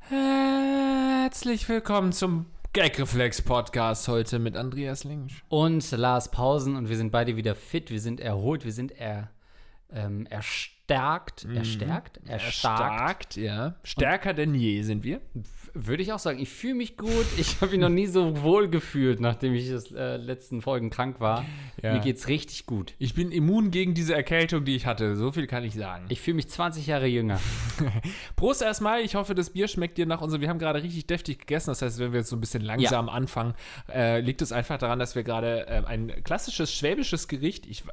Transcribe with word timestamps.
Herzlich 0.00 1.68
willkommen 1.68 2.10
zum 2.12 2.46
Gagreflex 2.72 3.42
Podcast 3.42 4.08
heute 4.08 4.40
mit 4.40 4.56
Andreas 4.56 5.04
Links. 5.04 5.34
Und 5.48 5.88
Lars 5.92 6.32
Pausen. 6.32 6.74
Und 6.74 6.88
wir 6.88 6.96
sind 6.96 7.12
beide 7.12 7.36
wieder 7.36 7.54
fit, 7.54 7.92
wir 7.92 8.00
sind 8.00 8.18
erholt, 8.18 8.64
wir 8.64 8.72
sind 8.72 8.98
er, 8.98 9.30
ähm, 9.92 10.26
erstärkt, 10.26 11.44
erstärkt, 11.44 12.20
erstarkt. 12.26 12.26
Erstarkt, 12.28 13.36
ja. 13.36 13.74
Stärker 13.82 14.34
denn 14.34 14.54
je 14.54 14.82
sind 14.82 15.02
wir. 15.02 15.20
Würde 15.74 16.02
ich 16.02 16.12
auch 16.12 16.18
sagen, 16.18 16.38
ich 16.38 16.48
fühle 16.48 16.74
mich 16.74 16.96
gut. 16.96 17.26
Ich 17.36 17.60
habe 17.60 17.72
mich 17.72 17.80
noch 17.80 17.88
nie 17.88 18.06
so 18.06 18.42
wohl 18.42 18.68
gefühlt, 18.68 19.20
nachdem 19.20 19.54
ich 19.54 19.70
das 19.70 19.92
äh, 19.92 20.16
letzten 20.16 20.60
Folgen 20.60 20.90
krank 20.90 21.20
war. 21.20 21.44
Ja. 21.82 21.94
Mir 21.94 22.00
geht's 22.00 22.28
richtig 22.28 22.66
gut. 22.66 22.94
Ich 22.98 23.14
bin 23.14 23.30
immun 23.30 23.70
gegen 23.70 23.94
diese 23.94 24.14
Erkältung, 24.14 24.64
die 24.64 24.74
ich 24.74 24.86
hatte. 24.86 25.14
So 25.16 25.30
viel 25.30 25.46
kann 25.46 25.64
ich 25.64 25.74
sagen. 25.74 26.06
Ich 26.08 26.20
fühle 26.20 26.36
mich 26.36 26.48
20 26.48 26.86
Jahre 26.86 27.06
jünger. 27.06 27.38
Prost 28.36 28.62
erstmal. 28.62 29.02
Ich 29.02 29.14
hoffe, 29.14 29.34
das 29.34 29.50
Bier 29.50 29.68
schmeckt 29.68 29.98
dir 29.98 30.06
nach 30.06 30.20
unserem. 30.20 30.40
Wir 30.40 30.48
haben 30.48 30.58
gerade 30.58 30.82
richtig 30.82 31.06
deftig 31.06 31.40
gegessen. 31.40 31.70
Das 31.70 31.82
heißt, 31.82 31.98
wenn 31.98 32.12
wir 32.12 32.20
jetzt 32.20 32.30
so 32.30 32.36
ein 32.36 32.40
bisschen 32.40 32.62
langsam 32.62 33.08
anfangen, 33.08 33.54
äh, 33.92 34.20
liegt 34.20 34.42
es 34.42 34.52
einfach 34.52 34.78
daran, 34.78 34.98
dass 34.98 35.14
wir 35.14 35.22
gerade 35.22 35.66
äh, 35.66 35.84
ein 35.86 36.24
klassisches 36.24 36.74
schwäbisches 36.74 37.28
Gericht. 37.28 37.66
Ich 37.66 37.84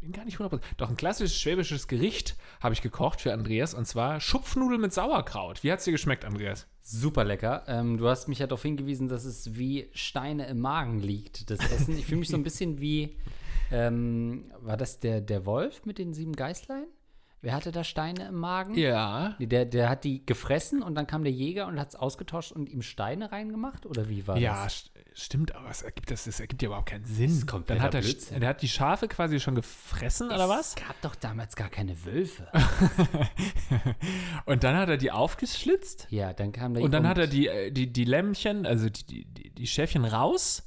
bin 0.00 0.12
gar 0.12 0.24
nicht 0.24 0.38
100%. 0.38 0.60
Doch 0.76 0.88
ein 0.88 0.96
klassisches 0.96 1.40
schwäbisches 1.40 1.88
Gericht 1.88 2.36
habe 2.60 2.74
ich 2.74 2.82
gekocht 2.82 3.20
für 3.20 3.32
Andreas. 3.32 3.74
Und 3.74 3.86
zwar 3.86 4.20
Schupfnudeln 4.20 4.80
mit 4.80 4.92
Sauerkraut. 4.92 5.62
Wie 5.62 5.72
hat 5.72 5.80
es 5.80 5.84
dir 5.84 5.92
geschmeckt, 5.92 6.24
Andreas? 6.24 6.66
Super 6.82 7.24
lecker. 7.24 7.64
Ähm, 7.66 7.98
du 7.98 8.08
hast 8.08 8.28
mich 8.28 8.38
ja 8.38 8.46
darauf 8.46 8.62
hingewiesen, 8.62 9.08
dass 9.08 9.24
es 9.24 9.56
wie 9.56 9.88
Steine 9.92 10.46
im 10.46 10.60
Magen 10.60 11.00
liegt, 11.00 11.50
das 11.50 11.60
Essen. 11.72 11.98
Ich 11.98 12.06
fühle 12.06 12.20
mich 12.20 12.28
so 12.28 12.36
ein 12.36 12.44
bisschen 12.44 12.80
wie, 12.80 13.16
ähm, 13.72 14.52
war 14.60 14.76
das 14.76 15.00
der, 15.00 15.20
der 15.20 15.46
Wolf 15.46 15.84
mit 15.84 15.98
den 15.98 16.14
sieben 16.14 16.34
Geißlein? 16.34 16.86
Wer 17.46 17.54
hatte 17.54 17.70
da 17.70 17.84
Steine 17.84 18.26
im 18.26 18.34
Magen? 18.40 18.74
Ja. 18.74 19.36
Nee, 19.38 19.46
Der, 19.46 19.66
der 19.66 19.88
hat 19.88 20.02
die 20.02 20.26
gefressen 20.26 20.82
und 20.82 20.96
dann 20.96 21.06
kam 21.06 21.22
der 21.22 21.32
Jäger 21.32 21.68
und 21.68 21.78
hat 21.78 21.90
es 21.90 21.94
ausgetauscht 21.94 22.50
und 22.50 22.68
ihm 22.68 22.82
Steine 22.82 23.30
reingemacht? 23.30 23.86
Oder 23.86 24.08
wie 24.08 24.26
war 24.26 24.36
Ja, 24.36 24.64
das? 24.64 24.72
st 24.78 24.90
stimmt, 25.14 25.54
aber 25.54 25.70
es 25.70 25.82
ergibt, 25.82 26.10
das, 26.10 26.24
das 26.24 26.40
ergibt 26.40 26.60
ja 26.62 26.66
überhaupt 26.66 26.88
keinen 26.88 27.04
Sinn. 27.04 27.30
ist 27.30 27.46
kompletter 27.46 27.78
Dann 27.78 27.86
hat 27.86 28.30
er, 28.32 28.38
der 28.40 28.48
hat 28.48 28.62
die 28.62 28.68
Schafe 28.68 29.06
quasi 29.06 29.38
schon 29.38 29.54
gefressen, 29.54 30.26
oder 30.26 30.48
was? 30.48 30.70
Es 30.70 30.74
gab 30.74 31.00
doch 31.02 31.14
damals 31.14 31.54
gar 31.54 31.68
keine 31.68 32.04
Wölfe. 32.04 32.48
Und 34.46 34.64
dann 34.64 34.76
hat 34.76 34.88
er 34.88 34.96
die 34.96 35.12
aufgeschlitzt 35.12 36.08
ja, 36.10 36.32
dann 36.32 36.50
kam 36.50 36.74
der 36.74 36.82
und 36.82 36.90
dann 36.90 37.06
hat 37.06 37.16
er 37.18 37.28
die, 37.28 37.46
äh, 37.46 37.70
die, 37.70 37.92
die 37.92 38.04
Lämmchen, 38.04 38.66
also 38.66 38.88
die, 38.90 39.24
die, 39.24 39.50
die 39.50 39.66
Schäfchen 39.68 40.04
raus, 40.04 40.65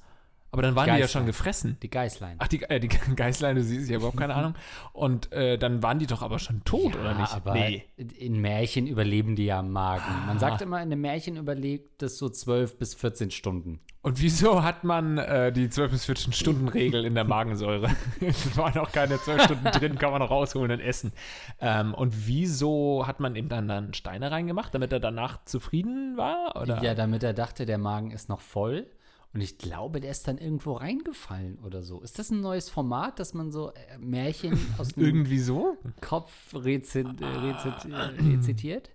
aber 0.52 0.62
dann 0.64 0.76
waren 0.76 0.86
die 0.86 0.92
ja 0.92 0.98
Geißlein. 0.98 1.10
schon 1.22 1.26
gefressen. 1.28 1.78
die 1.82 1.90
Geißlein. 1.90 2.36
Ach, 2.40 2.48
die, 2.48 2.64
äh, 2.64 2.80
die 2.80 2.88
Geißlein, 3.16 3.56
du 3.56 3.64
siehst, 3.64 3.84
ich 3.86 3.90
habe 3.90 3.98
überhaupt 3.98 4.18
keine 4.18 4.34
Ahnung. 4.36 4.56
Und 4.94 5.32
äh, 5.32 5.58
dann 5.58 5.84
waren 5.84 6.00
die 6.00 6.08
doch 6.08 6.22
aber 6.22 6.40
schon 6.40 6.64
tot, 6.64 6.96
oder 6.96 7.14
nicht? 7.14 7.34
aber 7.34 7.56
in 7.98 8.42
Märchen 8.42 8.88
überleben 8.88 9.36
die 9.36 9.46
ja 9.46 9.60
am 9.60 9.72
Magen. 9.72 10.04
Man 10.26 10.38
Ah. 10.38 10.40
sagt 10.40 10.62
immer, 10.62 10.78
in 10.78 10.92
einem 10.92 11.02
Märchen 11.02 11.38
überlebt 11.38 12.02
es 12.02 12.18
so 12.18 12.30
12 12.30 12.78
bis 12.78 12.96
14 12.96 13.32
Stunden. 13.32 13.80
Und 14.02 14.22
wieso 14.22 14.64
hat 14.64 14.86
man 14.86 15.18
äh, 15.18 15.52
die 15.52 15.70
12 15.70 15.92
bis 15.92 16.06
14 16.06 16.32
Stunden 16.32 16.68
Regel 16.70 17.04
in 17.06 17.16
der 17.16 17.26
Magensäure? 17.26 17.90
es 18.22 18.56
waren 18.56 18.74
noch 18.76 18.92
keine 18.94 19.20
12 19.20 19.44
Stunden 19.44 19.66
drin, 19.66 19.98
kann 19.98 20.12
man 20.12 20.22
noch 20.22 20.32
rausholen 20.32 20.72
und 20.72 20.80
essen. 20.80 21.12
Ähm, 21.60 21.94
und 21.94 22.26
wieso 22.28 23.06
hat 23.06 23.20
man 23.20 23.36
ihm 23.36 23.50
dann, 23.50 23.68
dann 23.68 23.94
Steine 23.94 24.32
reingemacht, 24.32 24.74
damit 24.74 24.94
er 24.94 25.02
danach 25.02 25.44
zufrieden 25.44 26.16
war? 26.16 26.56
Oder? 26.60 26.82
Ja, 26.82 26.96
damit 26.96 27.24
er 27.24 27.34
dachte, 27.34 27.66
der 27.66 27.78
Magen 27.78 28.12
ist 28.12 28.30
noch 28.30 28.40
voll. 28.40 28.88
Und 29.34 29.42
ich 29.42 29.60
glaube, 29.60 30.00
der 30.00 30.10
ist 30.10 30.28
dann 30.28 30.40
irgendwo 30.40 30.74
reingefallen 30.74 31.60
oder 31.60 31.84
so. 31.84 32.02
Ist 32.02 32.18
das 32.18 32.32
ein 32.32 32.42
neues 32.42 32.70
Format, 32.70 33.20
dass 33.20 33.36
man 33.36 33.52
so 33.52 33.72
äh, 33.72 33.98
Märchen 34.00 34.58
aus 34.80 34.88
dem 34.96 35.04
Irgendwie 35.04 35.40
so? 35.40 35.78
Kopf 36.02 36.32
rezit, 36.54 37.22
äh, 37.22 37.26
rezit, 37.26 37.92
äh, 37.92 37.96
rezitiert? 37.96 38.90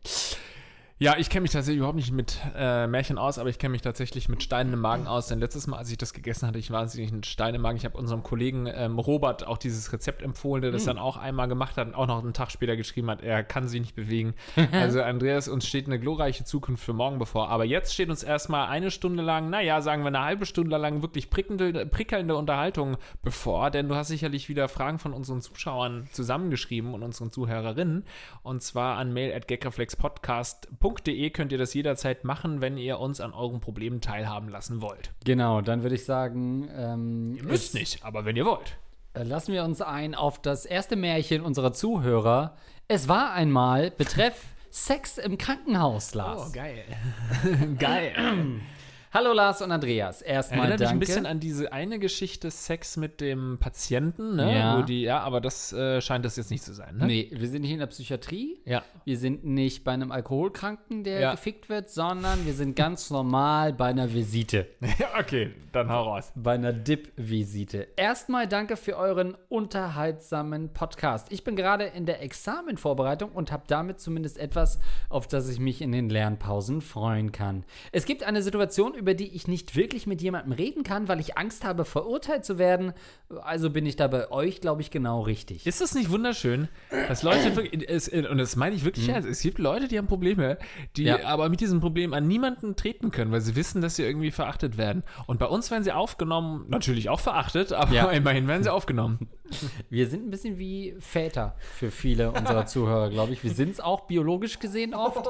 Ja, 1.05 1.17
ich 1.19 1.29
kenne 1.29 1.43
mich 1.43 1.51
tatsächlich 1.51 1.81
überhaupt 1.81 1.99
nicht 1.99 2.13
mit 2.13 2.41
äh, 2.57 2.87
Märchen 2.87 3.19
aus, 3.19 3.39
aber 3.39 3.51
ich 3.51 3.59
kenne 3.59 3.73
mich 3.73 3.83
tatsächlich 3.83 4.31
mit 4.31 4.43
Steinen 4.43 4.73
im 4.73 4.81
Magen 4.81 5.07
aus. 5.07 5.27
Denn 5.27 5.39
letztes 5.39 5.67
Mal, 5.67 5.77
als 5.77 5.91
ich 5.91 5.99
das 5.99 6.15
gegessen 6.15 6.49
hatte, 6.49 6.59
ich 6.59 6.71
wahnsinnig 6.71 7.13
einen 7.13 7.25
Stein 7.25 7.55
im 7.55 7.61
Magen. 7.61 7.77
Ich 7.77 7.85
habe 7.85 7.99
unserem 7.99 8.23
Kollegen 8.23 8.67
ähm, 8.75 8.99
Robert 8.99 9.47
auch 9.47 9.59
dieses 9.59 9.93
Rezept 9.93 10.23
empfohlen, 10.23 10.63
der 10.63 10.71
das 10.71 10.87
dann 10.87 10.97
auch 10.97 11.19
einmal 11.19 11.47
gemacht 11.47 11.77
hat 11.77 11.89
und 11.89 11.95
auch 11.95 12.07
noch 12.07 12.23
einen 12.23 12.33
Tag 12.33 12.51
später 12.51 12.75
geschrieben 12.75 13.11
hat, 13.11 13.21
er 13.21 13.45
kann 13.45 13.69
sich 13.69 13.83
nicht 13.83 13.95
bewegen. 13.95 14.33
also 14.73 15.03
Andreas, 15.03 15.47
uns 15.47 15.67
steht 15.67 15.89
eine 15.89 16.01
glorreiche 16.01 16.45
Zukunft 16.45 16.83
für 16.83 16.95
morgen 16.95 17.19
bevor. 17.19 17.51
Aber 17.51 17.67
jetzt 17.67 17.93
steht 17.93 18.09
uns 18.09 18.23
erstmal 18.23 18.69
eine 18.69 18.91
Stunde 18.91 19.23
lang, 19.23 19.51
naja, 19.51 19.83
sagen 19.83 20.05
wir 20.05 20.09
eine 20.09 20.23
halbe 20.23 20.47
Stunde 20.47 20.75
lang 20.79 21.03
wirklich 21.03 21.29
prickelnde, 21.29 21.85
prickelnde 21.85 22.35
Unterhaltung 22.35 22.97
bevor. 23.23 23.71
Denn 23.71 23.91
du 23.91 23.95
hast 23.95 24.09
sicherlich 24.09 24.49
wieder 24.49 24.69
Fragen 24.71 24.99
von 24.99 25.13
unseren 25.13 25.43
Zuschauern 25.43 26.09
zusammengeschrieben 26.13 26.95
und 26.95 27.03
unseren 27.03 27.31
Zuhörerinnen. 27.31 28.07
Und 28.43 28.63
zwar 28.63 28.97
an 28.97 29.13
mail 29.13 29.35
at 29.35 29.49
gagreflexpodcast.de 30.95 31.31
könnt 31.31 31.53
ihr 31.53 31.59
das 31.59 31.75
jederzeit 31.75 32.25
machen, 32.25 32.61
wenn 32.61 32.77
ihr 32.77 32.99
uns 33.01 33.21
an 33.21 33.33
euren 33.33 33.61
Problemen 33.61 34.01
teilhaben 34.01 34.49
lassen 34.49 34.81
wollt. 34.81 35.11
Genau, 35.25 35.61
dann 35.61 35.83
würde 35.83 35.95
ich 35.95 36.05
sagen, 36.05 36.69
ähm, 36.77 37.35
Ihr 37.37 37.45
müsst 37.45 37.75
nicht, 37.75 38.05
aber 38.05 38.25
wenn 38.25 38.37
ihr 38.37 38.45
wollt. 38.47 38.77
äh, 39.15 39.23
lassen 39.23 39.53
wir 39.53 39.65
uns 39.65 39.81
ein 39.81 40.15
auf 40.15 40.41
das 40.41 40.65
erste 40.67 40.97
Märchen 40.97 41.43
unserer 41.43 41.73
Zuhörer. 41.73 42.57
Es 42.89 43.09
war 43.09 43.33
einmal 43.33 43.91
betreff 43.91 44.45
Sex 44.71 45.19
im 45.19 45.39
Krankenhaus, 45.39 46.15
Lars. 46.15 46.53
geil. 46.53 46.83
geil. 47.79 48.13
Hallo 49.17 49.33
Lars 49.33 49.63
und 49.63 49.71
Andreas. 49.71 50.23
Erstmal 50.23 50.71
Erinnert 50.73 50.81
mich 50.81 50.89
danke. 50.89 50.97
ein 50.97 50.99
bisschen 50.99 51.27
an 51.27 51.39
diese 51.39 51.73
eine 51.73 52.01
Geschichte 52.01 52.51
Sex 52.51 52.97
mit 52.97 53.21
dem 53.21 53.59
Patienten, 53.61 54.35
ne? 54.35 54.53
Ja. 54.59 54.77
Wo 54.77 54.83
die, 54.83 55.03
ja, 55.03 55.21
aber 55.21 55.41
das 55.41 55.73
äh, 55.73 56.01
scheint 56.01 56.25
das 56.25 56.35
jetzt 56.35 56.51
nicht 56.51 56.65
zu 56.65 56.75
sein, 56.75 56.97
ne? 56.97 57.07
Nee, 57.07 57.31
wir 57.33 57.47
sind 57.47 57.63
nicht 57.63 57.71
in 57.71 57.79
der 57.79 57.87
Psychiatrie. 57.87 58.59
Ja. 58.65 58.83
Wir 59.05 59.17
sind 59.17 59.45
nicht 59.45 59.85
bei 59.85 59.93
einem 59.93 60.11
Alkoholkranken, 60.11 61.05
der 61.05 61.21
Ja. 61.21 61.31
gefickt 61.31 61.69
wird, 61.69 61.91
sondern 61.91 62.45
wir 62.45 62.55
sind 62.55 62.75
ganz 62.75 63.11
normal 63.11 63.73
bei 63.73 63.87
einer 63.87 64.13
Visite. 64.13 64.67
ja, 64.99 65.07
okay, 65.17 65.53
dann 65.71 65.89
hau 65.91 66.03
raus. 66.11 66.33
Bei 66.35 66.55
einer 66.55 66.73
DIP-Visite. 66.73 67.87
Erstmal 67.95 68.49
danke 68.49 68.77
für 68.77 68.97
euren 68.97 69.37
unterhaltsamen 69.49 70.71
Podcast. 70.71 71.31
Ich 71.31 71.45
bin 71.45 71.55
gerade 71.55 71.85
in 71.85 72.05
der 72.05 72.21
Examenvorbereitung 72.21 73.31
und 73.31 73.53
habe 73.53 73.63
damit 73.69 74.01
zumindest 74.01 74.39
etwas, 74.39 74.81
auf 75.09 75.29
das 75.29 75.49
ich 75.49 75.61
mich 75.61 75.83
in 75.83 75.93
den 75.93 76.09
Lernpausen 76.09 76.81
freuen 76.81 77.31
kann. 77.31 77.63
Es 77.93 78.07
gibt 78.07 78.25
eine 78.25 78.43
Situation, 78.43 78.95
über 78.95 79.04
die 79.13 79.35
ich 79.37 79.47
nicht 79.47 79.77
wirklich 79.77 80.07
mit 80.07 80.23
jemandem 80.23 80.53
reden 80.53 80.83
kann, 80.85 81.07
weil 81.09 81.21
ich 81.21 81.37
Angst 81.37 81.63
habe, 81.67 81.85
verurteilt 81.85 82.47
zu 82.47 82.57
werden. 82.59 82.95
Also 83.43 83.69
bin 83.69 83.85
ich 83.85 83.97
da 83.97 84.07
bei 84.09 84.31
euch, 84.31 84.63
glaube 84.63 84.81
ich, 84.81 84.91
genau 84.91 85.21
richtig. 85.21 85.67
Ist 85.67 85.83
das 85.83 85.95
nicht 85.95 86.11
wunderschön, 86.11 86.69
dass 87.09 87.23
Leute 87.23 87.55
wirklich, 87.57 87.87
es, 87.91 88.09
und 88.09 88.39
das 88.39 88.57
meine 88.57 88.75
ich 88.75 88.85
wirklich 88.87 89.07
ernst, 89.11 89.29
es 89.29 89.41
gibt 89.43 89.59
Leute, 89.59 89.89
die 89.89 89.99
haben 89.99 90.07
Probleme, 90.07 90.57
die 90.97 91.03
Mhm. 91.03 91.09
Ja. 91.09 91.25
aber 91.27 91.51
mit 91.51 91.61
diesem 91.61 91.81
Problem 91.81 92.15
an 92.15 92.27
niemanden 92.27 92.77
treten 92.77 93.11
können, 93.11 93.31
weil 93.33 93.43
sie 93.43 93.57
wissen, 93.57 93.83
dass 93.83 93.97
sie 93.97 94.05
irgendwie 94.05 94.31
verachtet 94.31 94.79
werden. 94.79 95.03
Und 95.27 95.39
bei 95.39 95.47
uns 95.47 95.71
werden 95.71 95.85
sie 95.85 95.93
aufgenommen, 95.93 96.65
natürlich 96.69 97.11
auch 97.11 97.21
verachtet, 97.21 97.73
aber 97.75 97.93
Ja. 97.93 98.11
immerhin 98.11 98.47
werden 98.49 98.63
sie 98.63 98.73
aufgenommen. 98.73 99.29
Wir 99.91 100.09
sind 100.09 100.27
ein 100.27 100.31
bisschen 100.31 100.59
wie 100.59 100.95
Väter 100.99 101.55
für 101.59 101.91
viele 101.91 102.33
unserer 102.33 102.67
Zuhörer, 102.67 103.11
glaube 103.11 103.33
ich. 103.33 103.45
Wir 103.45 103.53
sind 103.53 103.71
es 103.71 103.81
auch 103.81 104.03
biologisch 104.03 104.59
gesehen 104.59 104.95
oft. 104.95 105.29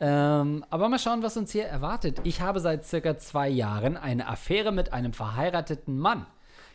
Ähm, 0.00 0.64
aber 0.70 0.88
mal 0.88 0.98
schauen, 0.98 1.22
was 1.22 1.36
uns 1.36 1.52
hier 1.52 1.64
erwartet. 1.64 2.20
Ich 2.24 2.40
habe 2.40 2.60
seit 2.60 2.84
circa 2.84 3.18
zwei 3.18 3.48
Jahren 3.48 3.96
eine 3.96 4.28
Affäre 4.28 4.72
mit 4.72 4.92
einem 4.92 5.12
verheirateten 5.12 5.98
Mann. 5.98 6.26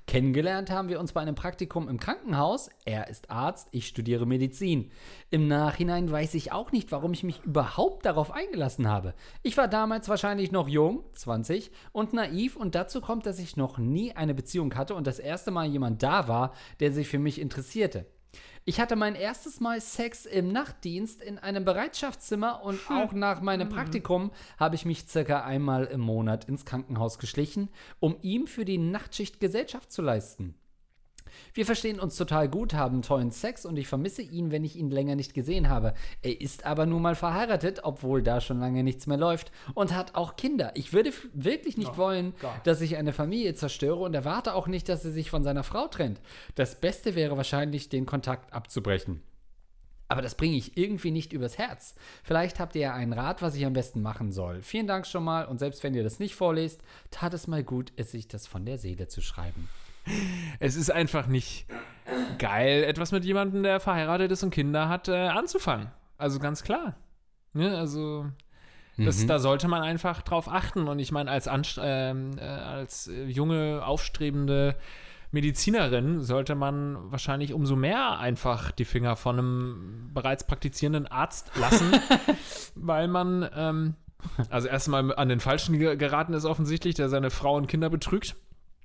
Kennengelernt 0.06 0.69
haben 0.69 0.90
wir 0.90 1.00
uns 1.00 1.14
bei 1.14 1.22
einem 1.22 1.34
Praktikum 1.34 1.88
im 1.88 2.00
Krankenhaus. 2.00 2.69
Er 2.84 3.08
ist 3.08 3.31
Arzt, 3.31 3.69
ich 3.72 3.88
studiere 3.88 4.25
Medizin. 4.25 4.91
Im 5.31 5.47
Nachhinein 5.47 6.12
weiß 6.12 6.34
ich 6.34 6.52
auch 6.52 6.72
nicht, 6.72 6.91
warum 6.91 7.14
ich 7.14 7.24
mich 7.24 7.41
überhaupt 7.44 8.06
darauf 8.06 8.31
eingelassen 8.31 8.88
habe. 8.88 9.13
Ich 9.44 9.56
war 9.58 9.69
damals 9.69 10.09
wahrscheinlich 10.09 10.51
noch 10.51 10.68
jung, 10.68 11.04
20, 11.13 11.72
und 11.94 12.12
naiv 12.13 12.57
und 12.57 12.75
dazu 12.75 13.00
kommt, 13.00 13.25
dass 13.25 13.39
ich 13.39 13.56
noch 13.56 13.78
nie 13.78 14.12
eine 14.12 14.33
Beziehung 14.33 14.75
hatte 14.75 14.94
und 14.94 15.07
das 15.07 15.19
erste 15.19 15.51
Mal 15.51 15.68
jemand 15.68 16.04
da 16.04 16.28
war, 16.28 16.54
der 16.81 16.92
sich 16.92 17.07
für 17.07 17.19
mich 17.19 17.39
interessierte. 17.39 18.06
Ich 18.65 18.80
hatte 18.80 18.95
mein 18.95 19.15
erstes 19.15 19.59
Mal 19.59 19.81
Sex 19.81 20.25
im 20.25 20.51
Nachtdienst 20.51 21.21
in 21.21 21.38
einem 21.38 21.65
Bereitschaftszimmer 21.65 22.63
und 22.63 22.80
auch 22.89 23.12
nach 23.12 23.41
meinem 23.41 23.68
Praktikum 23.68 24.31
habe 24.57 24.75
ich 24.75 24.85
mich 24.85 25.07
circa 25.07 25.44
einmal 25.44 25.85
im 25.85 26.00
Monat 26.00 26.45
ins 26.45 26.63
Krankenhaus 26.63 27.19
geschlichen, 27.19 27.69
um 28.00 28.15
ihm 28.21 28.47
für 28.47 28.63
die 28.63 28.77
Nachtschicht 28.77 29.41
Gesellschaft 29.41 29.91
zu 29.91 30.01
leisten. 30.01 30.56
Wir 31.53 31.65
verstehen 31.65 32.00
uns 32.00 32.15
total 32.15 32.50
gut, 32.50 32.74
haben 32.74 33.01
tollen 33.01 33.31
Sex 33.31 33.65
und 33.65 33.77
ich 33.77 33.88
vermisse 33.88 34.21
ihn, 34.21 34.51
wenn 34.51 34.63
ich 34.63 34.75
ihn 34.75 34.89
länger 34.89 35.15
nicht 35.15 35.33
gesehen 35.33 35.69
habe. 35.69 35.94
Er 36.21 36.39
ist 36.41 36.65
aber 36.65 36.85
nun 36.85 37.01
mal 37.01 37.15
verheiratet, 37.15 37.81
obwohl 37.83 38.24
da 38.24 38.41
schon 38.41 38.59
lange 38.59 38.83
nichts 38.83 39.07
mehr 39.07 39.18
läuft 39.18 39.51
und 39.74 39.95
hat 39.95 40.15
auch 40.15 40.35
Kinder. 40.35 40.71
Ich 40.75 40.94
würde 40.94 41.12
wirklich 41.33 41.77
nicht 41.77 41.97
wollen, 41.97 42.33
dass 42.63 42.81
ich 42.81 42.97
eine 42.97 43.13
Familie 43.13 43.53
zerstöre 43.56 44.00
und 44.00 44.13
erwarte 44.13 44.56
auch 44.56 44.68
nicht, 44.68 44.89
dass 44.89 45.06
er 45.06 45.12
sich 45.12 45.30
von 45.30 45.44
seiner 45.44 45.63
Frau 45.63 45.88
trennt. 45.88 46.19
Das 46.56 46.80
Beste 46.80 47.15
wäre 47.15 47.38
wahrscheinlich, 47.38 47.89
den 47.89 48.06
Kontakt 48.06 48.53
abzubrechen. 48.53 49.21
Aber 50.13 50.21
das 50.21 50.35
bringe 50.35 50.57
ich 50.57 50.77
irgendwie 50.77 51.09
nicht 51.09 51.33
übers 51.33 51.57
Herz. 51.57 51.95
Vielleicht 52.24 52.59
habt 52.59 52.75
ihr 52.75 52.81
ja 52.81 52.94
einen 52.94 53.13
Rat, 53.13 53.41
was 53.41 53.56
ich 53.56 53.65
am 53.65 53.74
besten 53.74 54.01
machen 54.01 54.31
soll. 54.31 54.62
Vielen 54.62 54.85
Dank 54.85 55.07
schon 55.07 55.24
mal 55.24 55.45
und 55.45 55.57
selbst 55.57 55.83
wenn 55.83 55.95
ihr 55.95 56.03
das 56.03 56.19
nicht 56.19 56.35
vorlest, 56.35 56.81
tat 57.09 57.33
es 57.33 57.47
mal 57.47 57.63
gut, 57.63 57.91
es 57.95 58.12
sich 58.12 58.27
das 58.27 58.45
von 58.45 58.63
der 58.63 58.77
Seele 58.77 59.07
zu 59.07 59.21
schreiben. 59.21 59.69
Es 60.60 60.76
ist 60.76 60.92
einfach 60.92 61.28
nicht 61.28 61.66
geil, 62.38 62.84
etwas 62.84 63.12
mit 63.12 63.24
jemandem, 63.26 63.64
der 63.64 63.80
verheiratet 63.80 64.32
ist 64.32 64.44
und 64.44 64.50
Kinder 64.50 64.90
hat, 64.90 65.08
äh, 65.08 65.28
anzufangen. 65.28 65.88
Also 66.18 66.40
ganz 66.40 66.64
klar. 66.64 66.96
Ne? 67.54 67.78
Also 67.78 68.26
das, 68.98 69.24
Mhm. 69.24 69.28
da 69.28 69.40
sollte 69.40 69.68
man 69.68 69.82
einfach 69.82 70.22
drauf 70.22 70.48
achten. 70.48 70.88
Und 70.88 71.00
ich 71.00 71.12
meine, 71.12 71.32
als, 71.32 71.50
ähm, 71.82 72.32
äh, 72.38 72.42
als 72.44 73.08
äh, 73.08 73.26
junge, 73.26 73.82
aufstrebende 73.86 74.76
Medizinerin 75.32 76.22
sollte 76.22 76.54
man 76.54 77.12
wahrscheinlich 77.12 77.54
umso 77.54 77.76
mehr 77.76 78.20
einfach 78.20 78.70
die 78.72 78.86
Finger 78.86 79.16
von 79.16 79.40
einem 79.40 80.12
bereits 80.14 80.46
praktizierenden 80.46 81.08
Arzt 81.08 81.52
lassen, 81.56 81.92
weil 82.76 83.08
man 83.08 83.50
ähm, 83.56 83.96
also 84.50 84.68
erstmal 84.68 85.14
an 85.16 85.30
den 85.30 85.40
Falschen 85.40 85.80
ge- 85.80 85.98
geraten 85.98 86.34
ist 86.34 86.46
offensichtlich, 86.46 86.94
der 86.96 87.10
seine 87.10 87.32
Frau 87.32 87.56
und 87.56 87.68
Kinder 87.68 87.90
betrügt. 87.90 88.36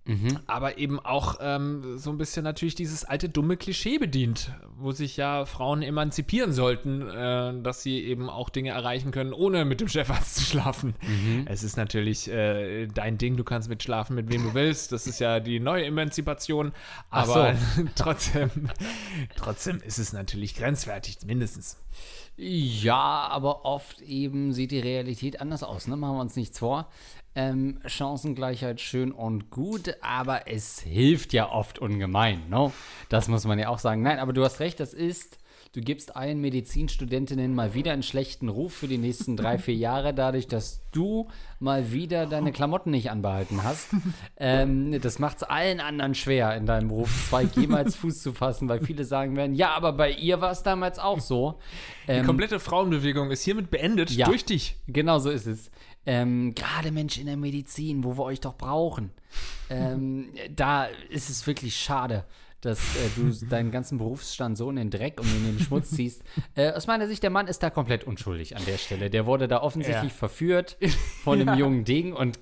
Mhm. 0.08 0.38
Aber 0.46 0.78
eben 0.78 0.98
auch 0.98 1.36
ähm, 1.38 1.98
so 1.98 2.08
ein 2.10 2.16
bisschen 2.16 2.42
natürlich 2.42 2.74
dieses 2.74 3.04
alte 3.04 3.28
dumme 3.28 3.58
Klischee 3.58 3.98
bedient, 3.98 4.52
wo 4.78 4.90
sich 4.92 5.18
ja 5.18 5.44
Frauen 5.44 5.82
emanzipieren 5.82 6.54
sollten, 6.54 7.02
äh, 7.02 7.60
dass 7.62 7.82
sie 7.82 8.02
eben 8.04 8.30
auch 8.30 8.48
Dinge 8.48 8.70
erreichen 8.70 9.10
können, 9.10 9.34
ohne 9.34 9.66
mit 9.66 9.82
dem 9.82 9.88
Chefarzt 9.88 10.36
zu 10.36 10.44
schlafen. 10.44 10.94
Es 11.44 11.62
ist 11.62 11.76
natürlich 11.76 12.30
äh, 12.30 12.86
dein 12.86 13.18
Ding, 13.18 13.36
du 13.36 13.44
kannst 13.44 13.68
mitschlafen, 13.68 14.16
mit 14.16 14.32
wem 14.32 14.44
du 14.44 14.54
willst. 14.54 14.92
Das 14.92 15.06
ist 15.06 15.18
ja 15.20 15.40
die 15.40 15.60
neue 15.60 15.84
Emanzipation. 15.84 16.72
Aber 17.10 17.54
trotzdem, 17.94 18.50
trotzdem 19.36 19.78
ist 19.82 19.98
es 19.98 20.14
natürlich 20.14 20.54
grenzwertig, 20.54 21.18
mindestens. 21.26 21.76
Ja, 22.40 23.28
aber 23.30 23.64
oft 23.64 24.00
eben 24.00 24.52
sieht 24.52 24.70
die 24.70 24.78
Realität 24.78 25.40
anders 25.40 25.64
aus, 25.64 25.88
ne? 25.88 25.96
Machen 25.96 26.16
wir 26.16 26.20
uns 26.20 26.36
nichts 26.36 26.60
vor. 26.60 26.88
Ähm, 27.40 27.78
Chancengleichheit 27.86 28.80
schön 28.80 29.12
und 29.12 29.50
gut, 29.50 29.94
aber 30.00 30.48
es 30.48 30.80
hilft 30.80 31.32
ja 31.32 31.48
oft 31.52 31.78
ungemein, 31.78 32.48
ne? 32.48 32.72
Das 33.10 33.28
muss 33.28 33.44
man 33.44 33.58
ja 33.60 33.68
auch 33.68 33.78
sagen. 33.78 34.02
Nein, 34.02 34.18
aber 34.18 34.32
du 34.32 34.44
hast 34.44 34.58
recht, 34.58 34.80
das 34.80 34.92
ist, 34.92 35.38
du 35.72 35.80
gibst 35.80 36.16
allen 36.16 36.40
Medizinstudentinnen 36.40 37.54
mal 37.54 37.74
wieder 37.74 37.92
einen 37.92 38.02
schlechten 38.02 38.48
Ruf 38.48 38.72
für 38.74 38.88
die 38.88 38.98
nächsten 38.98 39.36
drei, 39.36 39.56
vier 39.58 39.76
Jahre, 39.76 40.14
dadurch, 40.14 40.48
dass 40.48 40.80
du 40.90 41.28
mal 41.60 41.92
wieder 41.92 42.26
deine 42.26 42.50
Klamotten 42.50 42.90
nicht 42.90 43.10
anbehalten 43.10 43.62
hast. 43.62 43.90
Ähm, 44.40 45.00
das 45.00 45.18
macht 45.18 45.38
es 45.38 45.42
allen 45.42 45.80
anderen 45.80 46.14
schwer, 46.14 46.54
in 46.56 46.64
deinem 46.64 46.88
Beruf 46.88 47.10
2G 47.32 47.68
mal 47.68 47.78
als 47.84 47.96
Fuß 47.96 48.22
zu 48.22 48.32
fassen, 48.32 48.68
weil 48.68 48.78
viele 48.80 49.04
sagen 49.04 49.34
werden, 49.36 49.56
ja, 49.56 49.70
aber 49.70 49.92
bei 49.92 50.12
ihr 50.12 50.40
war 50.40 50.52
es 50.52 50.62
damals 50.62 51.00
auch 51.00 51.18
so. 51.18 51.58
Die 52.06 52.12
Ähm, 52.12 52.24
komplette 52.24 52.60
Frauenbewegung 52.60 53.32
ist 53.32 53.42
hiermit 53.42 53.68
beendet 53.72 54.12
Ja. 54.12 54.26
durch 54.26 54.44
dich. 54.44 54.76
Genau 54.86 55.18
so 55.18 55.30
ist 55.30 55.46
es. 55.46 55.72
Ähm, 56.08 56.54
Gerade 56.54 56.90
Mensch 56.90 57.18
in 57.18 57.26
der 57.26 57.36
Medizin, 57.36 58.02
wo 58.02 58.16
wir 58.16 58.24
euch 58.24 58.40
doch 58.40 58.56
brauchen. 58.56 59.10
Ähm, 59.68 60.30
da 60.56 60.86
ist 61.10 61.28
es 61.28 61.46
wirklich 61.46 61.76
schade, 61.76 62.24
dass 62.60 62.78
äh, 62.96 63.08
du 63.16 63.46
deinen 63.46 63.70
ganzen 63.70 63.98
Berufsstand 63.98 64.56
so 64.58 64.68
in 64.70 64.76
den 64.76 64.90
Dreck 64.90 65.20
und 65.20 65.26
in 65.28 65.44
den 65.56 65.58
Schmutz 65.64 65.90
ziehst. 65.90 66.22
Äh, 66.54 66.72
aus 66.72 66.86
meiner 66.88 67.06
Sicht, 67.06 67.22
der 67.22 67.30
Mann 67.30 67.46
ist 67.46 67.62
da 67.62 67.70
komplett 67.70 68.04
unschuldig 68.04 68.56
an 68.56 68.64
der 68.66 68.78
Stelle. 68.78 69.10
Der 69.10 69.26
wurde 69.26 69.46
da 69.48 69.60
offensichtlich 69.62 70.12
Ja. 70.12 70.18
verführt 70.18 70.76
von 71.22 71.40
einem 71.40 71.56
jungen 71.58 71.84
Ding 71.84 72.12
und 72.12 72.38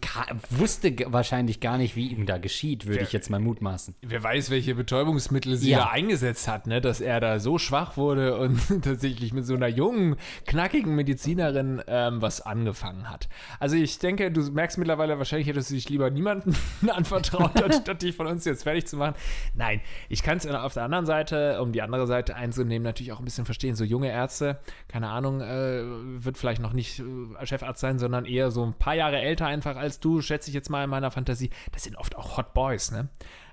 wusste 0.51 0.95
wahrscheinlich 1.07 1.61
gar 1.61 1.77
nicht, 1.77 1.97
wie 1.97 2.09
ihm 2.09 2.25
da 2.25 2.39
geschieht, 2.39 2.87
würde 2.87 3.03
ich 3.03 3.13
jetzt 3.13 3.29
mal 3.31 3.41
mutmaßen. 3.41 3.95
Wer 4.03 4.23
weiß, 4.23 4.49
welche 4.51 4.75
Betäubungsmittel 4.75 5.57
sie 5.57 5.71
Ja. 5.71 5.79
da 5.79 5.87
eingesetzt 5.91 6.49
hat, 6.49 6.67
ne? 6.67 6.81
dass 6.81 7.01
er 7.01 7.21
da 7.21 7.39
so 7.41 7.59
schwach 7.59 7.97
wurde 7.97 8.39
und 8.39 8.59
tatsächlich 8.83 9.33
mit 9.35 9.45
so 9.45 9.55
einer 9.55 9.69
jungen, 9.69 10.17
knackigen 10.47 10.95
Medizinerin 10.95 11.83
ähm, 11.87 12.23
was 12.23 12.41
angefangen 12.41 13.11
hat. 13.11 13.29
Also 13.61 13.77
ich 13.77 13.99
denke, 13.99 14.31
du 14.31 14.41
merkst 14.53 14.79
mittlerweile, 14.79 15.19
wahrscheinlich 15.19 15.49
hättest 15.49 15.71
du 15.71 15.75
dich 15.75 15.89
lieber 15.91 16.11
niemandem 16.11 16.55
anvertraut, 16.89 17.61
anstatt 17.63 18.03
dich 18.03 18.15
von 18.17 18.27
uns 18.27 18.45
jetzt 18.45 18.63
fertig 18.63 18.87
zu 18.87 18.97
machen. 18.97 19.15
Nein, 19.55 19.81
ich 20.09 20.23
kann 20.23 20.39
es 20.39 20.47
auf 20.47 20.75
der 20.75 20.85
anderen 20.85 21.07
Seite, 21.07 21.61
um 21.61 21.73
die 21.73 21.83
andere 21.83 22.07
Seite 22.07 22.37
einzunehmen, 22.37 22.85
natürlich 22.85 23.13
auch 23.13 23.19
ein 23.19 23.25
bisschen 23.25 23.45
verstehen. 23.45 23.77
So 23.77 23.85
junge 23.85 24.11
Ärzte, 24.11 24.59
keine 24.89 25.09
Ahnung, 25.09 25.41
äh, 25.41 25.83
wird 26.25 26.39
vielleicht 26.39 26.63
noch 26.63 26.73
nicht 26.73 27.01
äh, 27.01 27.47
Chefarzt 27.47 27.81
sein, 27.81 27.99
sondern 27.99 28.25
eher 28.25 28.51
so 28.51 28.65
ein 28.65 28.75
paar 28.75 28.95
Jahre 28.95 29.19
älter 29.19 29.47
einfach 29.47 29.77
als 29.77 30.01
du, 30.01 30.21
schätze 30.21 30.51
ich 30.51 30.55
jetzt 30.55 30.71
mal 30.71 30.85
in 30.85 30.91
meiner 30.91 31.11
Fantasie. 31.11 31.51
Das 31.73 31.85
sind 31.85 31.97
oft 31.97 32.17
auch 32.17 32.37
Hot 32.37 32.55
Boys, 32.55 32.91
ne? 32.91 33.09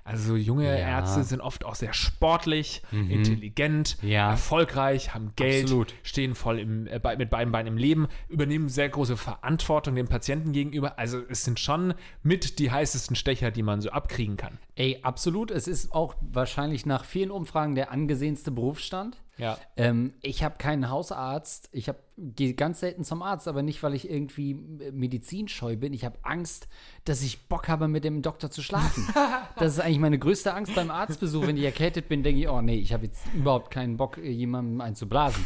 Also 0.06 0.28
so 0.32 0.36
junge 0.36 0.64
Ja. 0.66 0.74
Ärzte 0.98 1.24
sind 1.24 1.40
oft 1.40 1.64
auch 1.64 1.74
sehr 1.74 1.94
sportlich, 1.94 2.82
intelligent, 2.92 3.96
Ja. 4.02 4.30
erfolgreich, 4.32 5.14
haben 5.14 5.32
Geld, 5.36 5.64
Absolut. 5.64 5.94
stehen 6.02 6.34
voll 6.34 6.58
im, 6.58 6.86
äh, 6.86 7.00
mit 7.16 7.30
beiden 7.30 7.52
Beinen 7.52 7.68
im 7.74 7.78
Leben, 7.78 8.08
übernehmen 8.28 8.68
sehr 8.68 8.88
große 8.88 9.16
Verantwortung 9.16 9.94
dem 9.94 10.06
Patienten 10.08 10.52
gegenüber. 10.52 10.98
Also 10.98 11.22
es 11.28 11.44
sind 11.44 11.58
schon 11.58 11.94
mit 12.22 12.58
die 12.58 12.70
heißesten 12.70 13.16
Stecher, 13.16 13.50
die 13.50 13.62
man 13.62 13.80
so 13.80 13.90
abkriegen 13.90 14.36
kann. 14.36 14.58
Ey, 14.76 14.98
absolut. 15.02 15.50
Es 15.50 15.66
ist 15.68 15.92
auch 15.92 16.14
wahrscheinlich 16.20 16.84
nach 16.84 17.04
vielen 17.04 17.30
Umfragen 17.30 17.74
der 17.74 17.90
angesehenste 17.90 18.50
Berufsstand. 18.50 19.16
Ja. 19.36 19.58
Ähm, 19.76 20.14
ich 20.22 20.44
habe 20.44 20.56
keinen 20.58 20.88
Hausarzt. 20.90 21.68
Ich 21.72 21.88
hab- 21.88 21.98
gehe 22.16 22.54
ganz 22.54 22.80
selten 22.80 23.02
zum 23.04 23.22
Arzt, 23.22 23.48
aber 23.48 23.62
nicht, 23.62 23.82
weil 23.82 23.94
ich 23.94 24.08
irgendwie 24.08 24.54
medizinscheu 24.54 25.76
bin. 25.76 25.92
Ich 25.92 26.04
habe 26.04 26.18
Angst, 26.22 26.68
dass 27.04 27.22
ich 27.22 27.48
Bock 27.48 27.68
habe, 27.68 27.88
mit 27.88 28.04
dem 28.04 28.22
Doktor 28.22 28.50
zu 28.50 28.62
schlafen. 28.62 29.06
das 29.56 29.72
ist 29.74 29.80
eigentlich 29.80 29.98
meine 29.98 30.18
größte 30.18 30.54
Angst 30.54 30.74
beim 30.74 30.90
Arztbesuch. 30.90 31.46
Wenn 31.46 31.56
ich 31.56 31.64
erkältet 31.64 32.08
bin, 32.08 32.22
denke 32.22 32.40
ich, 32.42 32.48
oh 32.48 32.60
nee, 32.62 32.76
ich 32.76 32.92
habe 32.92 33.06
jetzt 33.06 33.24
überhaupt 33.34 33.70
keinen 33.70 33.96
Bock, 33.96 34.18
äh, 34.18 34.30
jemandem 34.30 34.80
einzublasen. 34.80 35.44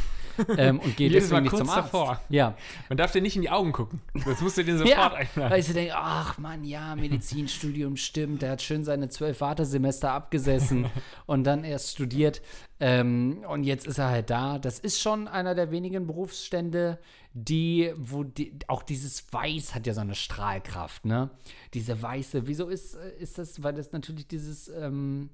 Ähm, 0.56 0.80
und 0.80 0.96
gehe 0.96 1.10
deswegen 1.10 1.42
nicht 1.42 1.56
zum 1.56 1.68
Arzt. 1.68 1.92
davor. 1.92 2.20
Ja. 2.28 2.54
Man 2.88 2.96
darf 2.98 3.12
dir 3.12 3.22
nicht 3.22 3.36
in 3.36 3.42
die 3.42 3.50
Augen 3.50 3.72
gucken. 3.72 4.00
Das 4.24 4.40
musst 4.40 4.56
du 4.58 4.64
dir 4.64 4.78
sofort 4.78 4.90
Ja, 4.96 5.12
einladen. 5.12 5.50
weil 5.50 5.60
ich 5.60 5.66
so 5.66 5.72
denke, 5.72 5.94
ach 5.96 6.38
Mann, 6.38 6.64
ja, 6.64 6.94
Medizinstudium 6.96 7.96
stimmt, 7.96 8.42
der 8.42 8.52
hat 8.52 8.62
schön 8.62 8.84
seine 8.84 9.08
zwölf 9.08 9.40
Wartesemester 9.40 10.12
abgesessen 10.12 10.86
und 11.26 11.44
dann 11.44 11.64
erst 11.64 11.92
studiert 11.92 12.42
ähm, 12.80 13.44
und 13.48 13.64
jetzt 13.64 13.86
ist 13.86 13.98
er 13.98 14.08
halt 14.08 14.30
da. 14.30 14.58
Das 14.58 14.78
ist 14.78 15.00
schon 15.00 15.26
einer 15.28 15.54
der 15.54 15.70
wenigen 15.70 16.06
Berufsstände, 16.06 16.98
die, 17.32 17.92
wo 17.96 18.22
die, 18.24 18.52
auch 18.68 18.82
dieses 18.82 19.32
Weiß 19.32 19.74
hat 19.74 19.86
ja 19.86 19.94
so 19.94 20.00
eine 20.00 20.14
Strahlkraft, 20.14 21.04
ne? 21.04 21.30
Diese 21.74 22.00
Weiße, 22.00 22.46
wieso 22.46 22.68
ist, 22.68 22.94
äh, 22.94 23.16
ist 23.18 23.38
das, 23.38 23.62
weil 23.62 23.74
das 23.74 23.92
natürlich 23.92 24.26
dieses, 24.28 24.68
ähm, 24.68 25.30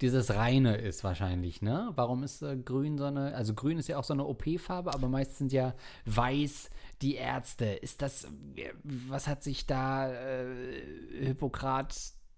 dieses 0.00 0.34
Reine 0.34 0.76
ist 0.76 1.04
wahrscheinlich, 1.04 1.62
ne? 1.62 1.92
Warum 1.94 2.22
ist 2.22 2.42
äh, 2.42 2.56
grün 2.56 2.98
so 2.98 3.04
eine, 3.04 3.34
also 3.34 3.54
grün 3.54 3.78
ist 3.78 3.88
ja 3.88 3.98
auch 3.98 4.04
so 4.04 4.14
eine 4.14 4.24
OP-Farbe, 4.24 4.92
aber 4.92 5.08
meist 5.08 5.36
sind 5.36 5.52
ja 5.52 5.74
weiß 6.06 6.70
die 7.02 7.14
Ärzte. 7.14 7.66
Ist 7.66 8.02
das, 8.02 8.24
äh, 8.56 8.72
was 8.82 9.28
hat 9.28 9.42
sich 9.42 9.66
da 9.66 10.12
äh, 10.12 11.34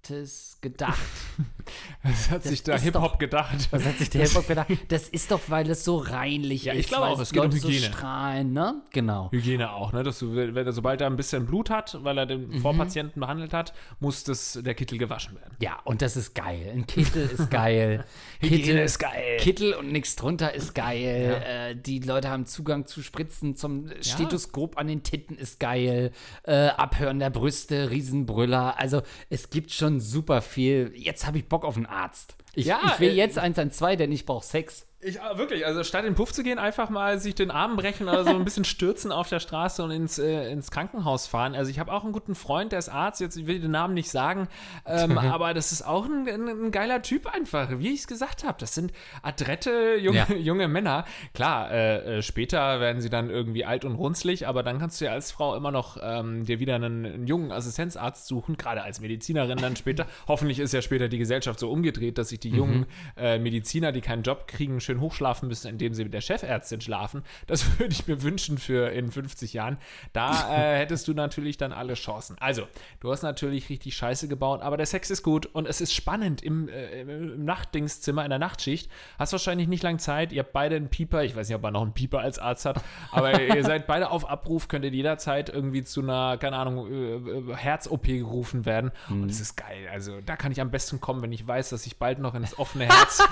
Hippokrates 0.08 0.58
gedacht? 0.61 0.99
Was 2.02 2.30
hat 2.30 2.42
sich 2.42 2.62
da 2.62 2.75
ist 2.75 2.82
Hip-Hop 2.82 3.18
gedacht? 3.18 3.68
Was 3.70 3.84
hat 3.84 3.96
sich 3.99 4.11
der 4.11 4.23
Hip-Hop 4.26 4.46
gedacht? 4.46 4.68
Das 4.88 5.08
ist 5.08 5.30
doch, 5.30 5.40
weil 5.49 5.68
es 5.70 5.84
so 5.84 5.96
reinlich 5.96 6.64
Ja, 6.64 6.75
ist. 6.75 6.80
ich 6.80 6.87
glaube 6.88 7.06
auch, 7.06 7.18
es 7.18 7.32
geht 7.32 7.40
um 7.42 7.46
Leute 7.49 7.58
so 7.61 7.68
Hygiene. 7.68 7.87
strahlen, 7.92 8.52
ne? 8.52 8.82
Genau. 8.92 9.30
Hygiene 9.32 9.73
auch, 9.73 9.92
ne? 9.92 10.02
Dass 10.02 10.18
du, 10.18 10.34
wenn 10.34 10.70
sobald 10.73 11.00
er 11.00 11.06
ein 11.06 11.16
bisschen 11.16 11.46
Blut 11.46 11.70
hat, 11.70 11.99
weil 12.02 12.18
er 12.18 12.25
Mhm. 12.26 12.50
den 12.52 12.61
Vorpatienten 12.61 13.20
behandelt 13.20 13.52
hat, 13.54 13.73
muss 14.00 14.25
das, 14.25 14.58
der 14.62 14.75
Kittel 14.75 14.99
gewaschen 14.99 15.37
werden. 15.37 15.56
Ja, 15.61 15.78
und 15.84 16.02
das 16.02 16.16
ist 16.16 16.34
geil. 16.34 16.70
Ein 16.75 16.87
Kittel 16.87 17.28
ist 17.30 17.50
geil. 17.50 18.04
Hygiene 18.40 18.82
ist 18.82 18.99
geil. 18.99 19.37
Kittel 19.38 19.73
und 19.75 19.90
nichts 19.90 20.16
drunter 20.16 20.52
ist 20.54 20.75
geil. 20.75 21.42
Äh, 21.46 21.76
die 21.76 22.00
Leute 22.00 22.28
haben 22.28 22.44
Zugang 22.46 22.87
zu 22.87 23.02
Spritzen 23.02 23.56
zum 23.56 23.88
Stethoskop 24.02 24.76
an 24.78 24.87
den 24.87 25.02
Titten 25.02 25.37
ist 25.37 25.58
geil. 25.61 26.12
Äh, 26.44 26.66
Abhören 26.68 27.18
der 27.18 27.30
Brüste, 27.30 27.90
Riesenbrüller. 27.90 28.78
Also 28.78 29.02
es 29.30 29.49
gibt 29.50 29.70
schon 29.73 29.93
super 30.00 30.42
viel. 30.42 30.92
Jetzt 30.94 31.26
habe 31.26 31.38
ich 31.38 31.48
Bock 31.48 31.64
auf 31.64 31.76
einen 31.76 31.86
Arzt. 31.86 32.36
Ich, 32.54 32.66
Ja, 32.66 32.80
ich 32.86 33.00
will 33.00 33.10
äh, 33.10 33.14
jetzt 33.14 33.38
112, 33.38 33.98
denn 33.98 34.12
ich 34.12 34.26
brauche 34.26 34.44
Sex. 34.44 34.86
Ich, 35.06 35.20
ah, 35.20 35.37
wirklich, 35.37 35.66
also 35.66 35.84
statt 35.84 36.00
in 36.04 36.12
den 36.12 36.14
Puff 36.14 36.32
zu 36.32 36.42
gehen, 36.42 36.58
einfach 36.58 36.88
mal 36.88 37.18
sich 37.18 37.34
den 37.34 37.50
Arm 37.50 37.76
brechen 37.76 38.08
oder 38.08 38.25
so 38.25 38.30
ein 38.30 38.42
bisschen 38.42 38.64
stürzen 38.64 39.12
auf 39.12 39.28
der 39.28 39.38
Straße 39.38 39.82
und 39.82 39.90
ins, 39.90 40.18
äh, 40.18 40.50
ins 40.50 40.70
Krankenhaus 40.70 41.26
fahren. 41.26 41.54
Also 41.54 41.70
ich 41.70 41.78
habe 41.78 41.92
auch 41.92 42.04
einen 42.04 42.12
guten 42.12 42.34
Freund, 42.34 42.73
der 42.73 42.78
ist 42.78 42.88
Arzt, 42.88 43.20
jetzt 43.20 43.37
ich 43.37 43.46
will 43.46 43.61
den 43.61 43.70
Namen 43.70 43.92
nicht 43.92 44.11
sagen, 44.11 44.49
ähm, 44.87 45.18
aber 45.18 45.52
das 45.52 45.73
ist 45.73 45.82
auch 45.82 46.06
ein, 46.06 46.26
ein, 46.26 46.49
ein 46.49 46.70
geiler 46.70 47.02
Typ 47.02 47.26
einfach, 47.26 47.68
wie 47.78 47.92
ich 47.92 48.00
es 48.00 48.06
gesagt 48.06 48.44
habe. 48.44 48.56
Das 48.58 48.75
sind 48.75 48.92
adrette 49.23 49.96
junge, 49.96 50.26
Ja. 50.28 50.34
junge 50.37 50.68
Männer. 50.68 51.04
Klar, 51.34 51.70
äh, 51.70 52.18
äh, 52.18 52.23
später 52.23 52.80
werden 52.80 53.02
sie 53.02 53.11
dann 53.11 53.28
irgendwie 53.28 53.66
alt 53.66 53.84
und 53.84 53.96
runzlig, 53.96 54.49
aber 54.49 54.62
dann 54.62 54.78
kannst 54.78 55.02
du 55.02 55.04
ja 55.04 55.12
als 55.12 55.30
Frau 55.30 55.54
immer 55.54 55.70
noch 55.70 55.99
ähm, 56.00 56.46
dir 56.46 56.61
wieder 56.61 56.76
einen, 56.76 57.04
einen 57.04 57.26
jungen 57.26 57.52
Assistenzarzt 57.52 58.26
suchen, 58.26 58.56
gerade 58.56 58.82
als 58.82 59.00
Medizinerin 59.00 59.58
dann 59.58 59.76
später. 59.76 60.06
Hoffentlich 60.28 60.61
ist 60.61 60.73
ja 60.73 60.80
später 60.80 61.08
die 61.08 61.18
Gesellschaft 61.18 61.61
so 61.61 61.70
umgedreht, 61.70 62.16
dass 62.16 62.30
sich 62.30 62.40
die 62.40 62.50
jungen 62.50 62.87
äh, 63.18 63.38
Mediziner, 63.38 63.92
die 63.92 64.00
keinen 64.00 64.23
Job 64.23 64.46
kriegen, 64.46 64.80
schön 64.80 64.93
schön 64.94 65.00
hochschlafen 65.00 65.48
müssen, 65.48 65.68
indem 65.68 65.94
sie 65.94 66.04
mit 66.04 66.14
der 66.14 66.20
Chefärztin 66.20 66.80
schlafen. 66.80 67.22
Das 67.46 67.64
würde 67.78 67.92
ich 67.92 68.06
mir 68.06 68.22
wünschen 68.22 68.58
für 68.58 68.90
in 68.90 69.10
50 69.10 69.52
Jahren. 69.52 69.78
Da 70.12 70.50
äh, 70.50 70.78
hättest 70.78 71.08
du 71.08 71.14
natürlich 71.14 71.56
dann 71.56 71.72
alle 71.72 71.94
Chancen. 71.94 72.36
Also, 72.40 72.66
du 73.00 73.10
hast 73.10 73.22
natürlich 73.22 73.68
richtig 73.68 73.96
Scheiße 73.96 74.28
gebaut, 74.28 74.62
aber 74.62 74.76
der 74.76 74.86
Sex 74.86 75.10
ist 75.10 75.22
gut 75.22 75.46
und 75.46 75.66
es 75.66 75.80
ist 75.80 75.92
spannend 75.92 76.42
im, 76.42 76.68
äh, 76.68 77.02
im 77.02 77.44
Nachtdingszimmer, 77.44 78.24
in 78.24 78.30
der 78.30 78.38
Nachtschicht. 78.38 78.90
Hast 79.18 79.32
wahrscheinlich 79.32 79.68
nicht 79.68 79.82
lange 79.82 79.98
Zeit. 79.98 80.32
Ihr 80.32 80.42
habt 80.42 80.52
beide 80.52 80.76
einen 80.76 80.88
Pieper. 80.88 81.24
Ich 81.24 81.36
weiß 81.36 81.48
nicht, 81.48 81.56
ob 81.56 81.64
er 81.64 81.70
noch 81.70 81.82
einen 81.82 81.92
Pieper 81.92 82.20
als 82.20 82.38
Arzt 82.38 82.64
hat, 82.64 82.82
aber 83.10 83.40
ihr 83.54 83.64
seid 83.64 83.86
beide 83.86 84.10
auf 84.10 84.28
Abruf, 84.28 84.68
könnt 84.68 84.84
ihr 84.84 84.90
jederzeit 84.90 85.48
irgendwie 85.48 85.84
zu 85.84 86.02
einer, 86.02 86.38
keine 86.38 86.56
Ahnung, 86.56 86.90
äh, 86.90 87.14
äh 87.16 87.56
Herz-OP 87.56 88.04
gerufen 88.04 88.64
werden. 88.64 88.92
Mhm. 89.08 89.22
Und 89.24 89.30
es 89.30 89.40
ist 89.40 89.56
geil. 89.56 89.88
Also, 89.92 90.20
da 90.20 90.36
kann 90.36 90.52
ich 90.52 90.60
am 90.60 90.70
besten 90.70 91.00
kommen, 91.00 91.22
wenn 91.22 91.32
ich 91.32 91.46
weiß, 91.46 91.70
dass 91.70 91.86
ich 91.86 91.98
bald 91.98 92.18
noch 92.18 92.34
ins 92.34 92.58
offene 92.58 92.86
Herz 92.86 93.22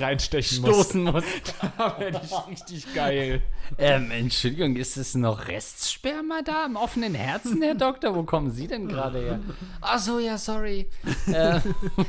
reinstechen 0.00 0.62
muss. 0.62 0.85
Stoßen 0.86 1.04
muss. 1.04 1.24
da 1.78 1.98
werde 1.98 2.20
ich 2.24 2.48
richtig 2.48 2.94
geil. 2.94 3.42
Ähm, 3.78 4.10
Entschuldigung, 4.10 4.76
ist 4.76 4.96
es 4.96 5.14
noch 5.14 5.48
Restsperma 5.48 6.42
da 6.42 6.66
im 6.66 6.76
offenen 6.76 7.14
Herzen, 7.14 7.60
Herr 7.62 7.74
Doktor? 7.74 8.14
Wo 8.14 8.22
kommen 8.22 8.50
Sie 8.50 8.68
denn 8.68 8.88
gerade 8.88 9.20
her? 9.20 9.40
Ach 9.80 9.98
so, 9.98 10.18
ja, 10.18 10.38
sorry. 10.38 10.88
äh, 11.26 11.60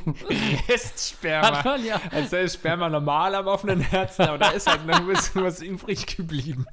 Restsperma. 0.70 1.64
Man, 1.64 1.86
ja. 1.86 2.00
Als 2.12 2.30
sei 2.30 2.48
Sperma 2.48 2.90
normal 2.90 3.36
am 3.36 3.48
offenen 3.48 3.82
Herzen, 3.82 4.24
aber 4.24 4.38
da 4.38 4.50
ist 4.50 4.70
halt 4.70 4.86
noch 4.86 5.00
ein 5.00 5.08
bisschen 5.08 5.44
was 5.44 5.62
übrig 5.62 6.06
geblieben. 6.16 6.66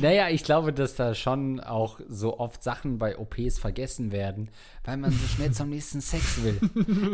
Naja, 0.00 0.28
ich 0.28 0.44
glaube, 0.44 0.72
dass 0.72 0.96
da 0.96 1.14
schon 1.14 1.60
auch 1.60 2.00
so 2.08 2.38
oft 2.38 2.62
Sachen 2.62 2.98
bei 2.98 3.16
OPs 3.16 3.58
vergessen 3.58 4.12
werden, 4.12 4.50
weil 4.86 4.96
man 4.96 5.10
so 5.10 5.26
schnell 5.26 5.50
zum 5.50 5.68
nächsten 5.68 6.00
Sex 6.00 6.42
will. 6.42 6.60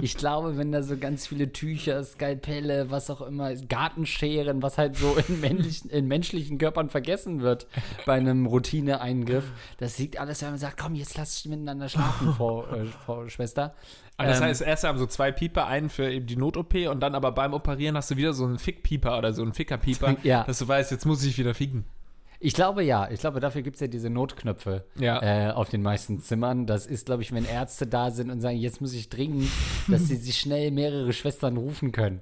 Ich 0.02 0.17
glaube, 0.17 0.59
wenn 0.59 0.73
da 0.73 0.83
so 0.83 0.97
ganz 0.99 1.26
viele 1.26 1.52
Tücher, 1.52 2.05
Skalpelle, 2.05 2.91
was 2.91 3.11
auch 3.11 3.23
immer, 3.23 3.55
Gartenscheren, 3.55 4.62
was 4.62 4.76
halt 4.79 4.97
so 4.97 5.17
in, 5.29 5.41
männlichen, 5.41 5.91
in 5.91 6.07
menschlichen 6.07 6.59
Körpern 6.59 6.91
vergessen 6.91 7.41
wird 7.41 7.67
bei 8.05 8.14
einem 8.14 8.47
Routineeingriff, 8.47 9.45
das 9.79 9.99
liegt 9.99 10.21
alles, 10.21 10.43
wenn 10.43 10.50
man 10.50 10.59
sagt, 10.59 10.79
komm, 10.79 10.95
jetzt 10.95 11.17
lass 11.17 11.45
miteinander 11.47 11.88
schlafen, 11.88 12.35
Frau, 12.37 12.67
äh, 12.67 12.85
Frau 12.87 13.26
Schwester. 13.29 13.75
Also 14.19 14.31
das 14.31 14.41
ähm, 14.41 14.47
heißt, 14.47 14.62
erst 14.62 14.85
haben 14.85 14.99
so 14.99 15.07
zwei 15.07 15.33
Pieper, 15.33 15.67
einen 15.67 15.88
für 15.88 16.11
eben 16.11 16.26
die 16.26 16.37
Not-OP 16.37 16.75
und 16.91 17.00
dann 17.00 17.14
aber 17.14 17.33
beim 17.33 17.55
Operieren 17.55 17.97
hast 17.97 18.11
du 18.11 18.17
wieder 18.17 18.35
so 18.35 18.45
einen 18.45 18.59
Fick-Pieper 18.59 19.17
oder 19.17 19.33
so 19.33 19.43
einen 19.43 19.55
Ficker-Pieper, 19.55 20.17
ja. 20.23 20.45
dass 20.45 20.59
du 20.59 20.69
weißt, 20.69 20.91
jetzt 20.91 21.07
muss 21.07 21.25
ich 21.25 21.38
wieder 21.38 21.55
ficken. 21.55 21.85
Ich 22.44 22.54
glaube 22.54 22.82
ja. 22.82 23.08
Ich 23.08 23.20
glaube, 23.20 23.38
dafür 23.38 23.62
gibt 23.62 23.76
es 23.76 23.80
ja 23.80 23.87
diese 23.87 24.11
Notknöpfe 24.11 24.84
ja. 24.99 25.50
äh, 25.50 25.52
auf 25.52 25.70
den 25.70 25.80
meisten 25.80 26.18
Zimmern. 26.18 26.66
Das 26.66 26.87
ist, 26.87 27.06
glaube 27.06 27.22
ich, 27.22 27.30
wenn 27.32 27.44
Ärzte 27.44 27.87
da 27.87 28.11
sind 28.11 28.30
und 28.30 28.40
sagen, 28.40 28.56
jetzt 28.56 28.80
muss 28.80 28.92
ich 28.94 29.08
dringend, 29.08 29.49
dass 29.87 30.08
sie 30.08 30.16
sich 30.16 30.37
schnell 30.38 30.72
mehrere 30.72 31.12
Schwestern 31.12 31.56
rufen 31.56 31.92
können, 31.92 32.18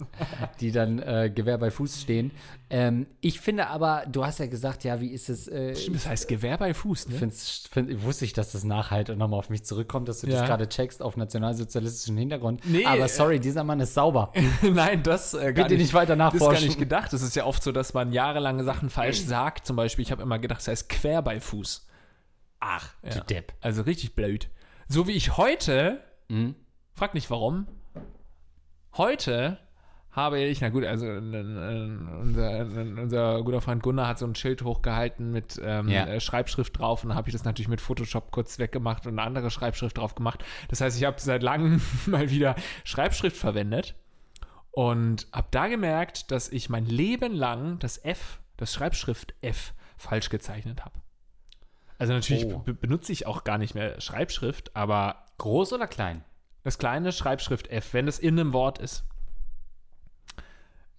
die 0.60 0.72
dann 0.72 0.98
äh, 0.98 1.32
Gewehr 1.34 1.56
bei 1.56 1.70
Fuß 1.70 2.02
stehen. 2.02 2.32
Ähm, 2.72 3.08
ich 3.20 3.40
finde 3.40 3.66
aber, 3.66 4.04
du 4.06 4.24
hast 4.24 4.38
ja 4.38 4.46
gesagt, 4.46 4.84
ja, 4.84 5.00
wie 5.00 5.08
ist 5.08 5.28
es? 5.28 5.48
Äh, 5.48 5.74
Stimmt, 5.74 5.96
das 5.96 6.06
heißt 6.06 6.28
Gewehr 6.28 6.56
bei 6.56 6.72
Fuß, 6.72 7.08
ne? 7.08 7.16
Find's, 7.16 7.68
find, 7.68 8.04
wusste 8.04 8.24
ich, 8.24 8.32
dass 8.32 8.52
das 8.52 8.62
nachhalt 8.62 9.10
und 9.10 9.18
nochmal 9.18 9.40
auf 9.40 9.50
mich 9.50 9.64
zurückkommt, 9.64 10.08
dass 10.08 10.20
du 10.20 10.28
ja. 10.28 10.38
das 10.38 10.48
gerade 10.48 10.68
checkst 10.68 11.02
auf 11.02 11.16
nationalsozialistischen 11.16 12.16
Hintergrund. 12.16 12.60
Nee, 12.64 12.86
aber 12.86 13.08
sorry, 13.08 13.36
äh, 13.36 13.40
dieser 13.40 13.64
Mann 13.64 13.80
ist 13.80 13.94
sauber. 13.94 14.32
Nein, 14.62 15.02
das 15.02 15.34
äh, 15.34 15.52
gar 15.52 15.64
Bitte 15.64 15.70
nicht, 15.70 15.86
nicht 15.86 15.94
weiter 15.94 16.14
nachforschen. 16.14 16.46
Das 16.46 16.58
ist 16.58 16.60
gar 16.60 16.66
nicht 16.68 16.78
gedacht. 16.78 17.12
Es 17.12 17.22
ist 17.22 17.34
ja 17.34 17.44
oft 17.44 17.60
so, 17.60 17.72
dass 17.72 17.92
man 17.92 18.12
jahrelange 18.12 18.62
Sachen 18.62 18.88
falsch 18.88 19.20
sagt. 19.20 19.66
Zum 19.66 19.74
Beispiel, 19.74 20.04
ich 20.04 20.12
habe 20.12 20.22
immer 20.22 20.38
gedacht, 20.38 20.60
das 20.60 20.68
heißt 20.68 20.88
quer 20.88 21.22
bei 21.22 21.40
Fuß. 21.40 21.88
Ach, 22.60 22.94
ja. 23.02 23.10
du 23.10 23.20
Depp. 23.24 23.52
Also 23.60 23.82
richtig 23.82 24.14
blöd. 24.14 24.48
So 24.86 25.08
wie 25.08 25.12
ich 25.12 25.36
heute, 25.36 26.04
mhm. 26.28 26.54
frag 26.94 27.14
nicht 27.14 27.30
warum, 27.30 27.66
heute 28.96 29.58
habe 30.12 30.40
ich, 30.40 30.60
na 30.60 30.70
gut, 30.70 30.84
also 30.84 31.06
unser, 31.06 32.66
unser 33.00 33.42
guter 33.42 33.60
Freund 33.60 33.82
Gunnar 33.82 34.08
hat 34.08 34.18
so 34.18 34.26
ein 34.26 34.34
Schild 34.34 34.62
hochgehalten 34.62 35.30
mit 35.30 35.60
ähm, 35.62 35.88
ja. 35.88 36.04
Äh, 36.04 36.20
Schreibschrift 36.20 36.78
drauf 36.78 37.04
und 37.04 37.10
dann 37.10 37.16
habe 37.16 37.28
ich 37.28 37.32
das 37.32 37.44
natürlich 37.44 37.68
mit 37.68 37.80
Photoshop 37.80 38.32
kurz 38.32 38.58
weggemacht 38.58 39.06
und 39.06 39.12
eine 39.12 39.22
andere 39.22 39.50
Schreibschrift 39.50 39.98
drauf 39.98 40.16
gemacht. 40.16 40.44
Das 40.68 40.80
heißt, 40.80 40.96
ich 40.98 41.04
habe 41.04 41.20
seit 41.20 41.42
langem 41.42 41.80
mal 42.06 42.30
wieder 42.30 42.56
Schreibschrift 42.82 43.36
verwendet 43.36 43.94
und 44.72 45.28
habe 45.32 45.48
da 45.52 45.68
gemerkt, 45.68 46.30
dass 46.32 46.48
ich 46.48 46.68
mein 46.68 46.86
Leben 46.86 47.32
lang 47.32 47.78
das 47.78 48.04
F, 48.04 48.40
das 48.56 48.74
Schreibschrift 48.74 49.34
F, 49.42 49.74
falsch 49.96 50.28
gezeichnet 50.28 50.84
habe. 50.84 50.98
Also 51.98 52.14
natürlich 52.14 52.46
oh. 52.46 52.64
benutze 52.64 53.12
ich 53.12 53.26
auch 53.26 53.44
gar 53.44 53.58
nicht 53.58 53.74
mehr 53.74 54.00
Schreibschrift, 54.00 54.74
aber. 54.74 55.26
Groß 55.38 55.72
oder 55.72 55.86
klein? 55.86 56.24
Das 56.62 56.78
kleine 56.78 57.12
Schreibschrift 57.12 57.68
F, 57.68 57.94
wenn 57.94 58.08
es 58.08 58.18
in 58.18 58.38
einem 58.38 58.52
Wort 58.52 58.78
ist. 58.78 59.04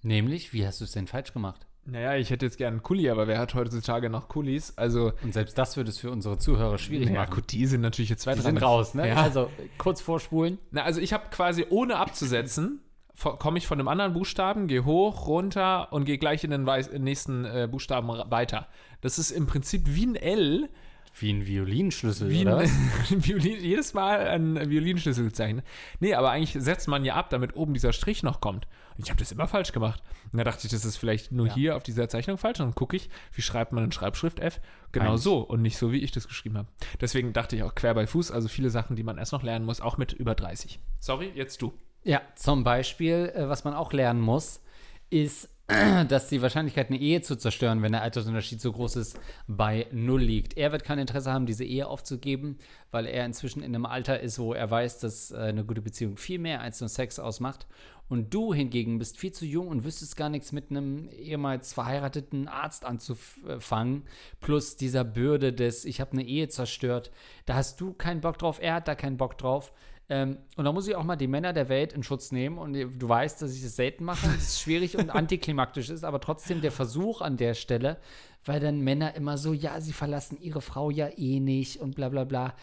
Nämlich, 0.04 0.54
wie 0.54 0.66
hast 0.66 0.82
du 0.82 0.86
es 0.86 0.92
denn 0.92 1.08
falsch 1.08 1.34
gemacht? 1.34 1.68
Naja, 1.86 2.16
ich 2.16 2.30
hätte 2.30 2.46
jetzt 2.46 2.58
gerne 2.58 2.76
einen 2.76 2.84
Kuli, 2.84 3.10
aber 3.10 3.28
wer 3.28 3.40
hat 3.40 3.56
heutzutage 3.56 4.10
noch 4.10 4.28
Kulis? 4.28 4.74
Also 4.78 5.14
und 5.24 5.34
selbst 5.34 5.58
das 5.58 5.78
würde 5.78 5.90
es 5.90 5.98
für 5.98 6.12
unsere 6.12 6.38
Zuhörer 6.38 6.78
schwierig 6.78 7.08
naja, 7.08 7.22
machen. 7.22 7.36
gut, 7.36 7.52
die 7.52 7.66
sind 7.66 7.82
natürlich 7.82 8.10
jetzt 8.10 8.22
zwei, 8.22 8.36
Die 8.36 8.42
sind 8.42 8.62
raus, 8.62 8.94
ne? 8.94 9.10
Ja. 9.10 9.16
Also 9.16 9.50
kurz 9.80 10.00
vorspulen. 10.00 10.60
Na, 10.70 10.84
also 10.84 11.02
ich 11.02 11.12
habe 11.12 11.26
quasi 11.32 11.66
ohne 11.70 11.98
abzusetzen, 11.98 12.82
komme 13.40 13.58
ich 13.58 13.66
von 13.66 13.80
einem 13.80 13.88
anderen 13.88 14.14
Buchstaben, 14.14 14.68
gehe 14.68 14.86
hoch, 14.86 15.28
runter 15.28 15.92
und 15.92 16.06
gehe 16.06 16.20
gleich 16.20 16.44
in 16.44 16.52
den 16.52 16.68
nächsten 17.04 17.46
äh, 17.46 17.68
Buchstaben 17.70 18.08
weiter. 18.08 18.68
Das 19.02 19.18
ist 19.18 19.32
im 19.32 19.48
Prinzip 19.48 19.84
wie 19.88 20.06
ein 20.06 20.16
L, 20.16 20.70
wie 21.14 21.32
ein 21.32 21.46
Violinschlüssel, 21.46 22.30
Wie 22.30 22.42
oder? 22.42 22.60
Ein 22.60 22.70
Violin, 23.10 23.60
jedes 23.62 23.94
Mal 23.94 24.28
ein 24.28 24.70
Violinschlüssel 24.70 25.26
gezeichnet. 25.26 25.66
Nee, 26.00 26.14
aber 26.14 26.32
eigentlich 26.32 26.64
setzt 26.64 26.88
man 26.88 27.04
ja 27.06 27.16
ab, 27.16 27.30
damit 27.30 27.56
oben 27.56 27.74
dieser 27.74 27.94
Strich 27.94 28.24
noch 28.24 28.42
kommt. 28.42 28.68
Und 28.98 29.04
ich 29.06 29.10
habe 29.10 29.20
das 29.20 29.32
immer 29.32 29.48
falsch 29.48 29.72
gemacht. 29.72 30.02
Und 30.32 30.38
da 30.38 30.44
dachte 30.44 30.66
ich, 30.66 30.72
das 30.72 30.86
ist 30.86 30.98
vielleicht 30.98 31.32
nur 31.32 31.48
ja. 31.48 31.54
hier 31.54 31.76
auf 31.76 31.84
dieser 31.84 32.10
Zeichnung 32.10 32.38
falsch. 32.38 32.60
Und 32.60 32.68
dann 32.68 32.76
gucke 32.76 32.96
ich, 32.96 33.10
wie 33.34 33.42
schreibt 33.42 33.72
man 33.72 33.84
in 33.84 33.92
Schreibschrift 33.92 34.40
F? 34.40 34.60
Genau 34.92 35.12
eigentlich. 35.12 35.22
so 35.22 35.40
und 35.40 35.62
nicht 35.62 35.78
so, 35.78 35.92
wie 35.92 36.00
ich 36.00 36.12
das 36.12 36.28
geschrieben 36.28 36.58
habe. 36.58 36.68
Deswegen 37.00 37.34
dachte 37.34 37.56
ich 37.56 37.64
auch 37.64 37.76
quer 37.76 37.94
bei 37.94 38.08
Fuß, 38.08 38.32
also 38.32 38.48
viele 38.48 38.70
Sachen, 38.70 38.96
die 38.96 39.04
man 39.04 39.18
erst 39.18 39.32
noch 39.32 39.44
lernen 39.44 39.66
muss, 39.66 39.82
auch 39.82 39.98
mit 39.98 40.14
über 40.14 40.36
30. 40.36 40.80
Sorry, 41.00 41.32
jetzt 41.36 41.62
du. 41.62 41.74
Ja, 42.04 42.22
zum 42.36 42.64
Beispiel, 42.64 43.32
äh, 43.36 43.48
was 43.48 43.64
man 43.64 43.74
auch 43.74 43.94
lernen 43.94 44.22
muss, 44.22 44.62
ist 45.10 45.50
dass 46.08 46.28
die 46.28 46.42
Wahrscheinlichkeit, 46.42 46.90
eine 46.90 47.00
Ehe 47.00 47.22
zu 47.22 47.36
zerstören, 47.36 47.82
wenn 47.82 47.92
der 47.92 48.02
Altersunterschied 48.02 48.62
so 48.62 48.72
groß 48.72 48.98
ist, 48.98 49.20
bei 49.48 49.88
null 49.92 50.22
liegt. 50.22 50.58
Er 50.58 50.72
wird 50.72 50.84
kein 50.84 51.00
Interesse 51.00 51.32
haben, 51.32 51.46
diese 51.46 51.64
Ehe 51.64 51.88
aufzugeben, 51.88 52.58
weil 52.92 53.06
er 53.06 53.26
inzwischen 53.26 53.62
in 53.62 53.74
einem 53.74 53.86
Alter 53.86 54.20
ist, 54.20 54.40
wo 54.40 54.54
er 54.54 54.70
weiß, 54.70 55.00
dass 55.00 55.32
äh, 55.32 55.38
eine 55.38 55.66
gute 55.66 55.82
Beziehung 55.82 56.18
viel 56.18 56.40
mehr 56.40 56.62
als 56.62 56.80
nur 56.80 56.90
Sex 56.90 57.20
ausmacht. 57.20 57.68
Und 58.10 58.34
du 58.34 58.54
hingegen 58.54 59.00
bist 59.00 59.18
viel 59.18 59.32
zu 59.32 59.46
jung 59.46 59.70
und 59.70 59.86
wüsstest 59.86 60.18
gar 60.18 60.28
nichts 60.28 60.52
mit 60.52 60.70
einem 60.70 61.08
ehemals 61.08 61.72
verheirateten 61.72 62.50
Arzt 62.50 62.84
anzufangen, 62.84 64.04
plus 64.42 64.76
dieser 64.76 65.06
Bürde 65.06 65.54
des, 65.54 65.86
ich 65.86 66.02
habe 66.02 66.12
eine 66.12 66.26
Ehe 66.26 66.50
zerstört. 66.50 67.12
Da 67.46 67.56
hast 67.56 67.80
du 67.80 67.94
keinen 67.94 68.20
Bock 68.20 68.38
drauf, 68.38 68.60
er 68.62 68.74
hat 68.74 68.90
da 68.90 68.96
keinen 68.96 69.16
Bock 69.16 69.38
drauf. 69.38 69.72
Ähm, 70.12 70.40
und 70.58 70.66
da 70.66 70.74
muss 70.74 70.90
ich 70.90 70.96
auch 70.98 71.06
mal 71.06 71.16
die 71.16 71.28
Männer 71.28 71.54
der 71.54 71.70
Welt 71.70 71.94
in 71.94 72.04
Schutz 72.04 72.34
nehmen. 72.34 72.58
Und 72.58 72.74
du 72.74 73.10
weißt, 73.10 73.42
dass 73.42 73.56
ich 73.56 73.64
das 73.64 73.78
selten 73.78 74.04
mache, 74.04 74.28
dass 74.28 74.44
es 74.44 74.62
schwierig 74.62 74.98
und 74.98 75.10
antiklimaktisch 75.16 75.90
ist, 75.90 76.04
aber 76.04 76.20
trotzdem 76.20 76.60
der 76.60 76.74
Versuch 76.74 77.22
an 77.22 77.38
der 77.38 77.54
Stelle, 77.54 77.98
weil 78.44 78.60
dann 78.60 78.82
Männer 78.82 79.16
immer 79.16 79.38
so, 79.38 79.54
ja, 79.54 79.80
sie 79.80 79.94
verlassen 79.94 80.38
ihre 80.42 80.60
Frau 80.60 80.90
ja 80.90 81.08
eh 81.16 81.40
nicht 81.40 81.80
und 81.80 81.96
bla 81.96 82.10
bla 82.10 82.26
bla. 82.26 82.54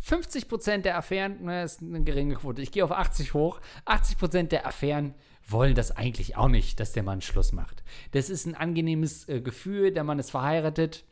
50 0.00 0.48
Prozent 0.48 0.84
der 0.84 0.98
Affären, 0.98 1.44
ne, 1.44 1.62
ist 1.62 1.80
eine 1.80 2.02
geringe 2.02 2.34
Quote, 2.34 2.60
ich 2.60 2.72
gehe 2.72 2.84
auf 2.84 2.92
80 2.92 3.32
hoch, 3.32 3.60
80 3.84 4.18
Prozent 4.18 4.52
der 4.52 4.66
Affären 4.66 5.14
wollen 5.46 5.76
das 5.76 5.96
eigentlich 5.96 6.36
auch 6.36 6.48
nicht, 6.48 6.80
dass 6.80 6.92
der 6.92 7.04
Mann 7.04 7.20
Schluss 7.20 7.52
macht. 7.52 7.84
Das 8.10 8.30
ist 8.30 8.46
ein 8.46 8.56
angenehmes 8.56 9.28
äh, 9.28 9.40
Gefühl, 9.40 9.92
der 9.92 10.02
Mann 10.02 10.18
ist 10.18 10.32
verheiratet, 10.32 11.04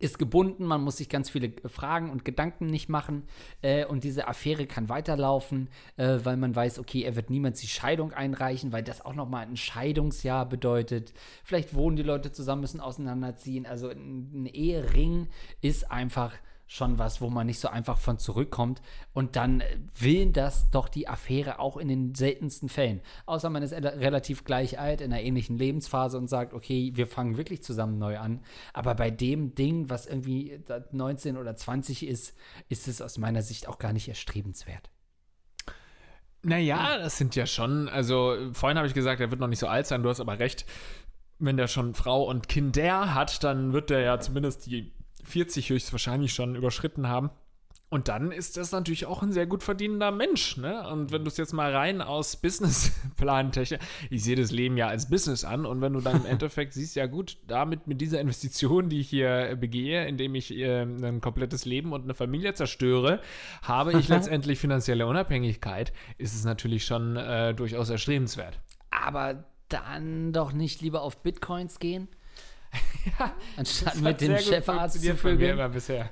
ist 0.00 0.18
gebunden, 0.18 0.64
man 0.64 0.82
muss 0.82 0.96
sich 0.96 1.08
ganz 1.08 1.30
viele 1.30 1.52
Fragen 1.66 2.10
und 2.10 2.24
Gedanken 2.24 2.66
nicht 2.66 2.88
machen 2.88 3.24
äh, 3.62 3.84
und 3.84 4.02
diese 4.02 4.26
Affäre 4.26 4.66
kann 4.66 4.88
weiterlaufen, 4.88 5.68
äh, 5.96 6.18
weil 6.24 6.36
man 6.38 6.56
weiß, 6.56 6.78
okay, 6.78 7.02
er 7.02 7.16
wird 7.16 7.30
niemals 7.30 7.60
die 7.60 7.68
Scheidung 7.68 8.12
einreichen, 8.12 8.72
weil 8.72 8.82
das 8.82 9.04
auch 9.04 9.14
nochmal 9.14 9.46
ein 9.46 9.58
Scheidungsjahr 9.58 10.48
bedeutet. 10.48 11.12
Vielleicht 11.44 11.74
wohnen 11.74 11.96
die 11.96 12.02
Leute 12.02 12.32
zusammen, 12.32 12.62
müssen 12.62 12.80
auseinanderziehen. 12.80 13.66
Also 13.66 13.90
ein 13.90 14.46
Ehering 14.46 15.28
ist 15.60 15.90
einfach 15.90 16.32
schon 16.72 17.00
was, 17.00 17.20
wo 17.20 17.30
man 17.30 17.48
nicht 17.48 17.58
so 17.58 17.66
einfach 17.66 17.98
von 17.98 18.18
zurückkommt. 18.18 18.80
Und 19.12 19.34
dann 19.34 19.60
will 19.98 20.30
das 20.30 20.70
doch 20.70 20.88
die 20.88 21.08
Affäre 21.08 21.58
auch 21.58 21.76
in 21.76 21.88
den 21.88 22.14
seltensten 22.14 22.68
Fällen. 22.68 23.00
Außer 23.26 23.50
man 23.50 23.64
ist 23.64 23.72
relativ 23.72 24.44
gleich 24.44 24.78
alt, 24.78 25.00
in 25.00 25.12
einer 25.12 25.20
ähnlichen 25.20 25.58
Lebensphase 25.58 26.16
und 26.16 26.28
sagt, 26.28 26.54
okay, 26.54 26.92
wir 26.94 27.08
fangen 27.08 27.36
wirklich 27.36 27.64
zusammen 27.64 27.98
neu 27.98 28.18
an. 28.18 28.44
Aber 28.72 28.94
bei 28.94 29.10
dem 29.10 29.56
Ding, 29.56 29.90
was 29.90 30.06
irgendwie 30.06 30.60
19 30.92 31.38
oder 31.38 31.56
20 31.56 32.06
ist, 32.06 32.36
ist 32.68 32.86
es 32.86 33.02
aus 33.02 33.18
meiner 33.18 33.42
Sicht 33.42 33.66
auch 33.66 33.78
gar 33.78 33.92
nicht 33.92 34.06
erstrebenswert. 34.06 34.90
Naja, 36.42 36.98
das 36.98 37.18
sind 37.18 37.34
ja 37.34 37.46
schon, 37.46 37.88
also 37.88 38.36
vorhin 38.52 38.78
habe 38.78 38.86
ich 38.86 38.94
gesagt, 38.94 39.20
er 39.20 39.32
wird 39.32 39.40
noch 39.40 39.48
nicht 39.48 39.58
so 39.58 39.66
alt 39.66 39.88
sein, 39.88 40.04
du 40.04 40.08
hast 40.08 40.20
aber 40.20 40.38
recht. 40.38 40.66
Wenn 41.40 41.56
der 41.56 41.66
schon 41.66 41.94
Frau 41.94 42.22
und 42.22 42.48
Kinder 42.48 43.12
hat, 43.12 43.42
dann 43.42 43.72
wird 43.72 43.90
der 43.90 44.02
ja 44.02 44.20
zumindest 44.20 44.66
die 44.66 44.92
40 45.24 45.70
höchstwahrscheinlich 45.70 46.32
schon 46.32 46.54
überschritten 46.54 47.08
haben. 47.08 47.30
Und 47.92 48.06
dann 48.06 48.30
ist 48.30 48.56
das 48.56 48.70
natürlich 48.70 49.06
auch 49.06 49.20
ein 49.20 49.32
sehr 49.32 49.46
gut 49.46 49.64
verdienender 49.64 50.12
Mensch. 50.12 50.56
Ne? 50.56 50.88
Und 50.88 51.10
wenn 51.10 51.24
du 51.24 51.28
es 51.28 51.36
jetzt 51.36 51.52
mal 51.52 51.74
rein 51.74 52.00
aus 52.00 52.36
Businessplan-Technik, 52.36 53.80
ich 54.10 54.22
sehe 54.22 54.36
das 54.36 54.52
Leben 54.52 54.76
ja 54.76 54.86
als 54.86 55.10
Business 55.10 55.44
an. 55.44 55.66
Und 55.66 55.80
wenn 55.80 55.94
du 55.94 56.00
dann 56.00 56.18
im 56.18 56.26
Endeffekt 56.26 56.72
siehst, 56.72 56.94
ja 56.94 57.06
gut, 57.06 57.36
damit 57.48 57.88
mit 57.88 58.00
dieser 58.00 58.20
Investition, 58.20 58.88
die 58.88 59.00
ich 59.00 59.08
hier 59.08 59.56
begehe, 59.60 60.06
indem 60.06 60.36
ich 60.36 60.56
äh, 60.56 60.82
ein 60.82 61.20
komplettes 61.20 61.64
Leben 61.64 61.92
und 61.92 62.04
eine 62.04 62.14
Familie 62.14 62.54
zerstöre, 62.54 63.20
habe 63.62 63.98
ich 63.98 64.06
letztendlich 64.08 64.60
finanzielle 64.60 65.08
Unabhängigkeit, 65.08 65.92
ist 66.16 66.36
es 66.36 66.44
natürlich 66.44 66.84
schon 66.84 67.16
äh, 67.16 67.54
durchaus 67.54 67.90
erstrebenswert. 67.90 68.60
Aber 68.92 69.44
dann 69.68 70.32
doch 70.32 70.52
nicht 70.52 70.80
lieber 70.80 71.02
auf 71.02 71.24
Bitcoins 71.24 71.80
gehen? 71.80 72.06
Ja, 73.18 73.34
anstatt 73.56 74.00
mit 74.00 74.20
dem 74.20 74.36
Chefarzt 74.38 75.02
zu 75.02 75.16
vögeln. 75.16 75.52
immer 75.52 75.68
bisher. 75.68 76.10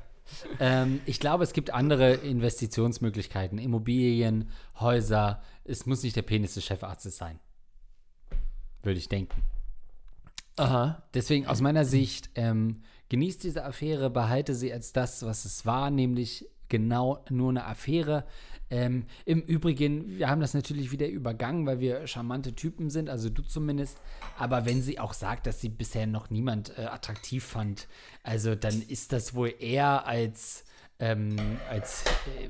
ähm, 0.61 1.01
ich 1.07 1.21
glaube, 1.21 1.45
es 1.45 1.53
gibt 1.53 1.73
andere 1.73 2.15
Investitionsmöglichkeiten. 2.15 3.59
Immobilien, 3.59 4.51
Häuser. 4.79 5.43
Es 5.65 5.87
muss 5.87 6.03
nicht 6.03 6.17
der 6.17 6.23
Penis 6.23 6.55
des 6.55 6.65
Chefarztes 6.65 7.17
sein. 7.17 7.39
Würde 8.83 8.99
ich 8.99 9.09
denken. 9.09 9.43
Aha. 10.57 11.03
Deswegen 11.15 11.47
aus 11.47 11.61
meiner 11.61 11.85
Sicht, 11.85 12.31
ähm, 12.35 12.83
genießt 13.09 13.43
diese 13.45 13.65
Affäre, 13.65 14.11
behalte 14.11 14.55
sie 14.55 14.73
als 14.73 14.93
das, 14.93 15.25
was 15.25 15.45
es 15.45 15.65
war, 15.65 15.91
nämlich 15.91 16.47
genau 16.69 17.25
nur 17.31 17.51
eine 17.51 17.65
Affäre. 17.65 18.25
Ähm, 18.71 19.07
Im 19.25 19.41
Übrigen, 19.41 20.19
wir 20.19 20.29
haben 20.29 20.41
das 20.41 20.53
natürlich 20.53 20.93
wieder 20.93 21.09
übergangen, 21.09 21.67
weil 21.67 21.81
wir 21.81 22.07
charmante 22.07 22.55
Typen 22.55 22.91
sind, 22.91 23.09
also 23.09 23.31
du 23.31 23.43
zumindest. 23.43 23.99
Aber 24.37 24.67
wenn 24.67 24.83
sie 24.83 24.99
auch 24.99 25.15
sagt, 25.15 25.47
dass 25.47 25.61
sie 25.61 25.71
bisher 25.71 26.07
noch 26.07 26.29
niemand 26.31 26.77
äh, 26.79 26.83
attraktiv 26.83 27.45
fand, 27.45 27.89
also 28.23 28.55
dann 28.55 28.83
ist 28.83 29.13
das 29.13 29.35
wohl 29.35 29.55
eher 29.59 30.07
als, 30.07 30.65
ähm, 30.99 31.37
als, 31.71 32.05
äh, 32.41 32.49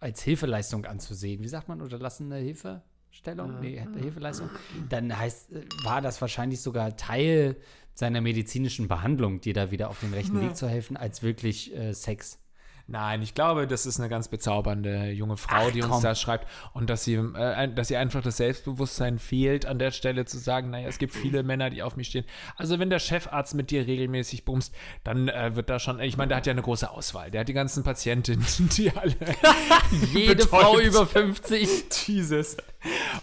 als 0.00 0.22
Hilfeleistung 0.22 0.86
anzusehen. 0.86 1.42
Wie 1.42 1.48
sagt 1.48 1.68
man, 1.68 1.82
unterlassene 1.82 2.36
Hilfestellung? 2.36 3.60
Nee, 3.60 3.86
Hilfeleistung. 3.98 4.48
Dann 4.88 5.16
heißt, 5.16 5.52
äh, 5.52 5.66
war 5.84 6.00
das 6.00 6.18
wahrscheinlich 6.22 6.62
sogar 6.62 6.96
Teil 6.96 7.56
seiner 7.92 8.22
medizinischen 8.22 8.88
Behandlung, 8.88 9.42
dir 9.42 9.52
da 9.52 9.70
wieder 9.70 9.90
auf 9.90 10.00
den 10.00 10.14
rechten 10.14 10.40
Weg 10.40 10.56
zu 10.56 10.66
helfen, 10.66 10.96
als 10.96 11.22
wirklich 11.22 11.76
äh, 11.76 11.92
Sex. 11.92 12.38
Nein, 12.90 13.22
ich 13.22 13.34
glaube, 13.34 13.68
das 13.68 13.86
ist 13.86 14.00
eine 14.00 14.08
ganz 14.08 14.26
bezaubernde 14.26 15.12
junge 15.12 15.36
Frau, 15.36 15.68
Ach, 15.68 15.70
die 15.70 15.80
uns 15.80 15.92
komm. 15.92 16.02
da 16.02 16.16
schreibt 16.16 16.48
und 16.72 16.90
dass 16.90 17.04
sie, 17.04 17.14
äh, 17.14 17.72
dass 17.72 17.88
ihr 17.88 18.00
einfach 18.00 18.20
das 18.20 18.38
Selbstbewusstsein 18.38 19.20
fehlt, 19.20 19.64
an 19.64 19.78
der 19.78 19.92
Stelle 19.92 20.24
zu 20.24 20.38
sagen, 20.38 20.70
naja, 20.70 20.88
es 20.88 20.98
gibt 20.98 21.14
viele 21.14 21.44
Männer, 21.44 21.70
die 21.70 21.84
auf 21.84 21.94
mich 21.94 22.08
stehen. 22.08 22.24
Also 22.56 22.80
wenn 22.80 22.90
der 22.90 22.98
Chefarzt 22.98 23.54
mit 23.54 23.70
dir 23.70 23.86
regelmäßig 23.86 24.44
bumst, 24.44 24.74
dann 25.04 25.28
äh, 25.28 25.54
wird 25.54 25.70
da 25.70 25.78
schon, 25.78 26.00
ich 26.00 26.16
meine, 26.16 26.30
der 26.30 26.38
hat 26.38 26.46
ja 26.46 26.50
eine 26.50 26.62
große 26.62 26.90
Auswahl. 26.90 27.30
Der 27.30 27.42
hat 27.42 27.48
die 27.48 27.52
ganzen 27.52 27.84
Patientinnen, 27.84 28.44
die 28.76 28.90
alle 28.90 29.14
Jede. 30.12 30.48
Frau 30.48 30.80
über 30.80 31.06
50. 31.06 32.08
Jesus. 32.08 32.56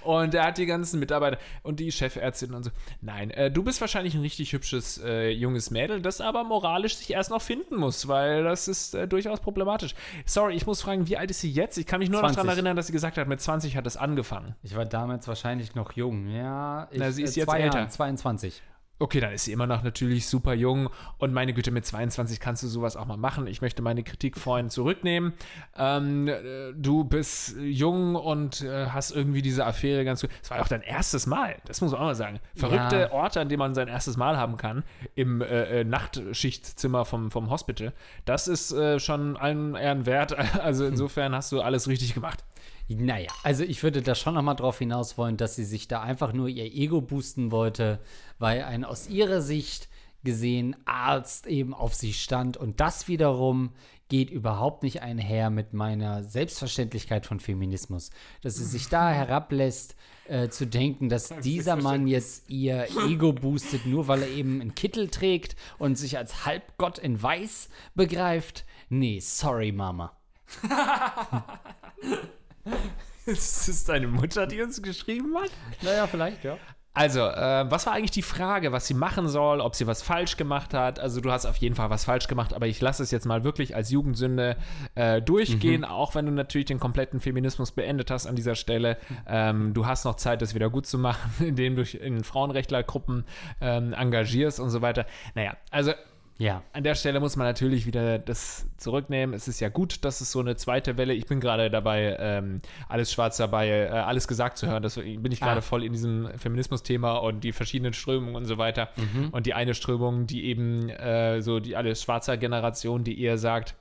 Und 0.04 0.34
er 0.34 0.46
hat 0.46 0.58
die 0.58 0.66
ganzen 0.66 1.00
Mitarbeiter 1.00 1.38
und 1.64 1.80
die 1.80 1.92
Chefärztin 1.92 2.54
und 2.54 2.64
so. 2.64 2.72
Nein, 3.02 3.32
äh, 3.32 3.52
du 3.52 3.64
bist 3.64 3.82
wahrscheinlich 3.82 4.14
ein 4.16 4.22
richtig 4.22 4.54
hübsches 4.54 5.02
äh, 5.04 5.30
junges 5.30 5.72
Mädel, 5.72 6.02
das 6.02 6.22
aber 6.22 6.44
moralisch 6.44 6.96
sich 6.98 7.12
erst 7.12 7.30
noch 7.30 7.42
finden 7.42 7.76
muss, 7.76 8.08
weil 8.08 8.44
das 8.44 8.68
ist 8.68 8.94
äh, 8.96 9.08
durchaus 9.08 9.40
problematisch. 9.40 9.96
Sorry, 10.26 10.56
ich 10.56 10.66
muss 10.66 10.82
fragen, 10.82 11.08
wie 11.08 11.18
alt 11.18 11.32
ist 11.32 11.42
sie 11.42 11.52
jetzt? 11.52 11.78
Ich 11.78 11.86
kann 11.86 12.00
mich 12.00 12.10
nur 12.10 12.22
noch 12.22 12.28
20. 12.30 12.44
daran 12.44 12.50
erinnern, 12.58 12.76
dass 12.76 12.88
sie 12.88 12.94
gesagt 12.94 13.18
hat, 13.18 13.28
mit 13.28 13.42
20 13.42 13.76
hat 13.76 13.88
es 13.88 13.98
angefangen. 13.98 14.56
Ich 14.64 14.76
war 14.76 14.86
damals 14.86 15.28
wahrscheinlich 15.28 15.76
noch 15.76 15.94
jung. 15.94 16.28
Ja, 16.30 16.88
ich, 16.92 17.00
Na, 17.00 17.12
sie 17.12 17.24
ist 17.24 17.36
äh, 17.36 17.42
jetzt 17.42 17.50
zwei 17.50 17.60
älter. 17.60 17.80
Jahren, 17.80 17.90
22. 17.90 18.62
Okay, 19.00 19.20
dann 19.20 19.32
ist 19.32 19.46
sie 19.46 19.52
immer 19.52 19.68
noch 19.68 19.84
natürlich 19.84 20.28
super 20.28 20.54
jung 20.54 20.90
und 21.20 21.32
meine 21.32 21.54
Güte, 21.54 21.70
mit 21.70 21.86
22 21.86 22.40
kannst 22.40 22.64
du 22.64 22.68
sowas 22.68 22.96
auch 22.96 23.06
mal 23.06 23.18
machen. 23.18 23.46
Ich 23.46 23.62
möchte 23.62 23.84
meine 23.84 24.04
Kritik 24.04 24.38
vorhin 24.38 24.72
zurücknehmen. 24.72 25.34
Ähm, 25.78 26.28
äh, 26.28 26.74
du 26.76 27.04
bist 27.04 27.56
jung 27.58 28.16
und 28.16 28.62
äh, 28.62 28.88
hast 28.88 29.12
irgendwie 29.12 29.44
diese 29.44 29.66
Affäre 29.66 30.04
ganz 30.04 30.22
gut. 30.22 30.32
Es 30.42 30.50
war 30.50 30.62
auch 30.62 30.68
dein 30.68 30.82
erstes 30.82 31.28
Mal, 31.28 31.58
das 31.66 31.82
muss 31.82 31.92
man 31.92 32.02
auch 32.02 32.06
mal 32.06 32.16
sagen. 32.16 32.40
Verrückte 32.56 33.00
Ja. 33.02 33.12
Orte, 33.12 33.40
an 33.40 33.50
denen 33.50 33.60
man 33.60 33.76
sein 33.76 33.88
erstes 33.88 34.18
Mal 34.18 34.38
haben 34.38 34.58
kann, 34.58 34.84
im 35.14 35.42
äh, 35.42 35.82
äh, 35.82 35.84
Nachtschichtzimmer 35.84 37.06
vom, 37.06 37.30
vom 37.30 37.52
Hospital. 37.52 37.94
Das 38.26 38.48
ist 38.48 38.72
äh, 38.72 39.00
schon 39.00 39.38
allen 39.38 39.76
Ehren 39.76 40.06
wert. 40.06 40.36
Also 40.58 40.86
insofern 40.86 41.36
hast 41.36 41.52
du 41.52 41.62
alles 41.62 41.88
richtig 41.88 42.14
gemacht. 42.14 42.44
Naja, 42.90 43.30
also 43.44 43.64
ich 43.64 43.84
würde 43.84 44.02
da 44.02 44.16
schon 44.16 44.36
noch 44.36 44.42
mal 44.42 44.56
drauf 44.56 44.80
hinaus 44.80 45.18
wollen, 45.18 45.38
dass 45.38 45.56
sie 45.56 45.66
sich 45.66 45.88
da 45.88 46.02
einfach 46.02 46.32
nur 46.34 46.48
ihr 46.48 46.66
Ego 46.66 47.02
boosten 47.02 47.52
wollte, 47.52 48.00
weil 48.40 48.64
ein 48.64 48.86
aus 48.86 49.10
ihrer 49.10 49.42
Sicht 49.42 49.90
gesehen 50.24 50.76
Arzt 50.86 51.48
eben 51.48 51.74
auf 51.74 51.94
sie 51.94 52.14
stand 52.14 52.58
und 52.58 52.80
das 52.80 53.08
wiederum 53.08 53.72
geht 54.10 54.30
überhaupt 54.30 54.84
nicht 54.84 55.02
einher 55.02 55.50
mit 55.50 55.74
meiner 55.74 56.24
Selbstverständlichkeit 56.24 57.26
von 57.26 57.40
Feminismus. 57.40 58.10
Dass 58.42 58.56
sie 58.56 58.64
sich 58.64 58.88
da 58.88 59.10
herablässt, 59.10 59.96
äh, 60.28 60.50
zu 60.50 60.66
denken, 60.66 61.10
dass 61.10 61.30
dieser 61.44 61.76
Mann 61.76 62.08
jetzt 62.08 62.50
ihr 62.50 62.88
Ego 63.08 63.34
boostet, 63.34 63.86
nur 63.86 64.08
weil 64.08 64.24
er 64.24 64.30
eben 64.30 64.62
einen 64.62 64.76
Kittel 64.76 65.10
trägt 65.10 65.56
und 65.78 65.98
sich 65.98 66.18
als 66.18 66.46
Halbgott 66.46 67.00
in 67.00 67.22
Weiß 67.22 67.70
begreift. 67.96 68.66
Nee, 68.90 69.20
sorry, 69.20 69.74
Mama. 69.74 70.16
Ist 73.26 73.68
das 73.68 73.84
deine 73.84 74.08
Mutter, 74.08 74.48
die 74.48 74.62
uns 74.62 74.82
geschrieben 74.82 75.36
hat? 75.36 75.52
Naja, 75.82 76.08
vielleicht, 76.08 76.44
ja. 76.44 76.58
Also, 76.98 77.20
äh, 77.20 77.70
was 77.70 77.86
war 77.86 77.94
eigentlich 77.94 78.10
die 78.10 78.24
Frage, 78.24 78.72
was 78.72 78.88
sie 78.88 78.96
machen 78.96 79.28
soll, 79.28 79.62
ob 79.62 79.76
sie 79.76 79.86
was 79.86 80.02
falsch 80.02 80.36
gemacht 80.36 80.74
hat? 80.74 81.00
Also, 81.00 81.22
du 81.22 81.32
hast 81.32 81.46
auf 81.46 81.58
jeden 81.58 81.76
Fall 81.76 81.92
was 81.92 82.06
falsch 82.06 82.28
gemacht, 82.28 82.54
aber 82.54 82.66
ich 82.66 82.82
lasse 82.82 83.04
es 83.04 83.12
jetzt 83.12 83.28
mal 83.28 83.44
wirklich 83.44 83.76
als 83.76 83.92
Jugendsünde 83.92 84.58
äh, 84.96 85.22
durchgehen, 85.22 85.86
auch 85.86 86.16
wenn 86.16 86.26
du 86.26 86.32
natürlich 86.32 86.66
den 86.66 86.80
kompletten 86.80 87.20
Feminismus 87.20 87.72
beendet 87.72 88.10
hast 88.10 88.26
an 88.26 88.36
dieser 88.36 88.56
Stelle. 88.56 88.98
Ähm, 89.28 89.76
du 89.76 89.86
hast 89.86 90.06
noch 90.06 90.16
Zeit, 90.16 90.42
das 90.42 90.56
wieder 90.56 90.72
gut 90.72 90.88
zu 90.88 90.98
machen, 90.98 91.30
indem 91.46 91.76
du 91.76 91.84
dich 91.84 92.02
in 92.02 92.24
Frauenrechtlergruppen 92.24 93.26
ähm, 93.62 93.94
engagierst 93.94 94.60
und 94.60 94.72
so 94.72 94.82
weiter. 94.82 95.06
Naja, 95.36 95.56
also 95.70 95.92
Ja. 96.40 96.62
an 96.74 96.84
der 96.84 96.96
Stelle 96.96 97.20
muss 97.20 97.36
man 97.36 97.48
natürlich 97.48 97.86
wieder 97.86 98.20
das 98.20 98.68
zurücknehmen. 98.78 99.34
Es 99.36 99.48
ist 99.48 99.60
ja 99.60 99.70
gut, 99.70 100.06
dass 100.06 100.22
es 100.22 100.32
so 100.32 100.40
eine 100.40 100.56
zweite 100.56 100.98
Welle. 100.98 101.14
Ich 101.14 101.26
bin 101.26 101.40
gerade 101.40 101.70
dabei, 101.72 102.16
ähm, 102.20 102.60
alles 102.88 103.12
schwarz 103.12 103.38
dabei, 103.38 103.70
äh, 103.70 103.88
alles 103.90 104.28
gesagt 104.28 104.58
zu 104.58 104.68
hören. 104.68 104.84
Das 104.84 104.96
bin 104.96 105.32
ich 105.32 105.40
gerade 105.40 105.58
Ah. 105.60 105.62
voll 105.62 105.84
in 105.84 105.94
diesem 105.94 106.30
Feminismus-Thema 106.38 107.18
und 107.18 107.44
die 107.44 107.52
verschiedenen 107.54 107.94
Strömungen 107.94 108.36
und 108.36 108.46
so 108.46 108.58
weiter. 108.58 108.90
Und 109.32 109.46
die 109.46 109.54
eine 109.54 109.74
Strömung, 109.74 110.28
die 110.28 110.46
eben 110.46 110.90
äh, 110.90 111.42
so 111.42 111.60
die 111.60 111.76
alles 111.76 112.04
schwarzer 112.04 112.38
Generation, 112.38 113.04
die 113.04 113.20
eher 113.22 113.38
sagt, 113.38 113.76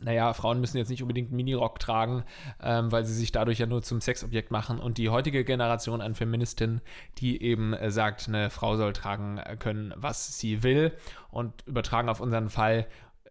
naja, 0.00 0.32
Frauen 0.32 0.60
müssen 0.60 0.78
jetzt 0.78 0.90
nicht 0.90 1.02
unbedingt 1.02 1.28
einen 1.28 1.36
Minirock 1.36 1.78
tragen, 1.78 2.24
ähm, 2.62 2.90
weil 2.92 3.04
sie 3.04 3.14
sich 3.14 3.32
dadurch 3.32 3.58
ja 3.58 3.66
nur 3.66 3.82
zum 3.82 4.00
Sexobjekt 4.00 4.50
machen. 4.50 4.78
Und 4.78 4.98
die 4.98 5.08
heutige 5.08 5.44
Generation 5.44 6.00
an 6.00 6.14
Feministinnen, 6.14 6.80
die 7.18 7.42
eben 7.42 7.72
äh, 7.74 7.90
sagt, 7.90 8.28
eine 8.28 8.50
Frau 8.50 8.76
soll 8.76 8.92
tragen 8.92 9.40
können, 9.58 9.92
was 9.96 10.38
sie 10.38 10.62
will. 10.62 10.92
Und 11.30 11.52
übertragen 11.66 12.08
auf 12.08 12.20
unseren 12.20 12.50
Fall 12.50 12.86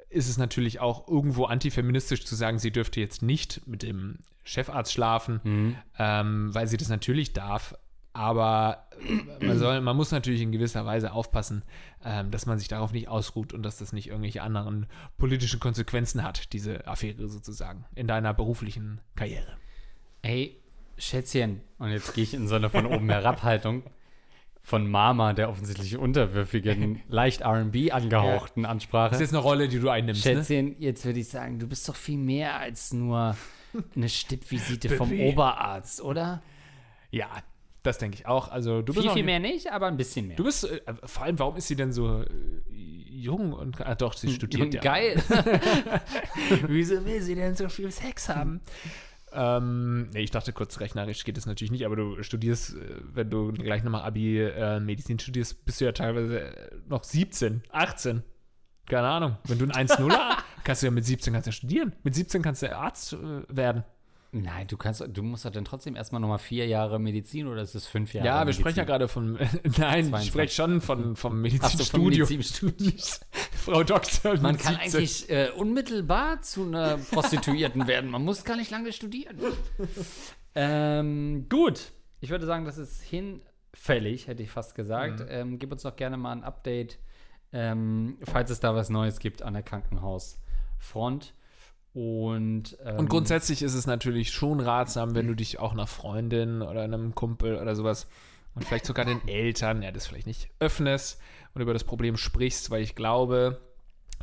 ist 0.09 0.29
es 0.29 0.37
natürlich 0.37 0.79
auch 0.79 1.07
irgendwo 1.07 1.45
antifeministisch 1.45 2.25
zu 2.25 2.35
sagen, 2.35 2.59
sie 2.59 2.71
dürfte 2.71 2.99
jetzt 2.99 3.21
nicht 3.21 3.65
mit 3.65 3.81
dem 3.81 4.19
Chefarzt 4.43 4.91
schlafen, 4.91 5.39
ähm, 5.97 6.53
weil 6.53 6.67
sie 6.67 6.77
das 6.77 6.89
natürlich 6.89 7.33
darf. 7.33 7.75
Aber 8.13 8.87
man, 9.39 9.57
soll, 9.57 9.79
man 9.81 9.95
muss 9.95 10.11
natürlich 10.11 10.41
in 10.41 10.51
gewisser 10.51 10.85
Weise 10.85 11.13
aufpassen, 11.13 11.63
ähm, 12.03 12.29
dass 12.29 12.45
man 12.45 12.59
sich 12.59 12.67
darauf 12.67 12.91
nicht 12.91 13.07
ausruht 13.07 13.53
und 13.53 13.63
dass 13.63 13.77
das 13.77 13.93
nicht 13.93 14.07
irgendwelche 14.07 14.41
anderen 14.41 14.87
politischen 15.17 15.59
Konsequenzen 15.59 16.23
hat, 16.23 16.51
diese 16.51 16.87
Affäre 16.87 17.29
sozusagen, 17.29 17.85
in 17.95 18.07
deiner 18.07 18.33
beruflichen 18.33 18.99
Karriere. 19.15 19.57
Ey, 20.23 20.61
Schätzchen, 20.97 21.61
und 21.79 21.91
jetzt 21.91 22.13
gehe 22.13 22.23
ich 22.23 22.33
in 22.33 22.47
so 22.47 22.55
eine 22.55 22.69
von 22.69 22.85
oben 22.85 23.09
Herabhaltung 23.09 23.83
von 24.61 24.89
Mama, 24.89 25.33
der 25.33 25.49
offensichtlich 25.49 25.97
unterwürfigen, 25.97 27.01
leicht 27.07 27.43
RB 27.43 27.91
angehauchten 27.91 28.65
Ansprache. 28.65 29.11
Das 29.11 29.19
ist 29.19 29.27
jetzt 29.27 29.33
eine 29.33 29.43
Rolle, 29.43 29.67
die 29.67 29.79
du 29.79 29.89
einnimmst, 29.89 30.25
ne? 30.25 30.35
Schätzchen, 30.35 30.75
jetzt 30.79 31.03
würde 31.05 31.19
ich 31.19 31.29
sagen, 31.29 31.59
du 31.59 31.67
bist 31.67 31.87
doch 31.89 31.95
viel 31.95 32.17
mehr 32.17 32.59
als 32.59 32.93
nur 32.93 33.35
eine 33.95 34.09
Stippvisite 34.09 34.89
vom. 34.89 35.11
Oberarzt, 35.11 36.01
oder? 36.01 36.43
Ja, 37.09 37.27
das 37.83 37.97
denke 37.97 38.17
ich 38.17 38.25
auch. 38.27 38.49
Also 38.49 38.81
du 38.81 38.93
bist 38.93 39.05
Viel, 39.05 39.13
viel 39.13 39.23
mehr 39.23 39.39
nicht, 39.39 39.71
aber 39.71 39.87
ein 39.87 39.97
bisschen 39.97 40.27
mehr. 40.27 40.37
Du 40.37 40.43
bist, 40.43 40.63
äh, 40.63 40.81
vor 41.03 41.23
allem, 41.23 41.39
warum 41.39 41.55
ist 41.55 41.67
sie 41.67 41.75
denn 41.75 41.91
so 41.91 42.21
äh, 42.21 42.27
jung 42.71 43.53
und, 43.53 43.81
ah, 43.81 43.95
doch, 43.95 44.13
sie 44.13 44.31
studiert 44.31 44.63
Und 44.63 44.73
ja. 44.73 44.81
geil. 44.81 45.21
Wieso 46.67 47.05
will 47.05 47.21
sie 47.21 47.35
denn 47.35 47.55
so 47.55 47.69
viel 47.69 47.91
Sex 47.91 48.29
haben? 48.29 48.61
Ähm, 49.33 50.09
nee, 50.13 50.21
ich 50.21 50.31
dachte 50.31 50.51
kurz, 50.51 50.79
rechnerisch 50.79 51.23
geht 51.23 51.37
es 51.37 51.45
natürlich 51.45 51.71
nicht, 51.71 51.85
aber 51.85 51.95
du 51.95 52.21
studierst, 52.21 52.75
äh, 52.75 52.95
wenn 53.13 53.29
du 53.29 53.51
gleich 53.53 53.83
nochmal 53.83 54.03
Abi 54.03 54.39
äh, 54.39 54.79
Medizin 54.79 55.19
studierst, 55.19 55.63
bist 55.65 55.79
du 55.79 55.85
ja 55.85 55.93
teilweise 55.93 56.41
äh, 56.41 56.75
noch 56.87 57.03
17, 57.03 57.63
18. 57.71 58.23
Keine 58.87 59.07
Ahnung. 59.07 59.37
Wenn 59.45 59.57
du 59.57 59.65
ein 59.65 59.87
1-0er 59.87 60.37
kannst 60.63 60.81
du 60.81 60.87
ja 60.87 60.91
mit 60.91 61.05
17 61.05 61.33
kannst 61.33 61.47
du 61.47 61.49
ja 61.49 61.53
studieren. 61.53 61.95
Mit 62.03 62.13
17 62.13 62.41
kannst 62.41 62.61
du 62.61 62.75
Arzt 62.75 63.13
äh, 63.13 63.17
werden. 63.47 63.85
Nein, 64.33 64.65
du 64.67 64.77
kannst, 64.77 65.03
du 65.05 65.23
musst 65.23 65.43
doch 65.43 65.51
dann 65.51 65.65
trotzdem 65.65 65.97
erstmal 65.97 66.21
nochmal 66.21 66.39
vier 66.39 66.65
Jahre 66.65 66.99
Medizin 66.99 67.47
oder 67.47 67.61
ist 67.61 67.75
es 67.75 67.85
fünf 67.85 68.13
Jahre? 68.13 68.27
Ja, 68.27 68.39
wir 68.39 68.45
Medizin? 68.45 68.61
sprechen 68.61 68.77
ja 68.77 68.83
gerade 68.85 69.09
von, 69.09 69.33
nein, 69.33 69.43
ich 69.43 69.77
22. 69.77 70.27
spreche 70.27 70.53
schon 70.55 70.79
von, 70.79 71.15
vom 71.17 71.33
Ach 71.33 71.35
so, 71.35 71.41
Medizinstudium. 71.41 72.29
Medizinstudium. 72.29 72.93
Frau 73.51 73.83
Doktor. 73.83 74.37
Man 74.39 74.57
kann 74.57 74.75
17. 74.75 74.77
eigentlich 74.79 75.29
äh, 75.29 75.49
unmittelbar 75.49 76.41
zu 76.41 76.65
einer 76.65 76.97
Prostituierten 76.97 77.87
werden. 77.87 78.09
Man 78.09 78.23
muss 78.23 78.45
gar 78.45 78.55
nicht 78.55 78.71
lange 78.71 78.93
studieren. 78.93 79.37
ähm, 80.55 81.47
gut. 81.49 81.91
Ich 82.21 82.29
würde 82.29 82.45
sagen, 82.45 82.63
das 82.63 82.77
ist 82.77 83.01
hinfällig, 83.01 84.27
hätte 84.27 84.43
ich 84.43 84.49
fast 84.49 84.75
gesagt. 84.75 85.25
Ähm, 85.27 85.59
gib 85.59 85.73
uns 85.73 85.81
doch 85.81 85.97
gerne 85.97 86.15
mal 86.15 86.31
ein 86.31 86.43
Update, 86.43 86.99
ähm, 87.51 88.17
falls 88.23 88.49
es 88.49 88.61
da 88.61 88.75
was 88.75 88.89
Neues 88.89 89.19
gibt 89.19 89.41
an 89.41 89.53
der 89.53 89.63
Krankenhausfront. 89.63 91.33
Und, 91.93 92.77
ähm, 92.85 92.97
Und 92.97 93.09
grundsätzlich 93.09 93.61
ist 93.61 93.73
es 93.73 93.85
natürlich 93.85 94.31
schon 94.31 94.59
ratsam, 94.61 95.13
wenn 95.13 95.27
du 95.27 95.35
dich 95.35 95.59
auch 95.59 95.73
einer 95.73 95.87
Freundin 95.87 96.61
oder 96.61 96.83
einem 96.83 97.15
Kumpel 97.15 97.57
oder 97.57 97.75
sowas 97.75 98.07
und 98.55 98.65
vielleicht 98.65 98.85
sogar 98.85 99.05
den 99.05 99.27
Eltern, 99.27 99.81
ja, 99.81 99.91
das 99.91 100.07
vielleicht 100.07 100.27
nicht 100.27 100.49
öffnest 100.59 101.19
und 101.53 101.61
über 101.61 101.73
das 101.73 101.83
Problem 101.83 102.15
sprichst, 102.17 102.69
weil 102.69 102.81
ich 102.81 102.95
glaube, 102.95 103.59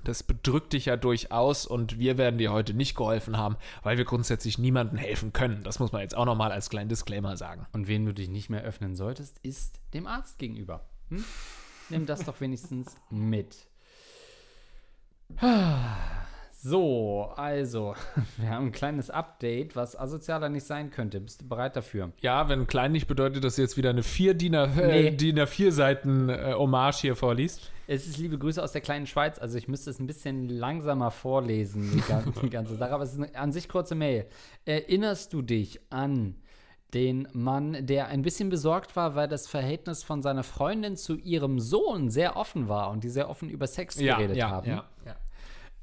das 0.04 0.22
bedrückt 0.22 0.72
dich 0.72 0.86
ja 0.86 0.96
durchaus 0.96 1.66
und 1.66 1.98
wir 1.98 2.18
werden 2.18 2.38
dir 2.38 2.52
heute 2.52 2.72
nicht 2.72 2.94
geholfen 2.94 3.36
haben, 3.36 3.56
weil 3.82 3.98
wir 3.98 4.04
grundsätzlich 4.04 4.58
niemandem 4.58 4.96
helfen 4.96 5.32
können. 5.32 5.62
Das 5.62 5.78
muss 5.78 5.92
man 5.92 6.02
jetzt 6.02 6.16
auch 6.16 6.24
nochmal 6.24 6.52
als 6.52 6.70
kleinen 6.70 6.88
Disclaimer 6.88 7.36
sagen. 7.36 7.66
Und 7.72 7.88
wen 7.88 8.06
du 8.06 8.14
dich 8.14 8.28
nicht 8.28 8.48
mehr 8.48 8.62
öffnen 8.62 8.96
solltest, 8.96 9.38
ist 9.42 9.80
dem 9.94 10.06
Arzt 10.06 10.38
gegenüber. 10.38 10.86
Hm? 11.10 11.24
Nimm 11.90 12.06
das 12.06 12.24
doch 12.24 12.40
wenigstens 12.40 12.96
mit. 13.10 13.56
So, 16.60 17.32
also, 17.36 17.94
wir 18.36 18.50
haben 18.50 18.66
ein 18.66 18.72
kleines 18.72 19.10
Update, 19.10 19.76
was 19.76 19.96
asozialer 19.96 20.48
nicht 20.48 20.66
sein 20.66 20.90
könnte. 20.90 21.20
Bist 21.20 21.42
du 21.42 21.48
bereit 21.48 21.76
dafür? 21.76 22.10
Ja, 22.20 22.48
wenn 22.48 22.66
klein 22.66 22.90
nicht 22.90 23.06
bedeutet, 23.06 23.44
dass 23.44 23.54
du 23.56 23.62
jetzt 23.62 23.76
wieder 23.76 23.90
eine 23.90 24.02
vier 24.02 24.34
DIN 24.34 24.56
A, 24.56 24.66
Nee. 24.66 25.06
äh, 25.06 25.10
DIN 25.12 25.38
A4 25.38 25.70
Seiten 25.70 26.28
äh, 26.28 26.54
Hommage 26.56 26.96
hier 27.02 27.14
vorliest. 27.14 27.70
Es 27.86 28.08
ist 28.08 28.18
liebe 28.18 28.38
Grüße 28.38 28.60
aus 28.60 28.72
der 28.72 28.80
kleinen 28.80 29.06
Schweiz, 29.06 29.38
also 29.38 29.56
ich 29.56 29.68
müsste 29.68 29.90
es 29.90 30.00
ein 30.00 30.08
bisschen 30.08 30.48
langsamer 30.48 31.12
vorlesen, 31.12 31.92
die, 31.94 32.00
gan- 32.00 32.34
die 32.42 32.50
ganze 32.50 32.74
Sache, 32.74 32.90
aber 32.92 33.04
es 33.04 33.12
ist 33.12 33.18
eine 33.22 33.34
an 33.36 33.52
sich 33.52 33.68
kurze 33.68 33.94
Mail. 33.94 34.26
Erinnerst 34.64 35.32
du 35.32 35.42
dich 35.42 35.80
an 35.90 36.34
den 36.92 37.28
Mann, 37.32 37.86
der 37.86 38.08
ein 38.08 38.22
bisschen 38.22 38.48
besorgt 38.48 38.96
war, 38.96 39.14
weil 39.14 39.28
das 39.28 39.46
Verhältnis 39.46 40.02
von 40.02 40.22
seiner 40.22 40.42
Freundin 40.42 40.96
zu 40.96 41.16
ihrem 41.16 41.60
Sohn 41.60 42.10
sehr 42.10 42.36
offen 42.36 42.68
war 42.68 42.90
und 42.90 43.04
die 43.04 43.10
sehr 43.10 43.30
offen 43.30 43.48
über 43.48 43.68
Sex 43.68 43.96
geredet 43.96 44.42
haben? 44.42 44.66
ja. 44.68 44.84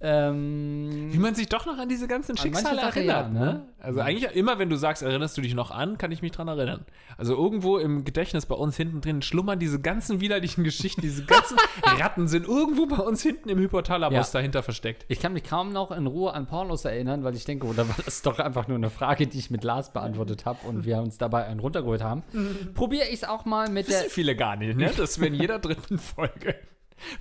Ähm, 0.08 1.10
Wie 1.12 1.18
man 1.18 1.34
sich 1.34 1.50
doch 1.50 1.65
noch 1.65 1.78
an 1.80 1.89
diese 1.89 2.08
ganzen 2.08 2.38
Schicksale 2.38 2.80
erinnert, 2.82 3.06
ja, 3.06 3.30
ne? 3.30 3.65
Also 3.80 4.00
eigentlich 4.02 4.32
immer, 4.36 4.58
wenn 4.60 4.70
du 4.70 4.76
sagst, 4.78 5.02
erinnerst 5.04 5.38
du 5.38 5.41
dich 5.41 5.54
noch 5.56 5.72
an, 5.72 5.98
kann 5.98 6.12
ich 6.12 6.22
mich 6.22 6.32
dran 6.32 6.48
erinnern. 6.48 6.86
Also 7.18 7.36
irgendwo 7.36 7.78
im 7.78 8.04
Gedächtnis 8.04 8.46
bei 8.46 8.56
uns 8.56 8.78
hinten 8.78 9.02
drin 9.02 9.22
schlummern 9.22 9.60
diese 9.60 9.80
ganzen 9.80 10.22
widerlichen 10.22 10.63
Geschichten, 10.63 11.02
diese 11.02 11.26
ganzen 11.26 11.58
Ratten 12.00 12.28
sind 12.28 12.48
irgendwo 12.48 12.86
bei 12.88 12.98
uns 12.98 13.22
hinten 13.22 13.50
im 13.50 13.58
Hypothalamus 13.60 14.28
Ja. 14.34 14.39
dahinter 14.39 14.63
versteckt. 14.63 15.06
Ich 15.08 15.20
kann 15.20 15.34
mich 15.34 15.44
kaum 15.44 15.72
noch 15.72 15.91
in 15.91 16.08
Ruhe 16.08 16.34
an 16.34 16.46
Pornos 16.46 16.86
erinnern, 16.86 17.24
weil 17.24 17.36
ich 17.36 17.46
denke, 17.46 17.68
oder 17.68 17.88
war 17.88 17.96
das 18.06 18.22
doch 18.22 18.39
einfach 18.39 18.68
nur 18.68 18.78
eine 18.78 18.89
Frage, 18.89 19.28
die 19.28 19.39
ich 19.39 19.50
mit 19.52 19.63
Lars 19.63 19.91
beantwortet 19.91 20.46
habe 20.46 20.60
und 20.68 20.86
wir 20.86 21.00
uns 21.00 21.18
dabei 21.18 21.46
einen 21.46 21.60
runtergeholt 21.60 22.04
haben. 22.04 22.24
Probiere 22.74 23.08
ich 23.08 23.15
es 23.15 23.24
auch 23.24 23.46
mal 23.46 23.70
mit 23.70 23.88
der. 23.88 24.00
Wissen 24.02 24.10
viele 24.10 24.36
gar 24.36 24.56
nicht, 24.56 24.78
ne? 24.78 24.91
Dass 24.96 25.20
wir 25.20 25.28
in 25.28 25.34
jeder 25.36 25.60
dritten 25.60 25.98
Folge 25.98 26.56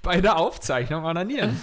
bei 0.02 0.20
der 0.20 0.38
Aufzeichnung 0.38 1.04
onanieren. 1.04 1.60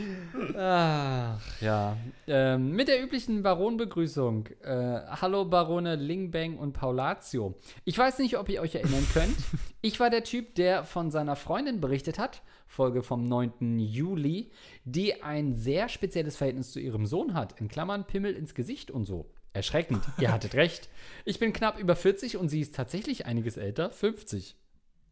Ach, 0.56 1.40
ja. 1.60 1.96
Ähm, 2.26 2.72
mit 2.72 2.88
der 2.88 3.02
üblichen 3.02 3.42
Baronbegrüßung. 3.42 4.48
Äh, 4.62 5.00
hallo 5.20 5.44
Barone 5.44 5.96
Lingbang 5.96 6.58
und 6.58 6.72
Paulatio. 6.72 7.54
Ich 7.84 7.98
weiß 7.98 8.18
nicht, 8.18 8.38
ob 8.38 8.48
ihr 8.48 8.60
euch 8.60 8.74
erinnern 8.74 9.06
könnt. 9.12 9.36
Ich 9.84 10.00
war 10.00 10.08
der 10.08 10.24
Typ, 10.24 10.54
der 10.54 10.82
von 10.82 11.10
seiner 11.10 11.36
Freundin 11.36 11.78
berichtet 11.78 12.18
hat, 12.18 12.40
Folge 12.66 13.02
vom 13.02 13.22
9. 13.28 13.78
Juli, 13.78 14.50
die 14.86 15.22
ein 15.22 15.52
sehr 15.52 15.90
spezielles 15.90 16.36
Verhältnis 16.36 16.72
zu 16.72 16.80
ihrem 16.80 17.04
Sohn 17.04 17.34
hat. 17.34 17.60
In 17.60 17.68
Klammern 17.68 18.06
Pimmel 18.06 18.34
ins 18.34 18.54
Gesicht 18.54 18.90
und 18.90 19.04
so. 19.04 19.30
Erschreckend. 19.52 20.02
Ihr 20.18 20.32
hattet 20.32 20.54
recht. 20.54 20.88
Ich 21.26 21.38
bin 21.38 21.52
knapp 21.52 21.78
über 21.78 21.96
40 21.96 22.38
und 22.38 22.48
sie 22.48 22.60
ist 22.62 22.74
tatsächlich 22.74 23.26
einiges 23.26 23.58
älter, 23.58 23.90
50. 23.90 24.56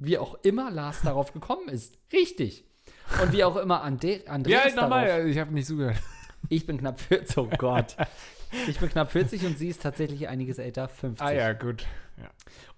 Wie 0.05 0.19
auch 0.19 0.35
immer 0.43 0.71
Lars 0.71 1.03
darauf 1.03 1.33
gekommen 1.33 1.69
ist. 1.69 1.97
Richtig. 2.13 2.65
Und 3.23 3.33
wie 3.33 3.45
auch 3.45 3.57
immer 3.57 3.83
Ande 3.83 4.23
Ja, 4.27 4.33
Andreas 4.33 4.75
darauf 4.75 4.91
nochmal, 4.91 5.29
ich 5.29 5.39
habe 5.39 5.53
nicht 5.53 5.67
zugehört. 5.67 5.99
ich 6.49 6.67
bin 6.67 6.79
knapp 6.79 7.01
40, 7.01 7.39
oh 7.39 7.49
Gott. 7.59 7.97
Ich 8.69 8.79
bin 8.79 8.91
knapp 8.91 9.11
40 9.11 9.47
und 9.47 9.57
sie 9.57 9.69
ist 9.69 9.81
tatsächlich 9.81 10.29
einiges 10.29 10.59
älter, 10.59 10.87
50. 10.87 11.27
Ah 11.27 11.33
ja, 11.33 11.53
gut. 11.55 11.87
Ja. 12.19 12.29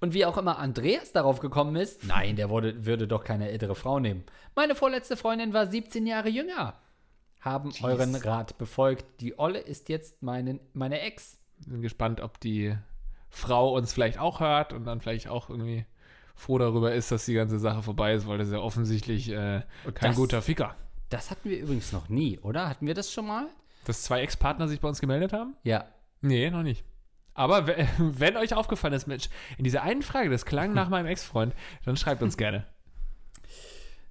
Und 0.00 0.14
wie 0.14 0.24
auch 0.24 0.38
immer 0.38 0.58
Andreas 0.58 1.10
darauf 1.10 1.40
gekommen 1.40 1.74
ist, 1.74 2.04
nein, 2.04 2.36
der 2.36 2.48
wurde, 2.48 2.86
würde 2.86 3.08
doch 3.08 3.24
keine 3.24 3.48
ältere 3.48 3.74
Frau 3.74 3.98
nehmen. 3.98 4.22
Meine 4.54 4.76
vorletzte 4.76 5.16
Freundin 5.16 5.52
war 5.52 5.66
17 5.66 6.06
Jahre 6.06 6.28
jünger. 6.28 6.78
Haben 7.40 7.72
euren 7.82 8.14
Rat 8.14 8.56
befolgt. 8.56 9.20
Die 9.20 9.36
Olle 9.36 9.58
ist 9.58 9.88
jetzt 9.88 10.22
meine, 10.22 10.60
meine 10.74 11.00
Ex. 11.00 11.38
Bin 11.66 11.82
gespannt, 11.82 12.20
ob 12.20 12.38
die 12.38 12.76
Frau 13.28 13.74
uns 13.74 13.92
vielleicht 13.92 14.20
auch 14.20 14.38
hört 14.38 14.72
und 14.72 14.84
dann 14.84 15.00
vielleicht 15.00 15.28
auch 15.28 15.50
irgendwie 15.50 15.86
froh 16.34 16.58
darüber 16.58 16.92
ist, 16.94 17.10
dass 17.12 17.24
die 17.26 17.34
ganze 17.34 17.58
Sache 17.58 17.82
vorbei 17.82 18.14
ist, 18.14 18.26
weil 18.26 18.38
das 18.38 18.48
ist 18.48 18.54
ja 18.54 18.60
offensichtlich 18.60 19.30
äh, 19.30 19.62
kein 19.94 20.10
das- 20.10 20.16
guter 20.16 20.42
Ficker. 20.42 20.76
Das 21.10 21.30
hatten 21.30 21.48
wir 21.50 21.58
übrigens 21.60 21.92
noch 21.92 22.08
nie, 22.08 22.38
oder? 22.40 22.68
Hatten 22.68 22.86
wir 22.86 22.94
das 22.94 23.12
schon 23.12 23.26
mal? 23.26 23.46
Dass 23.84 24.02
zwei 24.02 24.22
Ex-Partner 24.22 24.66
sich 24.68 24.80
bei 24.80 24.88
uns 24.88 25.00
gemeldet 25.00 25.32
haben? 25.32 25.54
Ja. 25.62 25.84
Nee, 26.22 26.50
noch 26.50 26.62
nicht. 26.62 26.82
Aber 27.34 27.66
we- 27.66 27.86
wenn 27.98 28.36
euch 28.36 28.54
aufgefallen 28.54 28.94
ist, 28.94 29.06
Mensch, 29.06 29.28
in 29.58 29.64
dieser 29.64 29.82
einen 29.82 30.02
Frage, 30.02 30.30
das 30.30 30.44
klang 30.46 30.72
nach 30.72 30.88
meinem 30.88 31.06
Ex-Freund, 31.06 31.54
dann 31.84 31.96
schreibt 31.96 32.22
uns 32.22 32.36
gerne. 32.36 32.66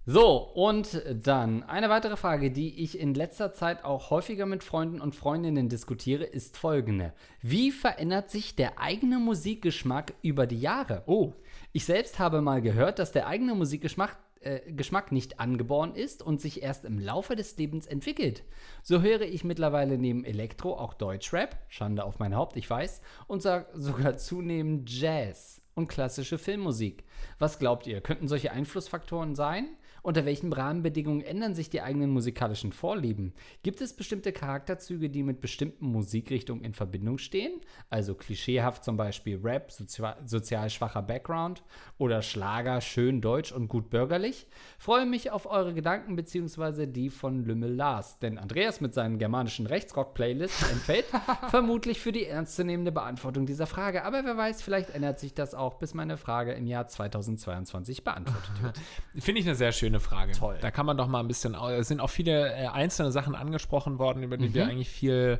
So, 0.05 0.37
und 0.37 1.01
dann 1.13 1.63
eine 1.63 1.89
weitere 1.89 2.17
Frage, 2.17 2.51
die 2.51 2.83
ich 2.83 2.99
in 2.99 3.13
letzter 3.13 3.53
Zeit 3.53 3.85
auch 3.85 4.09
häufiger 4.09 4.45
mit 4.45 4.61
Freunden 4.61 4.99
und 4.99 5.15
Freundinnen 5.15 5.69
diskutiere, 5.69 6.25
ist 6.25 6.57
folgende. 6.57 7.13
Wie 7.41 7.71
verändert 7.71 8.29
sich 8.29 8.57
der 8.57 8.79
eigene 8.81 9.17
Musikgeschmack 9.19 10.13
über 10.21 10.45
die 10.45 10.59
Jahre? 10.59 11.03
Oh, 11.05 11.31
Ich 11.75 11.85
selbst 11.85 12.19
habe 12.19 12.41
mal 12.41 12.61
gehört, 12.61 12.99
dass 12.99 13.11
der 13.11 13.25
eigene 13.25 13.55
Musikgeschmack 13.55 14.17
äh, 14.41 14.71
Geschmack 14.71 15.11
nicht 15.11 15.39
angeboren 15.39 15.95
ist 15.95 16.21
und 16.21 16.39
sich 16.39 16.61
erst 16.61 16.85
im 16.85 16.99
Laufe 16.99 17.35
des 17.35 17.57
Lebens 17.57 17.87
entwickelt. 17.87 18.43
So 18.83 19.01
höre 19.01 19.21
ich 19.21 19.43
mittlerweile 19.43 19.97
neben 19.97 20.23
Elektro 20.23 20.77
auch 20.77 20.93
Deutschrap, 20.93 21.57
Schande 21.69 22.03
auf 22.03 22.19
mein 22.19 22.35
Haupt, 22.35 22.57
ich 22.57 22.69
weiß, 22.69 23.01
und 23.25 23.41
sogar 23.41 24.17
zunehmend 24.17 24.87
Jazz 24.87 25.61
und 25.73 25.87
klassische 25.87 26.37
Filmmusik. 26.37 27.05
Was 27.39 27.57
glaubt 27.57 27.87
ihr, 27.87 28.01
könnten 28.01 28.27
solche 28.27 28.51
Einflussfaktoren 28.51 29.33
sein? 29.33 29.75
Unter 30.05 30.25
welchen 30.25 30.51
Rahmenbedingungen 30.51 31.21
ändern 31.21 31.55
sich 31.55 31.69
die 31.69 31.81
eigenen 31.81 32.09
musikalischen 32.09 32.73
Vorlieben? 32.73 33.33
Gibt 33.63 33.79
es 33.79 33.93
bestimmte 33.93 34.33
Charakterzüge, 34.33 35.09
die 35.09 35.23
mit 35.23 35.39
bestimmten 35.39 35.87
Musikrichtungen 35.87 36.61
in 36.65 36.73
Verbindung 36.73 37.17
stehen? 37.17 37.61
Also 37.89 38.13
klischeehaft 38.13 38.83
zum 38.83 38.97
Beispiel 38.97 39.39
Rap, 39.41 39.71
sozia 39.71 40.17
sozial 40.25 40.69
schwacher 40.69 41.01
Background 41.01 41.63
oder 41.97 42.21
Schlager, 42.21 42.81
schön 42.81 43.21
deutsch 43.21 43.53
und 43.53 43.69
gut 43.69 43.89
bürgerlich? 43.89 44.47
Freue 44.77 45.05
mich 45.05 45.31
auf 45.31 45.45
eure 45.45 45.73
Gedanken 45.73 46.17
beziehungsweise 46.17 46.85
die 46.85 47.09
von 47.09 47.45
Lümmel 47.45 47.73
Lars, 47.73 48.19
denn 48.19 48.37
Andreas 48.37 48.81
mit 48.81 48.93
seinen 48.93 49.19
germanischen 49.19 49.67
Rechtsrock-Playlists 49.67 50.69
entfällt 50.69 51.05
vermutlich 51.47 52.01
für 52.01 52.11
die 52.11 52.25
ernstzunehmende 52.25 52.91
Beantwortung 52.91 53.45
dieser 53.45 53.67
Frage. 53.67 54.03
Aber 54.03 54.25
wer 54.25 54.35
weiß, 54.35 54.63
vielleicht 54.63 54.89
ändert 54.89 55.19
sich 55.19 55.33
das 55.33 55.55
auch, 55.55 55.75
bis 55.75 55.93
meine 55.93 56.17
Frage 56.17 56.51
im 56.51 56.67
Jahr 56.67 56.87
2022 56.87 58.03
beantwortet 58.03 58.61
wird. 58.61 58.77
finde 59.23 59.39
ich 59.39 59.47
eine 59.47 59.55
sehr 59.55 59.71
schöne 59.71 59.92
Frage. 59.99 60.31
Toll. 60.33 60.57
Da 60.61 60.71
kann 60.71 60.85
man 60.85 60.97
doch 60.97 61.07
mal 61.07 61.19
ein 61.19 61.27
bisschen, 61.27 61.55
es 61.55 61.87
sind 61.87 61.99
auch 61.99 62.09
viele 62.09 62.53
äh, 62.53 62.67
einzelne 62.67 63.11
Sachen 63.11 63.35
angesprochen 63.35 63.99
worden, 63.99 64.23
über 64.23 64.37
die 64.37 64.49
Mhm. 64.49 64.53
wir 64.53 64.67
eigentlich 64.67 64.89
viel 64.89 65.39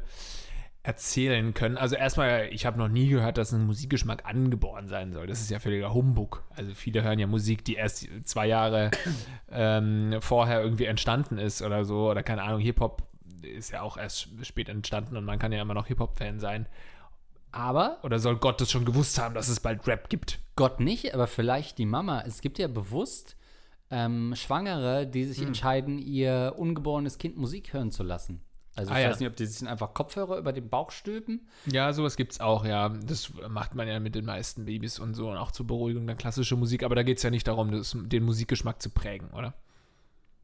erzählen 0.86 1.54
können. 1.54 1.78
Also 1.78 1.96
erstmal, 1.96 2.50
ich 2.52 2.66
habe 2.66 2.78
noch 2.78 2.90
nie 2.90 3.08
gehört, 3.08 3.38
dass 3.38 3.54
ein 3.54 3.66
Musikgeschmack 3.66 4.26
angeboren 4.26 4.90
sein 4.90 5.14
soll. 5.14 5.28
Das 5.28 5.40
ist 5.40 5.50
ja 5.50 5.60
völliger 5.60 5.94
Humbug. 5.94 6.44
Also 6.56 6.74
viele 6.76 7.04
hören 7.04 7.20
ja 7.20 7.28
Musik, 7.28 7.64
die 7.64 7.76
erst 7.76 8.06
zwei 8.26 8.48
Jahre 8.48 8.92
ähm, 9.52 10.18
vorher 10.20 10.62
irgendwie 10.62 10.86
entstanden 10.86 11.38
ist 11.38 11.62
oder 11.62 11.86
so. 11.86 12.10
Oder 12.12 12.22
keine 12.22 12.44
Ahnung, 12.44 12.60
Hip-Hop 12.60 13.02
ist 13.44 13.72
ja 13.72 13.82
auch 13.82 13.96
erst 13.98 14.28
spät 14.46 14.68
entstanden 14.68 15.16
und 15.16 15.24
man 15.24 15.40
kann 15.40 15.54
ja 15.54 15.62
immer 15.62 15.74
noch 15.74 15.88
Hip-Hop-Fan 15.88 16.40
sein. 16.42 16.66
Aber 17.54 18.00
Oder 18.04 18.20
soll 18.20 18.36
Gott 18.38 18.60
das 18.60 18.72
schon 18.72 18.84
gewusst 18.84 19.20
haben, 19.22 19.36
dass 19.36 19.48
es 19.48 19.60
bald 19.60 19.88
Rap 19.88 20.10
gibt? 20.10 20.40
Gott 20.56 20.80
nicht, 20.80 21.14
aber 21.14 21.28
vielleicht 21.28 21.78
die 21.78 21.86
Mama. 21.86 22.24
Es 22.26 22.42
gibt 22.42 22.58
ja 22.60 22.68
bewusst 22.68 23.38
ähm, 23.92 24.34
Schwangere, 24.36 25.06
die 25.08 25.24
Hm. 25.24 25.28
sich 25.34 25.42
entscheiden, 25.42 25.98
ihr 26.00 26.56
ungeborenes 26.58 27.18
Kind 27.18 27.38
Musik 27.38 27.74
hören 27.74 27.92
zu 27.92 28.04
lassen. 28.04 28.42
Also 28.76 28.92
Ah, 28.92 28.98
ich 28.98 29.04
ja. 29.04 29.10
weiß 29.12 29.20
nicht, 29.20 29.30
ob 29.30 29.36
die 29.36 29.46
sich 29.46 29.60
dann 29.60 29.68
einfach 29.68 29.94
Kopfhörer 29.94 30.38
über 30.40 30.52
den 30.52 30.68
Bauch 30.68 30.90
stülpen. 30.90 31.48
Ja, 31.68 31.94
sowas 31.94 32.16
gibt's 32.16 32.40
auch, 32.40 32.66
ja. 32.66 32.90
Das 32.90 33.32
macht 33.48 33.76
man 33.76 33.88
ja 33.88 34.00
mit 34.00 34.16
den 34.16 34.26
meisten 34.26 34.66
Babys 34.66 34.98
und 34.98 35.14
so 35.14 35.30
und 35.30 35.38
auch 35.38 35.52
zur 35.52 35.68
Beruhigung 35.68 36.08
dann 36.08 36.18
klassische 36.18 36.56
Musik, 36.56 36.82
aber 36.82 36.96
da 36.96 37.04
geht's 37.04 37.22
ja 37.22 37.30
nicht 37.30 37.48
darum, 37.48 37.72
das, 37.72 37.96
den 37.96 38.24
Musikgeschmack 38.24 38.82
zu 38.82 38.90
prägen, 38.90 39.30
oder? 39.30 39.54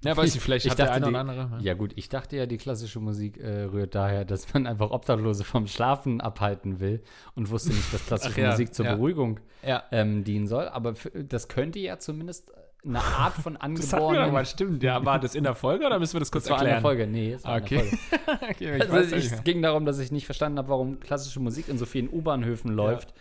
Ja, 0.04 0.16
weiß 0.16 0.36
ich, 0.36 0.42
vielleicht 0.42 0.66
Ich 0.68 0.72
hat 0.72 0.78
der 0.80 0.92
eine 0.94 1.08
oder 1.08 1.12
die- 1.24 1.30
andere. 1.32 1.58
Ja 1.64 1.74
gut, 1.74 1.92
ich 1.96 2.08
dachte 2.08 2.38
ja, 2.38 2.46
die 2.46 2.58
klassische 2.58 3.00
Musik 3.00 3.38
äh, 3.40 3.64
rührt 3.64 3.96
daher, 3.96 4.26
dass 4.26 4.54
man 4.54 4.68
einfach 4.68 4.92
Obdachlose 4.92 5.44
vom 5.44 5.66
Schlafen 5.68 6.22
abhalten 6.22 6.80
will 6.80 7.02
und 7.36 7.50
wusste 7.50 7.70
nicht, 7.74 7.92
dass 7.92 8.06
klassische 8.06 8.34
Ach 8.36 8.38
ja, 8.38 8.52
Musik 8.52 8.76
zur 8.76 8.86
ja. 8.86 8.94
Beruhigung 8.96 9.40
Ja. 9.66 9.84
ähm, 9.92 10.24
dienen 10.24 10.46
soll. 10.48 10.68
Aber 10.70 10.92
f- 10.92 11.10
das 11.28 11.48
könnte 11.48 11.80
ja 11.80 11.98
zumindest 11.98 12.52
eine 12.86 13.00
Art 13.04 13.34
von 13.34 13.56
Das 13.56 13.62
angeborenen. 13.62 14.32
mal, 14.32 14.46
stimmt. 14.46 14.82
Ja, 14.84 15.04
war 15.06 15.20
das 15.20 15.36
in 15.36 15.44
der 15.44 15.54
Folge 15.56 15.86
oder 15.86 16.00
müssen 16.00 16.14
wir 16.14 16.20
das 16.22 16.32
kurz 16.32 16.46
das 16.46 16.52
war 16.52 16.60
in 16.60 16.66
der 16.66 16.76
erklären? 16.76 16.82
Folge, 16.98 17.08
nee, 17.12 17.34
es 17.34 17.44
war 17.44 17.58
in 17.58 17.64
Okay. 17.64 17.76
der 17.76 18.18
Folge. 18.38 18.44
okay, 18.52 18.76
ich 18.78 18.92
Also 18.92 19.16
ich, 19.16 19.32
es 19.32 19.44
ging 19.44 19.62
darum, 19.62 19.86
dass 19.86 20.00
ich 20.00 20.12
nicht 20.12 20.26
verstanden 20.26 20.58
habe, 20.58 20.70
warum 20.70 21.00
klassische 21.02 21.40
Musik 21.42 21.68
in 21.68 21.78
so 21.78 21.86
vielen 21.86 22.10
U-Bahnhöfen 22.10 22.72
läuft. 22.72 23.14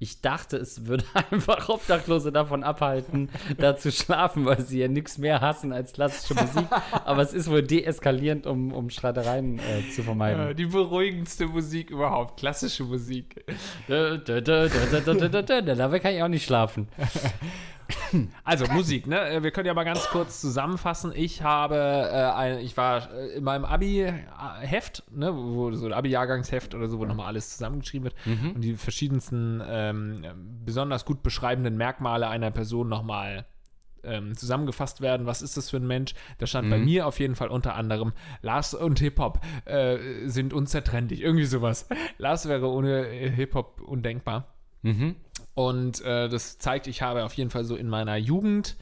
Ich 0.00 0.20
dachte, 0.20 0.56
es 0.56 0.86
würde 0.86 1.04
einfach 1.30 1.68
Obdachlose 1.68 2.32
davon 2.32 2.64
abhalten, 2.64 3.30
da 3.56 3.76
zu 3.76 3.92
schlafen, 3.92 4.44
weil 4.44 4.60
sie 4.60 4.80
ja 4.80 4.88
nichts 4.88 5.16
mehr 5.18 5.40
hassen 5.40 5.72
als 5.72 5.92
klassische 5.92 6.34
Musik. 6.34 6.66
Aber 7.04 7.22
es 7.22 7.32
ist 7.32 7.48
wohl 7.48 7.62
deeskalierend, 7.62 8.46
um, 8.48 8.72
um 8.72 8.90
Streitereien 8.90 9.60
äh, 9.60 9.88
zu 9.94 10.00
Äh, 10.00 10.04
vermeiden. 10.04 10.56
die 10.56 10.66
beruhigendste 10.66 11.46
Musik 11.46 11.90
überhaupt, 11.90 12.38
klassische 12.40 12.82
Musik. 12.82 13.44
Da, 13.86 14.16
da, 14.16 14.40
da, 14.40 14.66
da, 14.66 14.68
da, 14.90 15.00
da, 15.00 15.14
da, 15.28 15.42
da, 15.42 15.60
da, 15.62 15.74
Dabei 15.76 16.00
kann 16.00 16.12
ich 16.14 16.22
auch 16.22 16.28
nicht 16.28 16.44
schlafen. 16.44 16.88
Also 18.44 18.66
Musik, 18.72 19.06
ne? 19.06 19.20
Äh, 19.28 19.42
Wir 19.42 19.50
können 19.50 19.66
ja 19.66 19.74
mal 19.74 19.84
ganz 19.84 20.06
kurz 20.08 20.40
zusammenfassen. 20.40 21.12
Ich 21.14 21.42
habe, 21.42 21.76
äh, 21.76 22.30
ein, 22.32 22.58
ich 22.58 22.76
war 22.76 23.10
äh, 23.12 23.36
in 23.36 23.44
meinem 23.44 23.64
Abi-Heft, 23.64 25.04
ne, 25.10 25.34
wo 25.34 25.72
so 25.72 25.86
ein 25.86 25.92
Abi-Jahrgangsheft 25.92 26.74
oder 26.74 26.88
so, 26.88 26.98
wo 26.98 27.04
nochmal 27.04 27.26
alles 27.26 27.50
zusammengeschrieben 27.50 28.04
wird 28.04 28.14
und 28.54 28.60
die 28.60 28.74
verschiedensten 28.74 29.62
ähm, 29.66 30.24
besonders 30.64 31.04
gut 31.04 31.22
beschreibenden 31.22 31.76
Merkmale 31.76 32.28
einer 32.28 32.50
Person 32.50 32.88
nochmal 32.88 33.46
ähm, 34.02 34.36
zusammengefasst 34.36 35.00
werden. 35.00 35.26
Was 35.26 35.42
ist 35.42 35.56
das 35.56 35.70
für 35.70 35.78
ein 35.78 35.86
Mensch? 35.86 36.14
Da 36.38 36.46
stand 36.46 36.68
bei 36.70 36.78
mir 36.78 37.06
auf 37.06 37.18
jeden 37.20 37.34
Fall 37.34 37.48
unter 37.48 37.74
anderem 37.74 38.12
Lars 38.42 38.74
und 38.74 38.98
Hip-Hop 39.00 39.40
äh, 39.64 39.98
sind 40.26 40.52
unzertrennlich. 40.52 41.22
Irgendwie 41.22 41.46
sowas. 41.46 41.88
Lars 42.18 42.46
wäre 42.48 42.68
ohne 42.68 43.04
Hip-Hop 43.06 43.80
undenkbar. 43.80 44.48
Mhm. 44.82 45.16
Und 45.54 46.00
äh, 46.02 46.28
das 46.28 46.58
zeigt, 46.58 46.86
ich 46.86 47.02
habe 47.02 47.24
auf 47.24 47.34
jeden 47.34 47.50
Fall 47.50 47.64
so 47.64 47.76
in 47.76 47.88
meiner 47.88 48.16
Jugend 48.16 48.76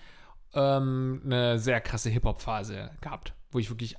ähm, 0.55 1.21
eine 1.25 1.59
sehr 1.59 1.81
krasse 1.81 2.11
Hip-Hop-Phase 2.11 2.91
gehabt, 3.01 3.35
wo 3.51 3.59
ich 3.59 3.71
wirklich 3.71 3.97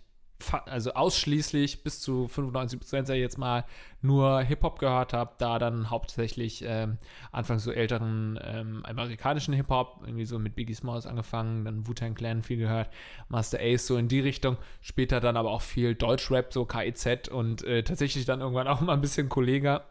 also 0.65 0.93
ausschließlich 0.93 1.83
bis 1.83 1.99
zu 2.01 2.27
95 2.27 2.79
Prozent 2.79 3.07
sag 3.07 3.15
ich 3.15 3.21
jetzt 3.21 3.37
mal 3.37 3.65
nur 4.01 4.41
Hip-Hop 4.41 4.79
gehört 4.79 5.13
habe, 5.13 5.31
da 5.37 5.59
dann 5.59 5.89
hauptsächlich 5.89 6.63
ähm, 6.67 6.97
anfangs 7.31 7.63
so 7.63 7.71
älteren 7.71 8.37
ähm, 8.43 8.85
amerikanischen 8.85 9.53
Hip-Hop, 9.53 10.01
irgendwie 10.05 10.25
so 10.25 10.39
mit 10.39 10.55
Biggie 10.55 10.73
Smalls 10.73 11.05
angefangen, 11.05 11.63
dann 11.63 11.87
Wu-Tang 11.87 12.13
Clan 12.13 12.43
viel 12.43 12.57
gehört, 12.57 12.89
Master 13.29 13.59
Ace 13.61 13.87
so 13.87 13.97
in 13.97 14.09
die 14.09 14.19
Richtung, 14.19 14.57
später 14.81 15.21
dann 15.21 15.37
aber 15.37 15.51
auch 15.51 15.61
viel 15.61 15.95
Deutschrap, 15.95 16.51
so 16.51 16.65
KIZ 16.65 17.29
und 17.29 17.63
äh, 17.63 17.83
tatsächlich 17.83 18.25
dann 18.25 18.41
irgendwann 18.41 18.67
auch 18.67 18.81
mal 18.81 18.93
ein 18.93 19.01
bisschen 19.01 19.29
Kollega, 19.29 19.85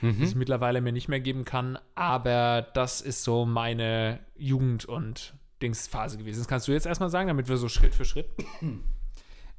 das 0.00 0.30
ich 0.30 0.34
mittlerweile 0.34 0.80
mir 0.80 0.92
nicht 0.92 1.08
mehr 1.08 1.20
geben 1.20 1.44
kann, 1.44 1.78
aber 1.94 2.66
das 2.74 3.00
ist 3.00 3.22
so 3.22 3.46
meine 3.46 4.18
Jugend- 4.36 4.84
und 4.84 5.34
Dingsphase 5.62 6.18
gewesen. 6.18 6.40
Das 6.40 6.48
kannst 6.48 6.68
du 6.68 6.72
jetzt 6.72 6.86
erstmal 6.86 7.10
sagen, 7.10 7.28
damit 7.28 7.48
wir 7.48 7.56
so 7.56 7.68
Schritt 7.68 7.94
für 7.94 8.04
Schritt 8.04 8.26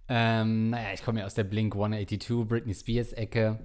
Ähm, 0.08 0.70
naja, 0.70 0.89
ich 0.94 1.04
komme 1.04 1.22
ja 1.22 1.26
aus 1.26 1.34
der 1.34 1.46
Blink 1.46 1.74
182, 1.74 2.48
Britney 2.48 2.74
Spears 2.74 3.13
Ecke. 3.13 3.60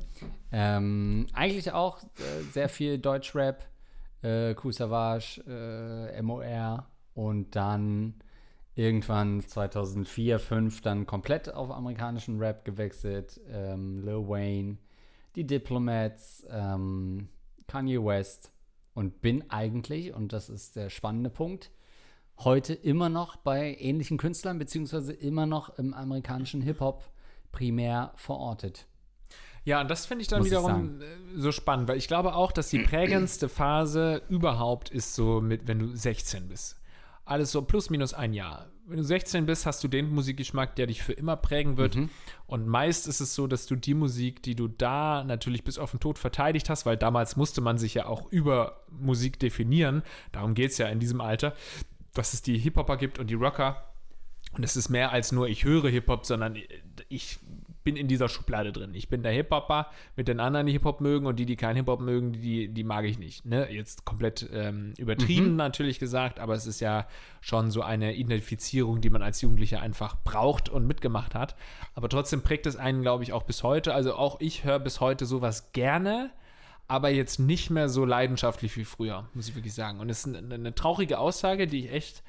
Ähm, 0.51 1.27
eigentlich 1.33 1.73
auch 1.73 2.03
äh, 2.03 2.43
sehr 2.53 2.69
viel 2.69 2.99
Deutschrap, 2.99 3.65
äh, 4.23 4.55
Cool 4.63 4.73
Savage, 4.73 5.43
äh, 5.47 6.23
MOR 6.23 6.87
und 7.15 7.55
dann 7.55 8.15
irgendwann 8.75 9.41
2004, 9.41 10.39
2005 10.39 10.81
dann 10.81 11.07
komplett 11.07 11.53
auf 11.53 11.71
amerikanischen 11.71 12.39
Rap 12.39 12.65
gewechselt. 12.65 13.41
Ähm, 13.49 14.01
Lil 14.01 14.27
Wayne, 14.27 14.79
die 15.37 15.47
Diplomats, 15.47 16.47
ähm, 16.51 17.29
Kanye 17.67 18.03
West 18.03 18.53
und 18.95 19.21
bin 19.21 19.51
eigentlich, 19.51 20.15
und 20.15 20.33
das 20.33 20.49
ist 20.49 20.77
der 20.77 20.89
spannende 20.89 21.31
Punkt, 21.31 21.71
heute 22.45 22.75
immer 22.75 23.09
noch 23.09 23.37
bei 23.37 23.77
ähnlichen 23.79 24.19
Künstlern, 24.19 24.59
beziehungsweise 24.59 25.13
immer 25.13 25.47
noch 25.47 25.79
im 25.79 25.95
amerikanischen 25.95 26.63
Hip-Hop 26.63 27.05
primär 27.53 28.13
verortet. 28.17 28.87
Ja, 29.65 29.81
und 29.83 29.91
das 29.91 30.07
finde 30.07 30.23
ich 30.23 30.29
dann 30.29 30.39
Muss 30.39 30.47
ich 30.47 30.53
wiederum 30.53 31.01
äh, 31.01 31.05
so 31.37 31.53
spannend, 31.53 31.89
weil 31.89 31.99
ich 31.99 32.09
glaube 32.09 32.35
auch, 32.35 32.53
dass 32.53 32.71
die 32.71 32.79
prägendste 32.79 33.49
Phase 33.49 34.23
überhaupt 34.29 34.89
ist 34.89 35.15
so 35.15 35.41
mit, 35.41 35.67
wenn 35.69 35.79
du 35.79 35.95
16 35.95 36.49
bist. 36.49 36.81
Alles 37.25 37.53
so 37.53 37.63
plus 37.63 37.91
minus 37.91 38.15
ein 38.15 38.33
Jahr. 38.33 38.71
Wenn 38.87 38.97
du 38.97 39.05
16 39.05 39.47
bist, 39.47 39.67
hast 39.67 39.85
du 39.85 39.89
den 39.89 40.13
Musikgeschmack, 40.13 40.75
der 40.75 40.89
dich 40.89 41.03
für 41.03 41.13
immer 41.13 41.37
prägen 41.37 41.77
wird. 41.77 41.97
Und 42.47 42.67
meist 42.67 43.07
ist 43.07 43.21
es 43.21 43.37
so, 43.37 43.47
dass 43.47 43.67
du 43.67 43.77
die 43.77 43.95
Musik, 43.95 44.43
die 44.43 44.57
du 44.57 44.67
da 44.67 45.23
natürlich 45.23 45.63
bis 45.63 45.79
auf 45.79 45.93
den 45.93 46.01
Tod 46.01 46.19
verteidigt 46.19 46.69
hast, 46.69 46.87
weil 46.87 46.97
damals 46.97 47.37
musste 47.37 47.61
man 47.61 47.79
sich 47.79 47.95
ja 47.95 48.07
auch 48.07 48.33
über 48.33 48.85
Musik 48.91 49.39
definieren. 49.39 50.03
Darum 50.33 50.55
geht 50.55 50.73
es 50.73 50.79
ja 50.79 50.89
in 50.89 50.99
diesem 50.99 51.21
Alter, 51.21 51.55
dass 52.15 52.35
es 52.35 52.43
die 52.43 52.59
Hip-Hopper 52.59 52.97
gibt 52.97 53.19
und 53.19 53.29
die 53.29 53.35
Rocker. 53.35 53.85
Und 54.53 54.65
es 54.65 54.77
ist 54.77 54.89
mehr 54.89 55.13
als 55.13 55.33
nur, 55.33 55.49
ich 55.49 55.65
höre 55.65 55.89
Hip-Hop, 55.89 56.27
sondern 56.27 56.57
ich 57.09 57.39
bin 57.83 57.97
in 57.97 58.09
dieser 58.09 58.29
Schublade 58.29 58.73
drin. 58.73 58.95
Ich 58.95 59.09
bin 59.09 59.23
der 59.23 59.33
Hip-Hopper 59.33 59.87
mit 60.17 60.29
den 60.29 60.41
anderen, 60.41 60.67
die 60.67 60.73
Hip-Hop 60.73 61.01
mögen 61.01 61.27
und 61.27 61.39
die, 61.39 61.47
die 61.47 61.57
keinen 61.57 61.77
Hip-Hop 61.77 62.01
mögen, 62.01 62.33
die, 62.33 62.69
die 62.69 62.85
mag 62.85 63.05
ich 63.05 63.19
nicht. 63.19 63.47
Ne? 63.47 63.71
Jetzt 63.71 64.05
komplett 64.05 64.49
ähm, 64.53 64.93
übertrieben 64.99 65.57
natürlich 65.57 65.99
gesagt, 65.99 66.41
aber 66.41 66.55
es 66.55 66.67
ist 66.67 66.81
ja 66.81 67.07
schon 67.41 67.71
so 67.71 67.83
eine 67.83 68.15
Identifizierung, 68.15 69.01
die 69.01 69.11
man 69.11 69.23
als 69.23 69.41
Jugendlicher 69.41 69.81
einfach 69.81 70.17
braucht 70.23 70.69
und 70.69 70.87
mitgemacht 70.87 71.35
hat. 71.35 71.57
Aber 71.95 72.09
trotzdem 72.09 72.43
prägt 72.43 72.67
es 72.67 72.77
einen, 72.77 73.03
glaube 73.03 73.23
ich, 73.23 73.33
auch 73.33 73.45
bis 73.45 73.63
heute. 73.63 73.95
Also 73.95 74.15
auch 74.15 74.41
ich 74.41 74.65
höre 74.65 74.79
bis 74.79 75.01
heute 75.01 75.25
sowas 75.25 75.73
gerne 75.73 76.31
aber 76.91 77.09
jetzt 77.11 77.39
nicht 77.39 77.71
mehr 77.71 77.89
so 77.89 78.05
leidenschaftlich 78.05 78.77
wie 78.77 78.85
früher, 78.85 79.29
muss 79.33 79.49
ich 79.49 79.55
wirklich 79.55 79.75
sagen. 79.75 80.01
Und 80.01 80.11
es 80.11 80.27
ist 80.27 80.37
eine, 80.37 80.55
eine 80.55 80.75
traurige 80.75 81.19
Aussage, 81.19 81.67
die 81.67 81.87
ich 81.87 81.93
echt 81.93 82.23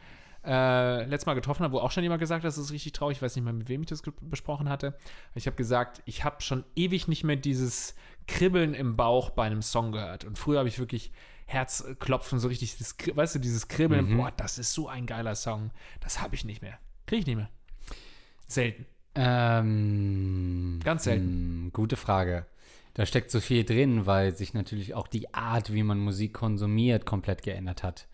äh, 0.45 1.04
letztes 1.06 1.26
Mal 1.26 1.34
getroffen 1.34 1.63
habe, 1.63 1.74
wo 1.74 1.80
auch 1.80 1.91
schon 1.91 2.04
jemand 2.04 2.19
gesagt 2.19 2.43
hat, 2.43 2.47
das 2.47 2.58
ist 2.58 2.71
richtig 2.71 2.93
traurig. 2.93 3.17
Ich 3.17 3.21
weiß 3.21 3.36
nicht 3.36 3.43
mehr, 3.43 3.54
mit 3.54 3.69
wem 3.69 3.82
ich 3.82 3.88
das 3.88 4.02
besprochen 4.21 4.69
hatte. 4.69 4.97
Ich 5.36 5.47
habe 5.47 5.56
gesagt, 5.56 6.02
ich 6.06 6.24
habe 6.24 6.41
schon 6.41 6.63
ewig 6.76 7.08
nicht 7.08 7.24
mehr 7.24 7.36
dieses 7.36 7.95
Kribbeln 8.28 8.74
im 8.74 8.95
Bauch 8.95 9.32
bei 9.32 9.45
einem 9.45 9.62
Song 9.62 9.91
gehört. 9.91 10.26
Und 10.26 10.38
früher 10.38 10.60
habe 10.60 10.69
ich 10.69 10.80
wirklich 10.80 11.12
Herzklopfen, 11.47 12.39
so 12.39 12.47
richtig, 12.47 12.74
Kri- 12.74 13.15
weißt 13.15 13.36
du, 13.36 13.39
dieses 13.39 13.67
Kribbeln, 13.67 14.15
boah, 14.17 14.32
das 14.32 14.58
ist 14.58 14.74
so 14.74 14.88
ein 14.88 15.06
geiler 15.06 15.36
Song. 15.36 15.71
Das 16.00 16.21
habe 16.21 16.36
ich 16.36 16.45
nicht 16.45 16.62
mehr. 16.62 16.78
Kriege 17.08 17.21
ich 17.21 17.28
nicht 17.28 17.36
mehr. 17.36 17.50
Selten. 18.47 18.86
Ähm, 19.15 20.80
Ganz 20.84 21.04
selten. 21.04 21.26
hm, 21.26 21.71
gute 21.74 21.97
Frage. 21.97 22.45
Da 22.93 23.06
steckt 23.06 23.32
so 23.32 23.39
viel 23.39 23.63
drin, 23.63 24.06
weil 24.06 24.36
sich 24.36 24.54
natürlich 24.54 24.93
auch 24.93 25.08
die 25.08 25.34
Art, 25.34 25.73
wie 25.73 25.84
man 25.84 25.99
Musik 25.99 26.34
konsumiert, 26.34 27.06
komplett 27.06 27.43
geändert 27.43 27.84
hat. 27.84 28.08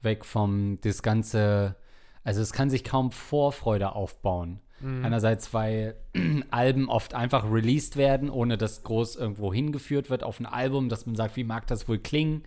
Weg 0.00 0.24
vom 0.24 0.78
das 0.80 1.02
ganze, 1.02 1.76
also 2.24 2.40
es 2.40 2.52
kann 2.52 2.70
sich 2.70 2.82
kaum 2.84 3.10
Vorfreude 3.10 3.94
aufbauen. 3.94 4.60
Einerseits, 5.04 5.54
weil 5.54 5.94
Alben 6.50 6.88
oft 6.88 7.14
einfach 7.14 7.44
released 7.48 7.96
werden, 7.96 8.30
ohne 8.30 8.58
dass 8.58 8.82
groß 8.82 9.14
irgendwo 9.14 9.52
hingeführt 9.52 10.10
wird 10.10 10.24
auf 10.24 10.40
ein 10.40 10.46
Album, 10.46 10.88
dass 10.88 11.06
man 11.06 11.14
sagt, 11.14 11.36
wie 11.36 11.44
mag 11.44 11.68
das 11.68 11.88
wohl 11.88 11.98
klingen? 11.98 12.42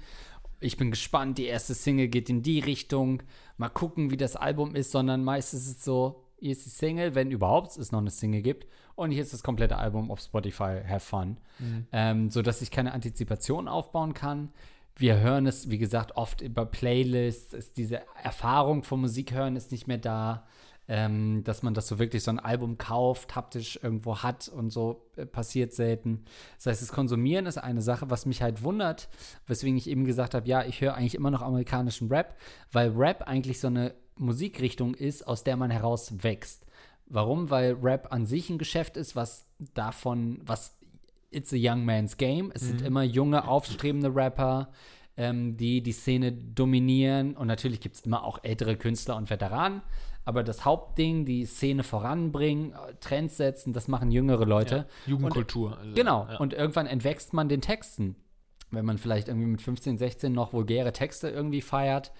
Ich 0.60 0.76
bin 0.76 0.92
gespannt, 0.92 1.38
die 1.38 1.46
erste 1.46 1.74
Single 1.74 2.10
geht 2.10 2.30
in 2.30 2.42
die 2.42 2.60
Richtung. 2.60 3.24
Mal 3.58 3.70
gucken, 3.70 4.12
wie 4.12 4.18
das 4.18 4.36
Album 4.36 4.76
ist, 4.76 4.92
sondern 4.92 5.24
meistens 5.24 5.68
ist 5.68 5.78
es 5.78 5.86
so, 5.86 6.26
hier 6.38 6.52
ist 6.52 6.66
die 6.66 6.70
Single, 6.70 7.16
wenn 7.16 7.32
überhaupt 7.32 7.78
es 7.78 7.92
noch 7.92 8.00
eine 8.00 8.10
Single 8.10 8.42
gibt. 8.42 8.68
Und 8.96 9.12
hier 9.12 9.22
ist 9.22 9.34
das 9.34 9.44
komplette 9.44 9.78
Album 9.78 10.10
auf 10.10 10.22
Spotify, 10.22 10.82
have 10.88 11.02
fun. 11.02 11.38
Ähm, 11.92 12.30
so 12.30 12.42
dass 12.42 12.62
ich 12.62 12.72
keine 12.72 12.94
Antizipation 12.94 13.68
aufbauen 13.68 14.14
kann. 14.14 14.50
Wir 14.96 15.20
hören 15.20 15.46
es, 15.46 15.70
wie 15.70 15.78
gesagt, 15.78 16.16
oft 16.16 16.42
über 16.42 16.66
Playlists. 16.66 17.54
Ist 17.54 17.78
diese 17.78 18.02
Erfahrung 18.24 18.84
vom 18.84 19.02
Musik 19.02 19.34
hören 19.34 19.58
ist 19.58 19.72
nicht 19.72 19.88
mehr 19.88 19.98
da. 19.98 20.48
Ähm, 20.88 21.44
dass 21.44 21.64
man 21.64 21.74
das 21.74 21.88
so 21.88 21.98
wirklich 21.98 22.24
so 22.24 22.30
ein 22.30 22.38
Album 22.38 22.78
kauft, 22.78 23.36
haptisch 23.36 23.80
irgendwo 23.82 24.20
hat 24.20 24.48
und 24.50 24.70
so 24.70 25.10
äh, 25.16 25.26
passiert 25.26 25.74
selten. 25.74 26.26
Das 26.58 26.68
heißt, 26.68 26.82
das 26.84 26.92
Konsumieren 26.92 27.48
ist 27.48 27.58
eine 27.58 27.82
Sache, 27.82 28.12
was 28.12 28.28
mich 28.28 28.44
halt 28.44 28.62
wundert, 28.62 29.10
weswegen 29.48 29.78
ich 29.78 29.90
eben 29.90 30.06
gesagt 30.06 30.36
habe, 30.36 30.48
ja, 30.48 30.64
ich 30.64 30.82
höre 30.82 30.94
eigentlich 30.94 31.16
immer 31.16 31.32
noch 31.32 31.42
amerikanischen 31.42 32.08
Rap, 32.10 32.38
weil 32.72 32.92
Rap 32.92 33.24
eigentlich 33.24 33.60
so 33.60 33.66
eine 33.66 33.96
Musikrichtung 34.16 34.94
ist, 34.94 35.26
aus 35.26 35.44
der 35.44 35.58
man 35.58 35.72
heraus 35.72 36.24
wächst. 36.24 36.68
Warum? 37.08 37.50
Weil 37.50 37.74
Rap 37.82 38.12
an 38.12 38.26
sich 38.26 38.50
ein 38.50 38.58
Geschäft 38.58 38.98
ist, 38.98 39.16
was 39.16 39.48
davon, 39.74 40.42
was 40.46 40.78
it's 41.32 41.54
a 41.54 41.58
young 41.58 41.86
man's 41.86 42.18
game. 42.18 42.52
Es 42.54 42.62
sind 42.62 42.82
immer 42.82 43.04
junge, 43.04 43.48
aufstrebende 43.48 44.14
Rapper, 44.16 44.70
ähm, 45.18 45.58
die 45.58 45.82
die 45.82 45.92
Szene 45.92 46.32
dominieren. 46.32 47.36
Und 47.36 47.48
natürlich 47.48 47.80
gibt 47.80 47.96
es 47.96 48.02
immer 48.02 48.24
auch 48.24 48.40
ältere 48.44 48.76
Künstler 48.76 49.16
und 49.18 49.30
Veteranen. 49.30 49.82
Aber 50.24 50.44
das 50.44 50.66
Hauptding, 50.66 51.26
die 51.26 51.46
Szene 51.46 51.84
voranbringen, 51.84 52.72
äh, 52.74 52.96
Trends 53.00 53.38
setzen, 53.38 53.74
das 53.74 53.88
machen 53.88 54.12
jüngere 54.12 54.46
Leute. 54.46 54.88
Jugendkultur. 55.06 55.78
also, 55.78 55.94
Genau. 55.94 56.28
ja. 56.30 56.38
Und 56.38 56.54
irgendwann 56.54 56.88
entwächst 56.88 57.34
man 57.34 57.48
den 57.48 57.62
Texten. 57.62 58.16
Wenn 58.72 58.86
man 58.86 58.98
vielleicht 58.98 59.28
irgendwie 59.28 59.48
mit 59.48 59.62
15, 59.62 60.00
16 60.00 60.34
noch 60.34 60.52
vulgäre 60.52 60.92
Texte 60.92 61.30
irgendwie 61.30 61.62
feiert, 61.62 62.12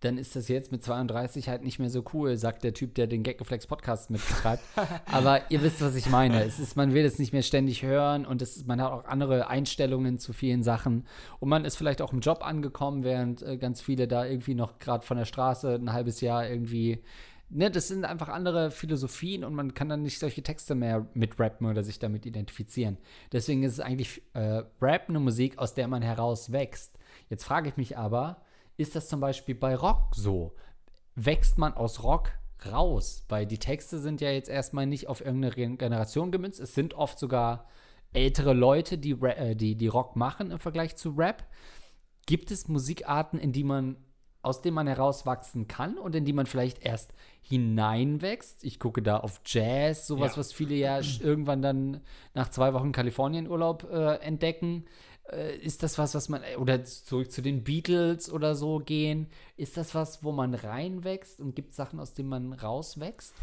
dann 0.00 0.16
ist 0.16 0.34
das 0.34 0.48
jetzt 0.48 0.72
mit 0.72 0.82
32 0.82 1.48
halt 1.48 1.62
nicht 1.62 1.78
mehr 1.78 1.90
so 1.90 2.02
cool, 2.14 2.36
sagt 2.36 2.64
der 2.64 2.72
Typ, 2.72 2.94
der 2.94 3.06
den 3.06 3.22
Gaggeflex 3.22 3.66
Podcast 3.66 4.10
mitbetreibt. 4.10 4.62
Aber 5.06 5.50
ihr 5.50 5.62
wisst, 5.62 5.82
was 5.82 5.94
ich 5.94 6.08
meine. 6.08 6.42
Es 6.44 6.58
ist, 6.58 6.76
man 6.76 6.94
will 6.94 7.04
es 7.04 7.18
nicht 7.18 7.32
mehr 7.32 7.42
ständig 7.42 7.82
hören 7.82 8.24
und 8.24 8.40
es, 8.40 8.64
man 8.66 8.80
hat 8.80 8.92
auch 8.92 9.04
andere 9.04 9.48
Einstellungen 9.48 10.18
zu 10.18 10.32
vielen 10.32 10.62
Sachen. 10.62 11.06
Und 11.38 11.50
man 11.50 11.64
ist 11.64 11.76
vielleicht 11.76 12.00
auch 12.00 12.12
im 12.12 12.20
Job 12.20 12.44
angekommen, 12.44 13.04
während 13.04 13.42
äh, 13.42 13.58
ganz 13.58 13.82
viele 13.82 14.08
da 14.08 14.24
irgendwie 14.24 14.54
noch 14.54 14.78
gerade 14.78 15.04
von 15.04 15.18
der 15.18 15.26
Straße 15.26 15.74
ein 15.74 15.92
halbes 15.92 16.20
Jahr 16.20 16.48
irgendwie 16.48 17.02
ne, 17.50 17.70
das 17.70 17.88
sind 17.88 18.04
einfach 18.04 18.28
andere 18.28 18.70
Philosophien 18.70 19.44
und 19.44 19.54
man 19.54 19.74
kann 19.74 19.88
dann 19.88 20.02
nicht 20.02 20.18
solche 20.18 20.42
Texte 20.42 20.74
mehr 20.74 21.06
mitrappen 21.14 21.66
oder 21.66 21.82
sich 21.82 21.98
damit 21.98 22.24
identifizieren. 22.24 22.96
Deswegen 23.32 23.62
ist 23.64 23.72
es 23.72 23.80
eigentlich 23.80 24.22
äh, 24.34 24.62
Rap 24.80 25.08
eine 25.08 25.20
Musik, 25.20 25.58
aus 25.58 25.74
der 25.74 25.88
man 25.88 26.02
herauswächst. 26.02 26.98
Jetzt 27.28 27.44
frage 27.44 27.68
ich 27.68 27.76
mich 27.76 27.98
aber, 27.98 28.42
ist 28.76 28.96
das 28.96 29.08
zum 29.08 29.20
Beispiel 29.20 29.54
bei 29.54 29.74
Rock 29.74 30.14
so? 30.14 30.54
Wächst 31.14 31.58
man 31.58 31.74
aus 31.74 32.02
Rock 32.02 32.32
raus? 32.70 33.24
Weil 33.28 33.46
die 33.46 33.58
Texte 33.58 33.98
sind 33.98 34.20
ja 34.20 34.30
jetzt 34.30 34.48
erstmal 34.48 34.86
nicht 34.86 35.08
auf 35.08 35.20
irgendeine 35.20 35.76
Generation 35.76 36.30
gemünzt. 36.30 36.60
Es 36.60 36.74
sind 36.74 36.94
oft 36.94 37.18
sogar 37.18 37.66
ältere 38.12 38.54
Leute, 38.54 38.98
die, 38.98 39.12
äh, 39.12 39.54
die, 39.54 39.76
die 39.76 39.86
Rock 39.86 40.16
machen 40.16 40.50
im 40.50 40.58
Vergleich 40.58 40.96
zu 40.96 41.10
Rap. 41.10 41.46
Gibt 42.26 42.50
es 42.50 42.68
Musikarten, 42.68 43.38
in 43.38 43.52
die 43.52 43.64
man 43.64 43.96
aus 44.42 44.62
denen 44.62 44.74
man 44.74 44.86
herauswachsen 44.86 45.68
kann 45.68 45.98
und 45.98 46.14
in 46.14 46.24
die 46.24 46.32
man 46.32 46.46
vielleicht 46.46 46.84
erst 46.84 47.12
hineinwächst. 47.42 48.64
Ich 48.64 48.78
gucke 48.80 49.02
da 49.02 49.18
auf 49.18 49.40
Jazz, 49.44 50.06
sowas, 50.06 50.32
ja. 50.32 50.38
was 50.38 50.52
viele 50.52 50.74
ja 50.74 51.00
irgendwann 51.20 51.60
dann 51.60 52.00
nach 52.32 52.48
zwei 52.48 52.72
Wochen 52.72 52.92
Kalifornienurlaub 52.92 53.84
äh, 53.90 54.14
entdecken. 54.16 54.86
Äh, 55.32 55.56
ist 55.56 55.82
das 55.82 55.98
was, 55.98 56.14
was 56.14 56.28
man, 56.28 56.42
oder 56.58 56.84
zurück 56.84 57.30
zu 57.30 57.42
den 57.42 57.62
Beatles 57.62 58.32
oder 58.32 58.54
so 58.54 58.78
gehen, 58.78 59.28
ist 59.56 59.76
das 59.76 59.94
was, 59.94 60.24
wo 60.24 60.32
man 60.32 60.54
reinwächst 60.54 61.40
und 61.40 61.54
gibt 61.54 61.72
Sachen, 61.74 62.00
aus 62.00 62.14
denen 62.14 62.28
man 62.28 62.52
rauswächst? 62.52 63.34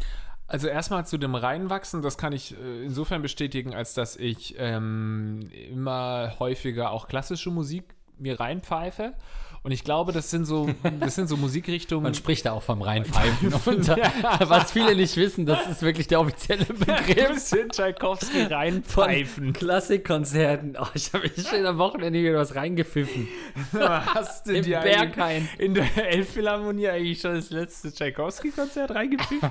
Also 0.46 0.68
erstmal 0.68 1.06
zu 1.06 1.18
dem 1.18 1.34
Reinwachsen, 1.34 2.00
das 2.00 2.16
kann 2.16 2.32
ich 2.32 2.56
äh, 2.58 2.84
insofern 2.84 3.22
bestätigen, 3.22 3.74
als 3.74 3.94
dass 3.94 4.16
ich 4.16 4.54
ähm, 4.58 5.40
immer 5.70 6.34
häufiger 6.38 6.90
auch 6.90 7.06
klassische 7.06 7.50
Musik 7.50 7.94
mir 8.16 8.40
reinpfeife. 8.40 9.14
Und 9.62 9.72
ich 9.72 9.84
glaube, 9.84 10.12
das 10.12 10.30
sind 10.30 10.44
so, 10.44 10.68
das 11.00 11.14
sind 11.14 11.28
so 11.28 11.36
Musikrichtungen. 11.36 12.02
Man 12.04 12.14
spricht 12.14 12.46
da 12.46 12.52
auch 12.52 12.62
vom 12.62 12.80
Reinpfeifen. 12.82 13.52
und. 13.66 13.88
Was 13.88 14.72
viele 14.72 14.94
nicht 14.94 15.16
wissen, 15.16 15.46
das 15.46 15.66
ist 15.66 15.82
wirklich 15.82 16.06
der 16.06 16.20
offizielle 16.20 16.64
Begriff. 16.66 17.38
sind 17.38 17.72
Tchaikovsky 17.72 18.42
reinpfeifen. 18.44 19.52
Klassikkonzerten. 19.52 20.76
Oh, 20.80 20.86
ich 20.94 21.12
habe 21.12 21.28
mich 21.28 21.46
schon 21.46 21.66
am 21.66 21.78
Wochenende 21.78 22.20
wieder 22.22 22.38
was 22.38 22.54
reingepfiffen. 22.54 23.28
Hast 23.78 24.46
du 24.46 24.52
Im 24.52 24.64
dir 24.64 24.78
Berghain. 24.80 25.48
in 25.58 25.74
der 25.74 25.86
Elbphilharmonie 25.96 26.88
eigentlich 26.88 27.20
schon 27.20 27.34
das 27.34 27.50
letzte 27.50 27.92
Tchaikovsky-Konzert 27.92 28.92
reingepfiffen? 28.92 29.50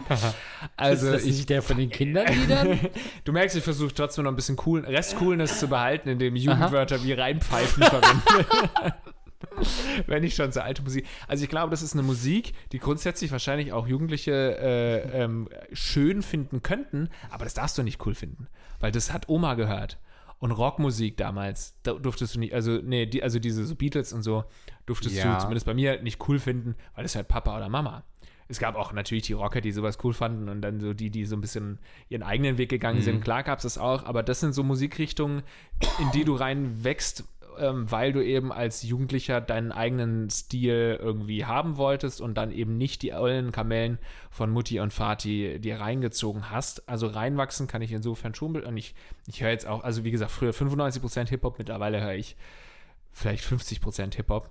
Also 0.78 1.08
ist 1.08 1.14
das 1.14 1.24
ich, 1.24 1.36
nicht 1.38 1.50
der 1.50 1.62
von 1.62 1.78
den 1.78 1.90
Kinderliedern? 1.90 2.80
du 3.24 3.32
merkst, 3.32 3.58
ich 3.58 3.64
versuche 3.64 3.94
trotzdem 3.94 4.24
noch 4.24 4.32
ein 4.32 4.36
bisschen 4.36 4.58
cool, 4.66 4.86
Restcoolness 4.86 5.60
zu 5.60 5.68
behalten, 5.68 6.10
indem 6.10 6.36
ich 6.36 6.44
Jugendwörter 6.44 6.96
Aha. 6.96 7.04
wie 7.04 7.14
reinpfeifen 7.14 7.84
verwende. 7.84 8.96
Wenn 10.08 10.24
ich 10.24 10.36
schon 10.36 10.52
so 10.52 10.62
alte 10.62 10.82
Musik. 10.82 11.06
Also 11.28 11.44
ich 11.44 11.50
glaube, 11.50 11.72
das 11.72 11.82
ist 11.82 11.94
eine 11.94 12.04
Musik, 12.04 12.54
die 12.72 12.80
grundsätzlich 12.80 13.32
wahrscheinlich 13.32 13.72
auch 13.74 13.88
Jugendliche 13.88 14.32
äh, 14.32 15.24
ähm, 15.24 15.50
schön 15.74 16.22
finden 16.22 16.64
könnten, 16.64 17.10
aber 17.30 17.44
das 17.44 17.54
darfst 17.54 17.78
du 17.78 17.84
nicht 17.84 18.06
cool 18.06 18.16
finden, 18.16 18.48
weil 18.80 18.92
das 18.92 19.14
hat 19.14 19.30
Oma 19.30 19.56
gehört. 19.56 20.00
Und 20.40 20.52
Rockmusik 20.52 21.18
damals, 21.18 21.76
da 21.82 21.94
durftest 21.94 22.36
du 22.36 22.40
nicht, 22.40 22.54
also 22.54 22.80
nee, 22.84 23.08
die, 23.08 23.24
also 23.24 23.40
diese 23.40 23.66
so 23.66 23.76
Beatles 23.76 24.14
und 24.14 24.22
so, 24.22 24.44
durftest 24.86 25.16
ja. 25.16 25.34
du 25.34 25.40
zumindest 25.40 25.66
bei 25.66 25.74
mir 25.74 26.02
nicht 26.04 26.28
cool 26.28 26.38
finden, 26.38 26.76
weil 26.94 27.04
das 27.04 27.16
halt 27.16 27.28
Papa 27.28 27.58
oder 27.58 27.70
Mama. 27.70 28.04
Es 28.48 28.60
gab 28.60 28.76
auch 28.76 28.94
natürlich 28.94 29.24
die 29.24 29.34
Rocker, 29.34 29.62
die 29.62 29.72
sowas 29.72 29.98
cool 30.04 30.14
fanden 30.14 30.48
und 30.48 30.62
dann 30.62 30.80
so 30.80 30.94
die, 30.94 31.10
die 31.10 31.26
so 31.26 31.36
ein 31.36 31.42
bisschen 31.42 31.80
ihren 32.08 32.24
eigenen 32.24 32.58
Weg 32.58 32.70
gegangen 32.70 33.00
mhm. 33.00 33.04
sind. 33.04 33.24
Klar 33.24 33.44
gab 33.44 33.60
es 33.60 33.64
das 33.64 33.78
auch, 33.78 34.06
aber 34.06 34.24
das 34.24 34.40
sind 34.40 34.54
so 34.54 34.64
Musikrichtungen, 34.64 35.44
in 36.00 36.12
die 36.12 36.24
du 36.24 36.36
reinwächst 36.36 37.26
ähm, 37.60 37.92
weil 37.92 38.14
du 38.14 38.24
eben 38.24 38.52
als 38.52 38.84
Jugendlicher 38.84 39.42
deinen 39.42 39.72
eigenen 39.72 40.30
Stil 40.30 40.98
irgendwie 41.02 41.46
haben 41.46 41.78
wolltest 41.78 42.22
und 42.22 42.36
dann 42.36 42.52
eben 42.52 42.78
nicht 42.78 43.02
die 43.02 43.14
ollen 43.14 43.52
Kamellen 43.52 44.00
von 44.30 44.50
Mutti 44.50 44.80
und 44.80 44.98
Vati 44.98 45.60
dir 45.60 45.80
reingezogen 45.80 46.50
hast. 46.50 46.88
Also 46.90 47.08
reinwachsen 47.08 47.68
kann 47.68 47.82
ich 47.82 47.92
insofern 47.92 48.36
schon. 48.36 48.56
Und 48.56 48.78
ich, 48.78 48.96
ich 49.28 49.42
höre 49.42 49.52
jetzt 49.52 49.68
auch, 49.68 49.84
also 49.84 50.04
wie 50.04 50.12
gesagt, 50.12 50.32
früher 50.32 50.52
95% 50.52 51.30
Hip-Hop, 51.30 51.58
mittlerweile 51.58 52.02
höre 52.02 52.16
ich 52.16 52.36
vielleicht 53.12 53.44
50% 53.44 54.16
Hip-Hop. 54.16 54.50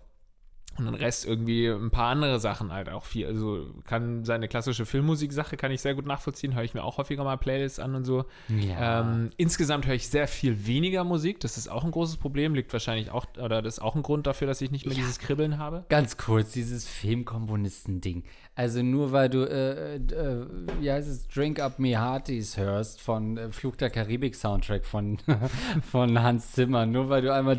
Und 0.79 0.87
den 0.87 0.95
Rest 0.95 1.27
irgendwie 1.27 1.69
ein 1.69 1.91
paar 1.91 2.11
andere 2.11 2.39
Sachen 2.41 2.73
halt 2.73 2.89
auch 2.89 3.05
viel. 3.05 3.27
Also 3.27 3.67
kann 3.85 4.25
seine 4.25 4.49
klassische 4.49 4.87
Filmmusik-Sache 4.87 5.57
kann 5.57 5.71
ich 5.71 5.81
sehr 5.81 5.95
gut 5.95 6.07
nachvollziehen. 6.07 6.55
Höre 6.55 6.65
ich 6.65 6.75
mir 6.75 6.85
auch 6.85 6.99
häufiger 6.99 7.25
mal 7.25 7.37
Playlists 7.37 7.79
an 7.79 7.95
und 7.95 8.05
so. 8.05 8.25
Ja. 8.49 9.01
Ähm, 9.01 9.31
insgesamt 9.37 9.87
höre 9.87 9.95
ich 9.95 10.09
sehr 10.09 10.29
viel 10.29 10.67
weniger 10.67 11.05
Musik. 11.05 11.41
Das 11.41 11.57
ist 11.57 11.69
auch 11.69 11.85
ein 11.85 11.91
großes 11.91 12.19
Problem. 12.19 12.55
Liegt 12.55 12.73
wahrscheinlich 12.73 13.11
auch, 13.11 13.27
oder 13.43 13.63
das 13.63 13.75
ist 13.75 13.81
auch 13.81 13.95
ein 13.95 14.03
Grund 14.03 14.27
dafür, 14.27 14.47
dass 14.47 14.61
ich 14.61 14.71
nicht 14.71 14.87
mehr 14.87 14.95
ja. 14.95 15.01
dieses 15.01 15.19
Kribbeln 15.19 15.59
habe. 15.59 15.85
Ganz 15.89 16.17
kurz, 16.17 16.53
dieses 16.53 16.87
Filmkomponisten-Ding. 16.87 18.25
Also 18.59 18.83
nur 18.83 19.13
weil 19.13 19.29
du, 19.29 19.45
äh, 19.45 19.97
äh, 19.97 20.47
wie 20.81 20.91
heißt 20.91 21.07
es, 21.11 21.29
Drink 21.29 21.61
Up 21.61 21.79
Me 21.79 21.89
Hearties 21.89 22.57
hörst 22.57 23.03
von 23.03 23.37
äh, 23.37 23.51
Flug 23.51 23.77
der 23.77 23.91
Karibik 23.91 24.35
Soundtrack 24.35 24.87
von, 24.87 25.19
von 25.91 26.23
Hans 26.23 26.53
Zimmer, 26.53 26.87
nur 26.87 27.11
weil 27.11 27.21
du 27.21 27.35
einmal 27.35 27.59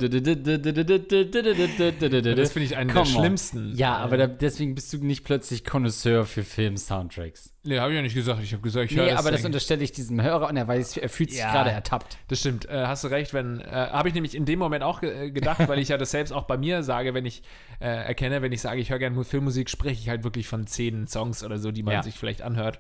Das 2.36 2.52
finde 2.52 2.66
ich 2.66 2.78
einen 2.78 2.90
der 2.90 3.06
schlimmsten. 3.06 3.76
Ja, 3.76 3.98
aber 3.98 4.18
da, 4.18 4.26
deswegen 4.26 4.74
bist 4.74 4.92
du 4.92 4.98
nicht 4.98 5.24
plötzlich 5.24 5.64
Connoisseur 5.64 6.26
für 6.26 6.44
Film-Soundtracks. 6.44 7.54
Nee, 7.68 7.80
habe 7.80 7.92
ich 7.92 7.98
ja 7.98 8.02
nicht 8.02 8.16
gesagt. 8.16 8.42
Ich 8.42 8.54
habe 8.54 8.62
gesagt, 8.62 8.90
ich 8.90 8.98
höre 8.98 9.08
Nee, 9.08 9.12
aber 9.12 9.30
das 9.30 9.44
unterstelle 9.44 9.84
ich 9.84 9.92
diesem 9.92 10.22
Hörer 10.22 10.48
und 10.48 10.56
er 10.56 10.70
weiß, 10.70 10.96
er 10.96 11.10
fühlt 11.10 11.32
sich 11.32 11.40
ja, 11.40 11.52
gerade 11.52 11.70
ertappt. 11.70 12.18
Das 12.30 12.40
stimmt. 12.40 12.66
Äh, 12.70 12.86
hast 12.86 13.04
du 13.04 13.10
recht, 13.10 13.34
wenn, 13.34 13.60
äh, 13.60 13.66
habe 13.70 14.08
ich 14.08 14.16
nämlich 14.16 14.36
in 14.36 14.46
dem 14.46 14.58
Moment 14.58 14.86
auch 14.86 15.02
ge 15.02 15.32
gedacht, 15.32 15.68
weil 15.68 15.78
ich 15.80 15.90
ja 15.90 15.98
das 15.98 16.12
selbst 16.12 16.32
auch 16.32 16.44
bei 16.44 16.58
mir 16.58 16.82
sage, 16.84 17.14
wenn 17.14 17.26
ich 17.26 17.44
äh, 17.82 17.88
erkenne, 17.88 18.42
wenn 18.42 18.54
ich 18.54 18.62
sage, 18.62 18.80
ich 18.80 18.90
höre 18.90 19.00
gerne 19.00 19.22
Filmmusik, 19.22 19.70
spreche 19.70 20.00
ich 20.00 20.08
halt 20.08 20.24
wirklich 20.24 20.48
von 20.48 20.66
zehn 20.66 21.08
Songs 21.08 21.44
oder 21.44 21.60
so, 21.60 21.74
die 21.74 21.84
man 21.84 21.96
ja. 21.96 22.04
sich 22.04 22.16
vielleicht 22.16 22.42
anhört. 22.42 22.80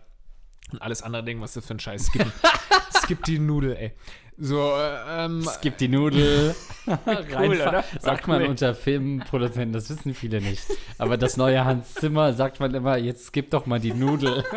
Und 0.71 0.81
alles 0.81 1.01
andere 1.01 1.23
Ding, 1.25 1.41
was 1.41 1.53
das 1.53 1.65
für 1.65 1.73
ein 1.73 1.79
Scheiß 1.79 2.13
gibt. 2.13 2.31
Skip 3.03 3.23
die 3.25 3.39
Nudel, 3.39 3.75
ey. 3.75 3.93
So, 4.39 4.71
ähm, 5.09 5.43
Skip 5.43 5.77
die 5.77 5.87
Nudel. 5.87 6.55
cool, 6.87 7.61
oder? 7.61 7.83
Sagt 7.99 8.27
man 8.27 8.45
unter 8.45 8.75
Filmproduzenten, 8.75 9.73
das 9.73 9.89
wissen 9.89 10.13
viele 10.13 10.41
nicht. 10.41 10.63
Aber 10.99 11.17
das 11.17 11.37
neue 11.37 11.65
Hans 11.65 11.95
Zimmer 11.95 12.33
sagt 12.33 12.59
man 12.59 12.73
immer, 12.73 12.97
jetzt 12.97 13.27
skip 13.27 13.49
doch 13.49 13.65
mal 13.65 13.79
die 13.79 13.93
Nudel. 13.93 14.43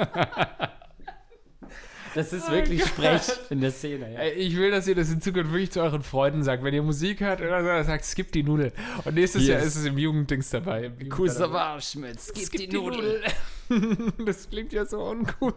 Das 2.14 2.32
ist 2.32 2.50
wirklich 2.50 2.82
oh 2.82 2.86
Sprech 2.86 3.22
in 3.50 3.60
der 3.60 3.70
Szene. 3.70 4.12
Ja. 4.12 4.24
Ich 4.24 4.56
will, 4.56 4.70
dass 4.70 4.86
ihr 4.86 4.94
das 4.94 5.10
in 5.10 5.20
Zukunft 5.20 5.52
wirklich 5.52 5.70
zu 5.70 5.80
euren 5.80 6.02
Freunden 6.02 6.42
sagt. 6.42 6.64
Wenn 6.64 6.74
ihr 6.74 6.82
Musik 6.82 7.20
hört 7.20 7.40
oder 7.40 7.62
so, 7.62 7.86
sagt, 7.86 8.04
skip 8.04 8.32
die 8.32 8.42
Nudel. 8.42 8.72
Und 9.04 9.14
nächstes 9.14 9.42
yes. 9.42 9.48
Jahr 9.48 9.60
ist 9.60 9.76
es 9.76 9.84
im 9.84 9.98
Jugenddings 9.98 10.50
dabei. 10.50 10.90
Kusser 11.08 11.50
Arsch 11.52 11.94
mit 11.96 12.20
skip, 12.20 12.46
skip 12.46 12.60
die, 12.60 12.68
die 12.68 12.76
Nudel. 12.76 13.22
Nudel. 13.68 14.12
das 14.26 14.48
klingt 14.48 14.72
ja 14.72 14.84
so 14.84 15.02
uncool. 15.02 15.54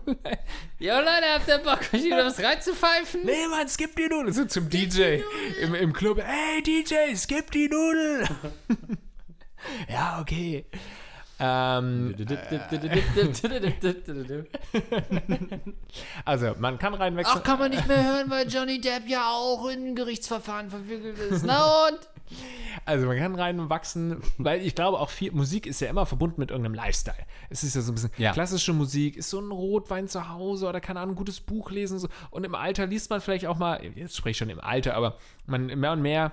Ja, 0.79 0.99
Leute, 0.99 1.25
habt 1.33 1.47
ihr 1.47 1.57
Bock, 1.57 1.79
euch 1.93 2.03
wieder 2.03 2.25
was 2.25 2.41
reinzupfeifen? 2.41 3.21
Nee, 3.25 3.47
Mann, 3.49 3.67
skip 3.67 3.95
die 3.95 4.07
Nudel. 4.07 4.33
So 4.33 4.45
zum 4.45 4.67
skip 4.67 4.91
DJ 4.91 5.21
im, 5.61 5.73
im 5.73 5.93
Club. 5.93 6.21
Hey, 6.23 6.61
DJ, 6.61 7.15
skip 7.15 7.49
die 7.51 7.67
Nudel. 7.67 8.27
ja, 9.89 10.19
okay. 10.21 10.65
Ähm, 11.39 12.15
also, 16.25 16.53
man 16.59 16.77
kann 16.77 16.93
reinwechseln. 16.93 17.37
Ach, 17.39 17.43
kann 17.43 17.59
man 17.59 17.71
nicht 17.71 17.87
mehr 17.87 18.03
hören, 18.03 18.29
weil 18.29 18.47
Johnny 18.47 18.79
Depp 18.79 19.07
ja 19.07 19.29
auch 19.31 19.67
in 19.67 19.95
Gerichtsverfahren 19.95 20.69
verwickelt 20.69 21.17
ist. 21.17 21.43
Na 21.43 21.87
und? 21.87 21.99
Also, 22.85 23.07
man 23.07 23.17
kann 23.17 23.35
reinwachsen, 23.35 24.21
weil 24.37 24.61
ich 24.61 24.75
glaube, 24.75 24.99
auch 24.99 25.09
viel 25.09 25.31
Musik 25.31 25.65
ist 25.65 25.79
ja 25.81 25.89
immer 25.89 26.05
verbunden 26.05 26.39
mit 26.39 26.51
irgendeinem 26.51 26.75
Lifestyle. 26.75 27.17
Es 27.49 27.63
ist 27.63 27.75
ja 27.75 27.81
so 27.81 27.91
ein 27.91 27.95
bisschen 27.95 28.11
ja. 28.17 28.31
klassische 28.31 28.73
Musik, 28.73 29.17
ist 29.17 29.29
so 29.29 29.39
ein 29.39 29.51
Rotwein 29.51 30.07
zu 30.07 30.29
Hause 30.29 30.67
oder 30.67 30.81
keine 30.81 30.99
Ahnung, 30.99 31.15
ein 31.15 31.17
gutes 31.17 31.39
Buch 31.39 31.71
lesen. 31.71 31.97
So. 31.99 32.09
Und 32.29 32.43
im 32.43 32.55
Alter 32.55 32.85
liest 32.85 33.09
man 33.09 33.21
vielleicht 33.21 33.47
auch 33.47 33.57
mal, 33.57 33.83
jetzt 33.95 34.15
spreche 34.15 34.31
ich 34.31 34.37
schon 34.37 34.49
im 34.49 34.59
Alter, 34.59 34.95
aber 34.95 35.17
man 35.45 35.65
mehr 35.65 35.91
und 35.91 36.01
mehr 36.01 36.31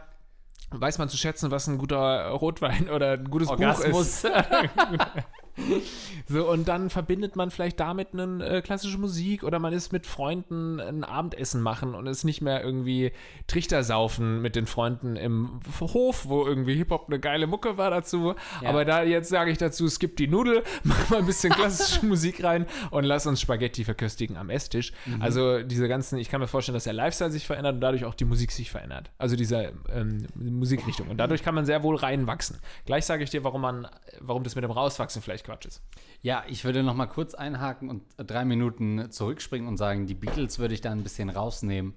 weiß 0.71 0.99
man 0.99 1.09
zu 1.09 1.17
schätzen, 1.17 1.51
was 1.51 1.67
ein 1.67 1.79
guter 1.79 2.29
Rotwein 2.31 2.89
oder 2.91 3.13
ein 3.13 3.31
gutes 3.31 3.49
Orgasmus. 3.49 3.91
Buch 3.91 4.01
ist. 4.01 4.27
so, 6.29 6.49
und 6.51 6.69
dann 6.69 6.91
verbindet 6.91 7.37
man 7.37 7.51
vielleicht 7.51 7.81
damit 7.81 8.09
eine 8.13 8.45
äh, 8.45 8.63
klassische 8.63 8.99
Musik 8.99 9.43
oder 9.43 9.59
man 9.59 9.73
ist 9.73 9.93
mit 9.93 10.07
Freunden 10.07 10.81
ein 10.81 11.05
Abendessen 11.05 11.63
machen 11.63 11.95
und 11.95 12.07
ist 12.07 12.25
nicht 12.25 12.41
mehr 12.41 12.63
irgendwie 12.63 13.13
Trichter 13.47 13.83
saufen 13.83 14.41
mit 14.41 14.57
den 14.57 14.67
Freunden 14.67 15.17
im 15.17 15.61
Hof, 15.81 16.27
wo 16.29 16.47
irgendwie 16.47 16.75
Hip-Hop 16.75 17.07
eine 17.09 17.21
geile 17.21 17.47
Mucke 17.47 17.77
war 17.77 17.91
dazu. 17.91 18.35
Ja. 18.63 18.69
Aber 18.69 18.85
da 18.85 19.03
jetzt 19.03 19.29
sage 19.29 19.51
ich 19.51 19.59
dazu, 19.59 19.89
skip 19.89 20.17
die 20.17 20.29
Nudel, 20.29 20.63
mach 20.85 21.11
mal 21.11 21.19
ein 21.19 21.27
bisschen 21.27 21.53
klassische 21.53 22.05
Musik 22.11 22.43
rein 22.43 22.67
und 22.91 23.05
lass 23.05 23.27
uns 23.27 23.41
Spaghetti 23.41 23.85
verköstigen 23.85 24.37
am 24.37 24.51
Esstisch. 24.51 24.93
Mhm. 25.07 25.23
Also 25.23 25.63
diese 25.63 25.89
ganzen, 25.89 26.19
ich 26.19 26.31
kann 26.31 26.41
mir 26.41 26.49
vorstellen, 26.49 26.75
dass 26.75 26.85
der 26.85 26.93
Lifestyle 26.93 27.31
sich 27.31 27.47
verändert 27.47 27.75
und 27.75 27.81
dadurch 27.81 28.05
auch 28.05 28.15
die 28.15 28.25
Musik 28.25 28.53
sich 28.53 28.71
verändert. 28.71 29.11
Also 29.19 29.37
diese 29.37 29.73
ähm, 29.93 30.27
Musikrichtung. 30.35 31.09
Und 31.09 31.19
dadurch 31.19 31.43
kann 31.43 31.55
man 31.55 31.67
sehr 31.67 31.83
wohl 31.83 31.97
reinwachsen. 31.97 32.59
Gleich 32.87 33.05
sage 33.05 33.25
ich 33.25 33.31
dir, 33.31 33.45
warum 33.45 33.61
man, 33.61 33.87
warum 34.21 34.45
das 34.45 34.55
mit 34.55 34.65
dem 34.65 34.71
Rauswachsen 34.71 35.23
vielleicht 35.23 35.40
vielleicht 35.41 35.45
Quatsch 35.45 35.67
ist. 35.67 35.83
Ja, 36.23 36.45
ich 36.49 36.65
würde 36.65 36.83
noch 36.83 36.95
mal 36.95 37.07
kurz 37.07 37.35
einhaken 37.35 37.89
und 37.89 38.03
drei 38.17 38.45
Minuten 38.45 39.11
zurückspringen 39.11 39.69
und 39.69 39.77
sagen, 39.77 40.07
die 40.07 40.15
Beatles 40.15 40.59
würde 40.59 40.75
ich 40.75 40.81
da 40.81 40.93
ein 40.93 41.03
bisschen 41.03 41.31
rausnehmen, 41.31 41.95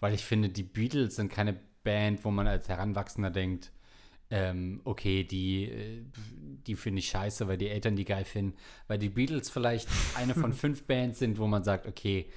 weil 0.00 0.14
ich 0.14 0.24
finde, 0.24 0.48
die 0.48 0.62
Beatles 0.62 1.16
sind 1.16 1.30
keine 1.30 1.58
Band, 1.84 2.24
wo 2.24 2.30
man 2.30 2.46
als 2.46 2.68
Heranwachsender 2.68 3.30
denkt, 3.30 3.70
ähm, 4.28 4.80
okay, 4.84 5.22
die, 5.22 5.64
äh, 5.66 6.02
die 6.66 6.74
finde 6.74 6.98
ich 6.98 7.08
scheiße, 7.08 7.46
weil 7.46 7.58
die 7.58 7.68
Eltern 7.68 7.94
die 7.94 8.04
geil 8.04 8.24
finden. 8.24 8.56
Weil 8.88 8.98
die 8.98 9.08
Beatles 9.08 9.50
vielleicht 9.50 9.88
eine 10.16 10.34
von 10.34 10.52
fünf 10.52 10.84
Bands 10.84 11.20
sind, 11.20 11.38
wo 11.38 11.46
man 11.46 11.62
sagt, 11.62 11.86
okay, 11.86 12.28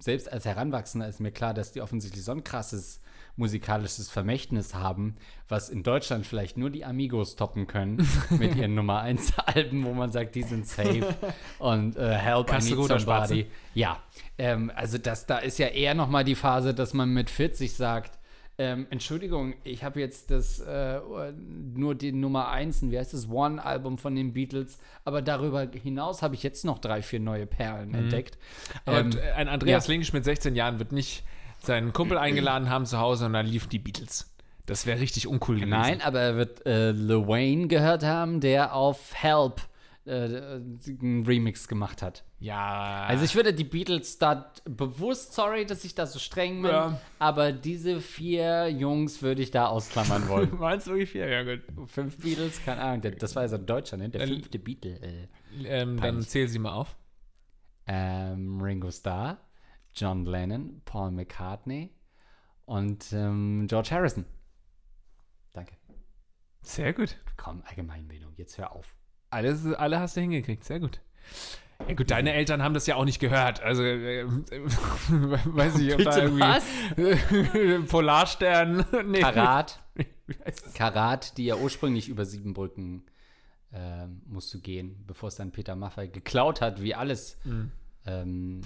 selbst 0.00 0.30
als 0.30 0.44
Heranwachsender 0.44 1.08
ist 1.08 1.18
mir 1.18 1.32
klar, 1.32 1.54
dass 1.54 1.72
die 1.72 1.80
offensichtlich 1.80 2.22
so 2.22 2.32
ein 2.32 2.44
krasses 2.44 3.00
musikalisches 3.40 4.08
Vermächtnis 4.08 4.74
haben, 4.74 5.16
was 5.48 5.68
in 5.68 5.82
Deutschland 5.82 6.26
vielleicht 6.26 6.56
nur 6.56 6.70
die 6.70 6.84
Amigos 6.84 7.34
toppen 7.34 7.66
können 7.66 8.06
mit 8.30 8.54
ihren 8.54 8.76
Nummer 8.76 9.00
1 9.00 9.32
Alben, 9.38 9.84
wo 9.84 9.92
man 9.92 10.12
sagt, 10.12 10.36
die 10.36 10.44
sind 10.44 10.68
safe 10.68 11.16
und 11.58 11.96
äh, 11.96 12.14
Help 12.14 12.46
Kannst 12.46 12.70
I 12.70 12.74
Need 12.74 12.86
Somebody. 12.86 13.46
Ja, 13.74 13.98
ähm, 14.38 14.70
also 14.76 14.98
das 14.98 15.26
da 15.26 15.38
ist 15.38 15.58
ja 15.58 15.66
eher 15.66 15.94
noch 15.94 16.08
mal 16.08 16.22
die 16.22 16.36
Phase, 16.36 16.72
dass 16.72 16.94
man 16.94 17.12
mit 17.12 17.30
40 17.30 17.72
sagt, 17.72 18.20
ähm, 18.58 18.86
Entschuldigung, 18.90 19.54
ich 19.64 19.84
habe 19.84 20.00
jetzt 20.00 20.30
das 20.30 20.60
äh, 20.60 21.00
nur 21.74 21.94
die 21.94 22.12
Nummer 22.12 22.50
1, 22.50 22.90
wie 22.90 22.98
heißt 22.98 23.14
das, 23.14 23.30
One-Album 23.30 23.96
von 23.96 24.14
den 24.14 24.34
Beatles, 24.34 24.78
aber 25.02 25.22
darüber 25.22 25.66
hinaus 25.82 26.20
habe 26.20 26.34
ich 26.34 26.42
jetzt 26.42 26.66
noch 26.66 26.78
drei, 26.78 27.00
vier 27.00 27.20
neue 27.20 27.46
Perlen 27.46 27.94
entdeckt. 27.94 28.36
Aber 28.84 29.00
Ähm, 29.00 29.12
äh, 29.16 29.32
ein 29.32 29.48
Andreas 29.48 29.86
ja. 29.86 29.92
Linkisch 29.92 30.12
mit 30.12 30.24
16 30.24 30.54
Jahren 30.56 30.78
wird 30.78 30.92
nicht 30.92 31.24
seinen 31.62 31.92
Kumpel 31.92 32.18
eingeladen 32.18 32.68
haben 32.70 32.86
zu 32.86 32.98
Hause 32.98 33.26
und 33.26 33.32
dann 33.32 33.46
liefen 33.46 33.68
die 33.70 33.78
Beatles. 33.78 34.34
Das 34.66 34.86
wäre 34.86 35.00
richtig 35.00 35.26
uncool 35.26 35.56
gewesen. 35.56 35.70
Nein, 35.70 36.00
aber 36.00 36.20
er 36.20 36.36
wird 36.36 36.64
äh, 36.66 36.92
Lil 36.92 37.26
Wayne 37.26 37.66
gehört 37.68 38.04
haben, 38.04 38.40
der 38.40 38.74
auf 38.74 39.14
Help 39.14 39.60
äh, 40.06 40.12
einen 41.00 41.24
Remix 41.26 41.66
gemacht 41.68 42.02
hat. 42.02 42.24
Ja. 42.38 43.04
Also 43.06 43.24
ich 43.24 43.34
würde 43.34 43.52
die 43.52 43.64
Beatles 43.64 44.18
da 44.18 44.52
bewusst, 44.64 45.34
sorry, 45.34 45.66
dass 45.66 45.84
ich 45.84 45.94
da 45.94 46.06
so 46.06 46.18
streng 46.18 46.62
bin, 46.62 46.70
Ja. 46.70 46.98
aber 47.18 47.52
diese 47.52 48.00
vier 48.00 48.68
Jungs 48.68 49.20
würde 49.22 49.42
ich 49.42 49.50
da 49.50 49.66
ausklammern 49.66 50.28
wollen. 50.28 50.50
Meinst 50.58 50.86
du 50.86 50.92
wirklich 50.92 51.10
viel? 51.10 51.28
Ja, 51.28 51.42
gut. 51.42 51.60
Fünf 51.90 52.16
Beatles, 52.18 52.64
keine 52.64 52.80
Ahnung, 52.80 53.02
das 53.18 53.34
war 53.36 53.42
ja 53.42 53.48
so 53.48 53.56
ein 53.56 53.66
Deutscher, 53.66 53.96
ne? 53.98 54.08
Der 54.08 54.26
fünfte 54.26 54.58
Beatle. 54.58 54.98
Äh. 55.02 55.28
Ähm, 55.64 56.00
dann 56.00 56.22
zähl 56.22 56.48
sie 56.48 56.58
mal 56.58 56.72
auf. 56.72 56.96
Ähm, 57.86 58.60
Ringo 58.62 58.90
Starr, 58.90 59.38
John 59.94 60.24
Lennon, 60.24 60.82
Paul 60.84 61.10
McCartney 61.10 61.90
und 62.64 63.12
ähm, 63.12 63.66
George 63.68 63.90
Harrison. 63.90 64.24
Danke. 65.52 65.76
Sehr 66.62 66.92
gut. 66.92 67.16
Komm, 67.36 67.62
Allgemeinbildung, 67.66 68.34
jetzt 68.36 68.58
hör 68.58 68.72
auf. 68.72 68.96
Alles, 69.30 69.66
alle 69.66 70.00
hast 70.00 70.16
du 70.16 70.20
hingekriegt. 70.20 70.64
Sehr 70.64 70.80
gut. 70.80 71.00
Ja 71.88 71.94
gut, 71.94 72.10
deine 72.10 72.32
Eltern 72.34 72.62
haben 72.62 72.74
das 72.74 72.86
ja 72.86 72.96
auch 72.96 73.04
nicht 73.04 73.20
gehört. 73.20 73.62
Also, 73.62 73.82
äh, 73.82 74.24
weiß 74.26 75.78
ich, 75.78 75.94
ob 75.94 76.02
da 76.02 76.18
irgendwie 76.18 76.42
was? 76.42 77.86
Polarstern. 77.90 78.84
Nee. 79.06 79.20
Karat. 79.20 79.82
Karat, 80.74 81.38
die 81.38 81.46
ja 81.46 81.56
ursprünglich 81.56 82.08
über 82.08 82.24
sieben 82.24 82.52
Brücken 82.54 83.04
ähm, 83.72 84.22
musst 84.26 84.52
du 84.52 84.60
gehen, 84.60 85.04
bevor 85.06 85.28
es 85.28 85.36
dann 85.36 85.52
Peter 85.52 85.74
Maffay 85.74 86.08
geklaut 86.08 86.60
hat, 86.60 86.82
wie 86.82 86.94
alles. 86.94 87.38
Mhm. 87.44 87.72
Ähm, 88.06 88.62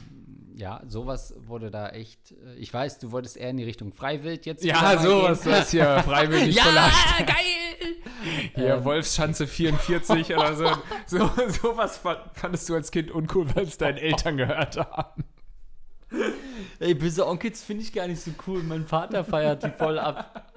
ja, 0.57 0.81
sowas 0.87 1.35
wurde 1.47 1.71
da 1.71 1.89
echt. 1.91 2.33
äh, 2.33 2.55
Ich 2.57 2.73
weiß, 2.73 2.99
du 3.01 3.11
wolltest 3.11 3.37
eher 3.37 3.51
in 3.51 3.57
die 3.57 3.65
Richtung 3.65 3.93
Freiwild 3.93 4.47
jetzt. 4.47 4.65
Ja, 4.65 4.97
sowas, 4.99 5.43
gehen. 5.43 5.53
das 5.53 5.71
hier 5.71 6.03
freiwillig 6.05 6.55
ja, 6.55 6.63
Polarstern. 6.65 7.27
geil! 7.27 7.37
Hier, 8.55 8.75
Ähm. 8.77 8.85
Wolfschanze 8.85 9.47
44 9.47 10.35
oder 10.37 10.55
so. 10.55 10.67
so. 11.07 11.31
Sowas 11.63 11.99
fa- 11.99 12.31
fandest 12.35 12.69
du 12.69 12.75
als 12.75 12.91
Kind 12.91 13.11
uncool, 13.11 13.55
weil 13.55 13.65
es 13.65 13.77
deinen 13.77 13.99
Eltern 13.99 14.37
gehört 14.37 14.77
haben. 14.79 15.25
Ey, 16.79 16.95
böse 16.95 17.27
Onkels 17.27 17.63
finde 17.63 17.83
ich 17.83 17.93
gar 17.93 18.07
nicht 18.07 18.21
so 18.23 18.31
cool. 18.47 18.63
Mein 18.63 18.87
Vater 18.87 19.25
feiert 19.25 19.65
die 19.65 19.71
voll 19.71 19.99
ab. 19.99 20.53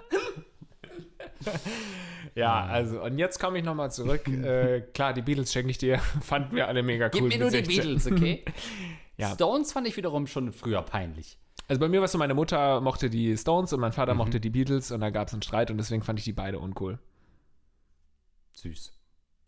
Ja, 2.35 2.65
also, 2.65 3.01
und 3.01 3.17
jetzt 3.17 3.39
komme 3.39 3.57
ich 3.57 3.63
nochmal 3.63 3.91
zurück. 3.91 4.27
äh, 4.27 4.81
klar, 4.93 5.13
die 5.13 5.21
Beatles 5.21 5.51
schenke 5.51 5.71
ich 5.71 5.77
dir. 5.77 5.97
Fanden 6.21 6.55
wir 6.55 6.67
alle 6.67 6.83
mega 6.83 7.05
cool. 7.05 7.11
Gib 7.11 7.23
mir 7.29 7.39
nur 7.39 7.49
die 7.49 7.65
16. 7.65 7.75
Beatles, 7.75 8.11
okay? 8.11 8.45
Ja. 9.19 9.33
Stones 9.33 9.71
fand 9.73 9.88
ich 9.88 9.97
wiederum 9.97 10.27
schon 10.27 10.53
früher 10.53 10.83
peinlich. 10.83 11.39
Also 11.67 11.79
bei 11.79 11.89
mir 11.89 12.01
war 12.01 12.05
es 12.05 12.11
so, 12.11 12.19
meine 12.19 12.35
Mutter 12.35 12.81
mochte 12.81 13.09
die 13.09 13.35
Stones 13.35 13.73
und 13.73 13.79
mein 13.79 13.91
Vater 13.91 14.13
Mhm. 14.13 14.19
mochte 14.19 14.39
die 14.39 14.51
Beatles 14.51 14.91
und 14.91 15.01
da 15.01 15.09
gab 15.09 15.27
es 15.27 15.33
einen 15.33 15.41
Streit 15.41 15.71
und 15.71 15.77
deswegen 15.77 16.03
fand 16.03 16.19
ich 16.19 16.25
die 16.25 16.33
beide 16.33 16.59
uncool. 16.59 16.99
Süß. 18.53 18.97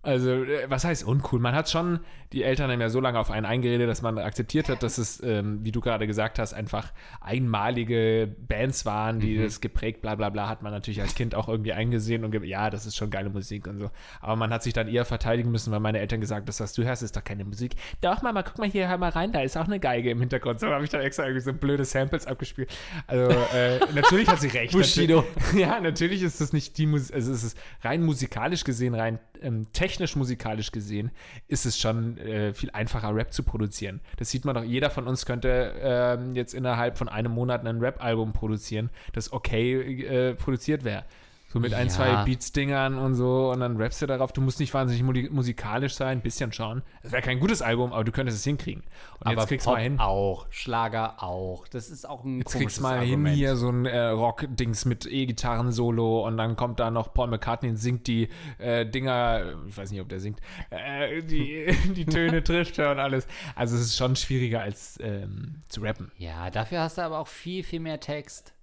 Also, 0.02 0.32
äh, 0.44 0.70
was 0.70 0.86
heißt 0.86 1.04
uncool? 1.06 1.40
Man 1.42 1.54
hat 1.54 1.70
schon, 1.70 2.00
die 2.32 2.44
Eltern 2.44 2.72
haben 2.72 2.80
ja 2.80 2.90
so 2.90 3.02
lange 3.02 3.20
auf 3.20 3.32
einen 3.32 3.46
eingeredet, 3.46 3.90
dass 3.90 4.02
man 4.02 4.18
akzeptiert 4.18 4.70
hat, 4.70 4.82
dass 4.82 4.98
es, 4.98 5.22
ähm, 5.22 5.60
wie 5.64 5.72
du 5.74 5.82
gerade 5.82 6.08
gesagt 6.08 6.40
hast, 6.40 6.54
einfach 6.54 6.94
einmalige 7.20 8.34
Bands 8.48 8.86
waren, 8.86 9.20
die 9.20 9.38
Mhm. 9.38 9.44
das 9.44 9.62
geprägt, 9.62 10.02
bla 10.02 10.16
bla 10.16 10.30
bla, 10.30 10.48
hat 10.48 10.62
man 10.62 10.72
natürlich 10.72 11.02
als 11.02 11.16
Kind 11.16 11.36
auch 11.36 11.50
irgendwie 11.50 11.74
eingesehen 11.74 12.24
und 12.24 12.34
ja, 12.46 12.70
das 12.70 12.86
ist 12.86 12.96
schon 12.96 13.10
geile 13.10 13.30
Musik 13.30 13.68
und 13.68 13.80
so. 13.80 13.92
Aber 14.22 14.36
man 14.36 14.52
hat 14.52 14.64
sich 14.64 14.74
dann 14.74 14.88
eher 14.88 15.04
verteidigen 15.04 15.52
müssen, 15.52 15.72
weil 15.72 15.82
meine 15.82 16.00
Eltern 16.00 16.22
gesagt 16.22 16.48
das, 16.48 16.60
was 16.60 16.74
du 16.74 16.84
hörst, 16.84 17.04
ist 17.04 17.18
doch 17.18 17.24
keine 17.24 17.44
Musik. 17.44 17.76
Doch, 18.02 18.22
Mama, 18.22 18.44
guck 18.44 18.58
mal 18.58 18.70
hier, 18.70 18.88
hör 18.88 18.98
mal 18.98 19.10
rein, 19.10 19.32
da 19.34 19.42
ist 19.42 19.58
auch 19.58 19.66
eine 19.66 19.80
Geige 19.80 20.10
im 20.12 20.20
Hintergrund. 20.22 20.60
So 20.62 20.68
habe 20.68 20.84
ich 20.86 20.90
dann 20.90 21.02
extra 21.02 21.24
irgendwie 21.24 21.42
so 21.44 21.54
blöde 21.54 21.84
Samples 21.84 22.26
abgespielt. 22.26 22.72
Also, 23.08 23.32
äh, 23.54 23.80
natürlich 23.94 24.30
hat 24.30 24.40
sie 24.40 24.48
recht. 24.48 24.72
Bushido. 24.80 25.26
Ja, 25.58 25.80
natürlich 25.82 26.22
ist 26.22 26.40
das 26.40 26.54
nicht 26.54 26.78
die 26.78 26.86
Musik, 26.86 27.14
also 27.16 27.34
es 27.34 27.44
ist 27.44 27.58
rein 27.82 28.04
musikalisch 28.04 28.64
gesehen, 28.64 28.94
rein 28.94 29.20
ähm, 29.42 29.68
technisch 29.74 29.89
musikalisch 30.16 30.72
gesehen, 30.72 31.12
ist 31.48 31.66
es 31.66 31.80
schon 31.80 32.18
äh, 32.18 32.54
viel 32.54 32.70
einfacher, 32.72 33.16
Rap 33.16 33.34
zu 33.34 33.44
produzieren. 33.44 34.02
Das 34.18 34.30
sieht 34.30 34.46
man 34.46 34.56
doch, 34.56 34.64
jeder 34.64 34.90
von 34.90 35.08
uns 35.08 35.26
könnte 35.26 35.74
ähm, 35.82 36.36
jetzt 36.36 36.54
innerhalb 36.54 36.98
von 36.98 37.10
einem 37.10 37.32
Monat 37.32 37.66
ein 37.66 37.80
Rap-Album 37.80 38.34
produzieren, 38.34 38.90
das 39.14 39.34
okay 39.34 40.04
äh, 40.04 40.36
produziert 40.36 40.84
wäre. 40.84 41.06
So 41.52 41.60
mit 41.60 41.74
ein, 41.74 41.88
Ja. 41.88 41.94
zwei 41.94 42.24
Beats-Dingern 42.26 42.96
und 43.00 43.16
so 43.16 43.52
und 43.52 43.60
dann 43.62 43.78
rappst 43.78 44.02
du 44.04 44.06
darauf. 44.06 44.32
Du 44.32 44.40
musst 44.42 44.60
nicht 44.60 44.72
wahnsinnig 44.74 45.04
muli- 45.04 45.32
musikalisch 45.32 45.96
sein, 45.96 46.20
ein 46.20 46.22
bisschen 46.22 46.54
schon. 46.54 46.84
Es 47.02 47.12
wäre 47.12 47.24
kein 47.24 47.40
gutes 47.40 47.64
Album, 47.64 47.92
aber 47.92 48.04
du 48.04 48.12
könntest 48.12 48.38
es 48.38 48.44
hinkriegen. 48.44 48.84
Und 49.20 49.28
Aber 49.28 49.42
jetzt 49.42 49.48
kriegst 49.48 49.66
du 49.66 49.72
mal 49.72 49.82
hin. 49.82 50.00
auch, 50.00 50.46
Schlager 50.52 51.24
auch. 51.24 51.68
Das 51.68 51.90
ist 51.90 52.08
auch 52.08 52.24
ein 52.24 52.38
Jetzt 52.38 52.54
kriegst 52.54 52.82
mal 52.82 53.00
Argument. 53.00 53.28
hin 53.30 53.36
hier 53.36 53.56
so 53.56 53.70
ein 53.70 53.86
äh, 53.88 53.98
Rock-Dings 54.10 54.86
mit 54.86 55.08
E-Gitarren-Solo 55.50 56.28
und 56.28 56.38
dann 56.38 56.56
kommt 56.56 56.80
da 56.80 56.92
noch 56.92 57.14
Paul 57.14 57.28
McCartney 57.28 57.70
und 57.70 57.78
singt 57.78 58.06
die 58.08 58.30
äh, 58.60 58.86
Dinger, 58.86 59.54
ich 59.68 59.76
weiß 59.78 59.90
nicht, 59.92 60.02
ob 60.02 60.10
der 60.10 60.20
singt, 60.20 60.40
äh, 60.70 61.24
die, 61.24 61.76
die 61.96 62.06
Töne 62.06 62.44
trifft 62.44 62.78
er 62.78 62.92
und 62.92 63.00
alles. 63.00 63.28
Also 63.56 63.76
es 63.76 63.82
ist 63.82 63.98
schon 63.98 64.16
schwieriger 64.16 64.62
als 64.62 65.00
ähm, 65.02 65.62
zu 65.70 65.82
rappen. 65.82 66.12
Ja, 66.18 66.50
dafür 66.52 66.82
hast 66.82 66.98
du 66.98 67.02
aber 67.02 67.18
auch 67.20 67.28
viel, 67.28 67.64
viel 67.64 67.80
mehr 67.80 68.00
Text, 68.00 68.54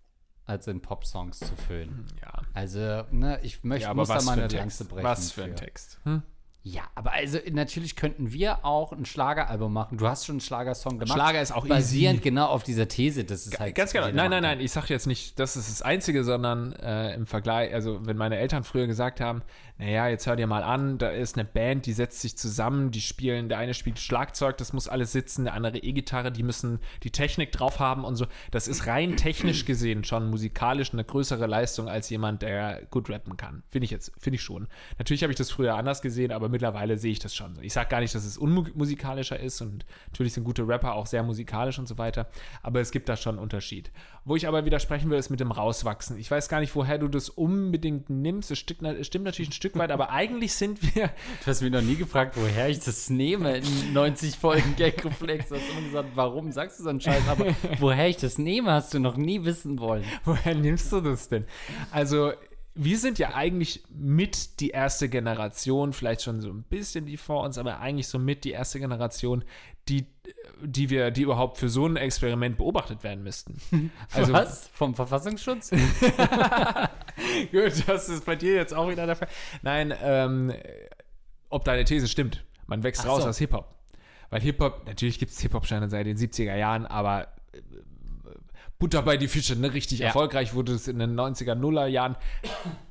als 0.47 0.67
in 0.69 0.81
Popsongs 0.81 1.41
zu 1.41 1.55
füllen. 1.67 2.07
Ja, 2.23 2.43
Also, 2.55 3.05
ne, 3.11 3.39
ich 3.43 3.65
möchte, 3.65 3.85
ja 3.85 3.91
aber 3.91 4.03
muss 4.03 4.09
da 4.09 4.15
mal 4.17 4.23
für 4.25 4.31
eine 4.33 4.43
ein 4.45 4.51
Lanze 4.51 4.79
Text. 4.79 4.89
brechen. 4.89 5.05
Was 5.05 5.33
für 5.33 5.45
ein 5.45 5.57
Text. 5.57 5.99
Hm? 6.05 6.23
Ja, 6.63 6.83
aber 6.97 7.13
also 7.13 7.39
natürlich 7.53 7.95
könnten 7.95 8.33
wir 8.33 8.65
auch 8.65 8.91
ein 8.91 9.05
Schlageralbum 9.05 9.73
machen. 9.73 9.99
Du 9.99 10.09
hast 10.09 10.27
schon 10.27 10.35
einen 10.35 10.41
Schlagersong 10.41 10.99
gemacht. 10.99 11.13
Schlager 11.17 11.41
ist 11.41 11.53
auch 11.53 11.65
basierend 11.65 12.17
easy. 12.19 12.25
genau 12.31 12.47
auf 12.47 12.65
dieser 12.65 12.89
These, 12.89 13.23
dass 13.23 13.47
es 13.47 13.61
halt 13.61 13.77
Ganz 13.77 13.93
genau. 13.93 14.11
Nein, 14.11 14.31
nein, 14.33 14.43
nein. 14.43 14.59
Ich 14.59 14.73
sage 14.73 14.89
jetzt 14.89 15.07
nicht, 15.07 15.39
das 15.39 15.55
ist 15.57 15.71
das 15.71 15.83
Einzige, 15.83 16.25
sondern 16.25 16.73
äh, 16.73 17.15
im 17.15 17.27
Vergleich, 17.27 17.73
also 17.73 18.05
wenn 18.05 18.17
meine 18.17 18.37
Eltern 18.39 18.65
früher 18.65 18.89
gesagt 18.89 19.21
haben, 19.21 19.43
naja, 19.79 20.09
jetzt 20.09 20.27
hör 20.27 20.37
dir 20.37 20.47
mal 20.47 20.63
an, 20.63 20.97
da 20.97 21.11
ist 21.11 21.37
eine 21.37 21.45
Band, 21.45 21.85
die 21.85 21.93
setzt 21.93 22.23
sich 22.23 22.39
zusammen, 22.39 22.91
die 22.93 23.03
spielen, 23.03 23.51
der 23.51 23.59
eine 23.59 23.75
spielt 23.75 23.99
Schlagzeug, 23.99 24.57
das 24.57 24.73
muss 24.73 24.89
alles 24.89 25.13
sitzen, 25.13 25.45
der 25.45 25.53
andere 25.53 25.79
E-Gitarre, 25.79 26.33
die 26.33 26.43
müssen 26.43 26.79
die 27.03 27.11
Technik 27.11 27.53
drauf 27.53 27.79
haben 27.79 28.05
und 28.05 28.17
so. 28.17 28.27
Das 28.51 28.69
ist 28.69 28.87
rein 28.87 29.17
technisch 29.17 29.67
gesehen 29.67 30.05
schon 30.05 30.31
musikalisch 30.31 30.95
eine 30.95 31.05
größere 31.05 31.47
Leistung 31.47 31.89
als 31.91 32.09
jemand, 32.09 32.41
der 32.41 32.87
gut 32.91 33.11
rappen 33.11 33.37
kann. 33.37 33.65
Finde 33.69 33.85
ich 33.85 33.91
jetzt, 33.91 34.13
finde 34.19 34.37
ich 34.37 34.43
schon. 34.43 34.67
Natürlich 34.99 35.23
habe 35.23 35.33
ich 35.33 35.39
das 35.39 35.51
früher 35.51 35.75
anders 35.75 36.01
gesehen, 36.01 36.33
aber 36.33 36.49
mittlerweile 36.49 36.97
sehe 36.97 37.13
ich 37.13 37.19
das 37.19 37.35
schon 37.35 37.55
so. 37.55 37.61
Ich 37.61 37.75
sage 37.75 37.91
gar 37.91 38.01
nicht, 38.01 38.15
dass 38.15 38.25
es 38.25 38.39
unmusikalischer 38.39 39.39
ist 39.39 39.61
und 39.61 39.85
natürlich 40.07 40.33
sind 40.33 40.45
gute 40.45 40.67
Rapper 40.67 40.95
auch 40.95 41.07
sehr 41.07 41.23
musikalisch 41.23 41.79
und 41.79 41.87
so 41.87 41.99
weiter, 41.99 42.29
aber 42.63 42.81
es 42.81 42.93
gibt 42.93 43.11
da 43.11 43.17
schon 43.17 43.35
einen 43.35 43.43
Unterschied. 43.43 43.91
Wo 44.25 44.35
ich 44.35 44.49
aber 44.49 44.65
widersprechen 44.65 45.11
will, 45.11 45.19
ist 45.19 45.31
mit 45.31 45.39
dem 45.39 45.53
Rauswachsen. 45.53 46.19
Ich 46.19 46.31
weiß 46.31 46.49
gar 46.49 46.61
nicht, 46.61 46.75
woher 46.75 46.99
du 46.99 47.07
das 47.07 47.29
unbedingt 47.29 48.11
nimmst. 48.11 48.51
Es 48.51 48.59
stimmt 48.59 48.83
natürlich 48.83 49.51
ein 49.51 49.53
Stück 49.53 49.66
weit, 49.75 49.91
aber 49.91 50.11
eigentlich 50.11 50.55
sind 50.55 50.83
wir. 50.95 51.11
Du 51.41 51.47
hast 51.51 51.63
mich 51.63 51.71
noch 51.71 51.83
nie 51.83 51.97
gefragt, 51.97 52.37
woher 52.37 52.69
ich 52.69 52.81
das 52.81 53.11
nehme 53.11 53.59
in 53.59 53.93
90 53.93 54.37
Folgen 54.37 54.75
Gag-Reflex. 54.77 55.49
Du 55.49 55.57
hast 55.57 55.69
immer 55.71 55.83
gesagt, 55.83 56.09
warum 56.15 56.53
sagst 56.53 56.79
du 56.79 56.85
so 56.85 56.91
einen 56.91 57.01
Scheiß? 57.01 57.29
Aber 57.29 57.47
woher 57.79 58.09
ich 58.09 58.17
das 58.17 58.39
nehme, 58.39 58.73
hast 58.73 58.95
du 58.95 58.99
noch 58.99 59.17
nie 59.17 59.45
wissen 59.45 59.79
wollen. 59.79 60.05
Woher 60.25 60.55
nimmst 60.55 60.93
du 60.93 61.01
das 61.01 61.29
denn? 61.29 61.45
Also, 61.91 62.33
wir 62.77 62.99
sind 62.99 63.19
ja 63.19 63.35
eigentlich 63.35 63.83
mit 63.89 64.61
die 64.61 64.71
erste 64.71 65.09
Generation, 65.09 65.93
vielleicht 65.93 66.23
schon 66.23 66.41
so 66.41 66.51
ein 66.51 66.63
bisschen 66.65 67.07
die 67.07 67.17
vor 67.17 67.43
uns, 67.43 67.57
aber 67.57 67.81
eigentlich 67.81 68.09
so 68.09 68.19
mit 68.19 68.45
die 68.45 68.51
erste 68.51 68.79
Generation, 68.79 69.45
die, 69.89 70.07
die 70.63 70.91
wir, 70.91 71.11
die 71.11 71.23
überhaupt 71.23 71.57
für 71.57 71.69
so 71.71 71.87
ein 71.87 71.97
Experiment 71.97 72.59
beobachtet 72.59 73.03
werden 73.03 73.25
müssten. 73.25 73.61
Also, 74.13 74.33
Was? 74.33 74.69
Vom 74.73 74.95
Verfassungsschutz? 74.95 75.71
Gut, 77.53 77.89
das 77.89 78.09
ist 78.09 78.25
bei 78.25 78.37
dir 78.37 78.55
jetzt 78.55 78.75
auch 78.75 78.89
wieder 78.91 79.07
der 79.07 79.17
Fall. 79.17 79.29
Nein, 79.63 79.95
ähm, 80.03 80.53
ob 81.49 81.65
deine 81.65 81.85
These 81.85 82.09
stimmt. 82.09 82.45
Man 82.67 82.83
wächst 82.83 83.03
Ach 83.03 83.09
raus 83.09 83.23
so. 83.23 83.29
aus 83.29 83.39
Hip-Hop. 83.39 83.75
Weil 84.31 84.41
Hip-Hop, 84.41 84.87
natürlich 84.87 85.19
gibt 85.19 85.33
es 85.33 85.41
Hip-Hop-Sterne 85.41 85.89
seit 85.89 86.07
den 86.07 86.17
70er 86.17 86.57
Jahren, 86.57 86.85
aber 86.87 87.29
äh, 87.53 87.61
Butter 88.79 89.03
bei 89.03 89.17
die 89.17 89.29
Fische, 89.29 89.57
ne? 89.57 89.73
Richtig 89.73 90.01
Ja. 90.01 90.07
erfolgreich 90.09 90.53
wurde 90.55 90.73
es 90.73 90.89
in 90.89 90.99
den 90.99 91.15
90er, 91.19 91.55
Nuller 91.55 91.87
Jahren. 91.87 92.17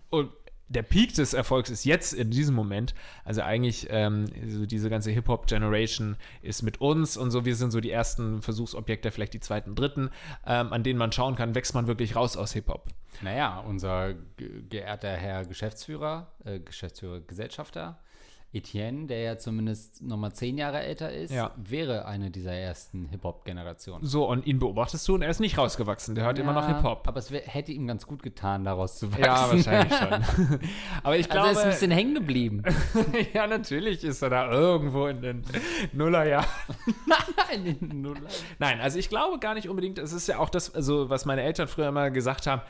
Und 0.10 0.32
der 0.68 0.82
Peak 0.82 1.14
des 1.14 1.34
Erfolgs 1.34 1.70
ist 1.70 1.86
jetzt 1.86 2.14
in 2.14 2.32
diesem 2.32 2.56
Moment. 2.56 2.96
Also 3.24 3.42
eigentlich, 3.42 3.88
ähm, 3.90 4.26
so 4.48 4.66
diese 4.66 4.90
ganze 4.90 5.12
Hip-Hop-Generation 5.12 6.16
ist 6.42 6.64
mit 6.64 6.82
uns 6.82 7.18
und 7.18 7.32
so. 7.32 7.46
Wir 7.46 7.56
sind 7.56 7.72
so 7.72 7.80
die 7.80 7.92
ersten 7.92 8.42
Versuchsobjekte, 8.42 9.12
vielleicht 9.12 9.34
die 9.34 9.40
zweiten, 9.40 9.76
dritten, 9.76 10.10
ähm, 10.46 10.74
an 10.74 10.84
denen 10.84 10.98
man 10.98 11.12
schauen 11.12 11.36
kann, 11.36 11.56
wächst 11.56 11.76
man 11.76 11.88
wirklich 11.88 12.16
raus 12.16 12.36
aus 12.36 12.54
Hip-Hop. 12.54 12.88
Naja, 13.22 13.60
unser 13.60 14.14
ge 14.38 14.64
geehrter 14.70 15.16
Herr 15.16 15.46
Geschäftsführer, 15.46 16.32
äh, 16.44 16.60
Geschäftsführer, 16.60 17.22
Gesellschafter, 17.22 18.00
Etienne, 18.56 19.08
der 19.08 19.20
ja 19.22 19.38
zumindest 19.38 20.02
nochmal 20.02 20.32
zehn 20.34 20.58
Jahre 20.58 20.80
älter 20.82 21.12
ist, 21.12 21.32
Ja. 21.32 21.52
wäre 21.58 22.06
eine 22.06 22.32
dieser 22.32 22.54
ersten 22.54 23.08
Hip-Hop-Generationen. 23.10 24.06
So, 24.06 24.28
und 24.30 24.46
ihn 24.48 24.60
beobachtest 24.60 25.08
du 25.08 25.16
und 25.16 25.22
er 25.22 25.30
ist 25.30 25.40
nicht 25.40 25.58
rausgewachsen. 25.58 26.16
Der 26.16 26.24
hört 26.26 26.40
immer 26.40 26.54
noch 26.54 26.68
Ja, 26.68 26.76
Hip-Hop. 26.78 27.08
Aber 27.08 27.20
es 27.20 27.32
wär, 27.32 27.42
hätte 27.42 27.72
ihm 27.72 27.86
ganz 27.88 28.08
gut 28.08 28.24
getan, 28.24 28.64
daraus 28.64 28.98
zu 28.98 29.12
wachsen. 29.12 29.24
Ja, 29.24 29.52
wahrscheinlich 29.52 29.94
schon. 29.98 30.60
Aber 31.04 31.18
ich 31.18 31.30
Also 31.32 31.38
er 31.46 31.52
ist 31.52 31.58
ein 31.58 31.62
glaube, 31.62 31.70
bisschen 31.72 31.92
hängen 31.92 32.16
geblieben. 32.16 32.64
ja, 33.34 33.46
natürlich 33.48 34.04
ist 34.04 34.22
er 34.22 34.30
da 34.30 34.50
irgendwo 34.52 35.08
in 35.08 35.22
den 35.22 35.44
Nullerjahren. 35.94 36.48
In 37.54 37.64
den 37.80 38.02
Nullern. 38.02 38.24
Nein, 38.60 38.80
also 38.82 38.98
ich 39.00 39.10
glaube 39.10 39.40
gar 39.40 39.54
nicht 39.54 39.70
unbedingt, 39.70 40.00
es 40.00 40.14
ist 40.14 40.28
ja 40.28 40.40
auch 40.40 40.50
das, 40.50 40.74
also 40.74 41.10
was 41.10 41.26
meine 41.26 41.42
Eltern 41.44 41.68
früher 41.68 41.88
immer 41.90 42.10
gesagt 42.12 42.48
haben, 42.48 42.62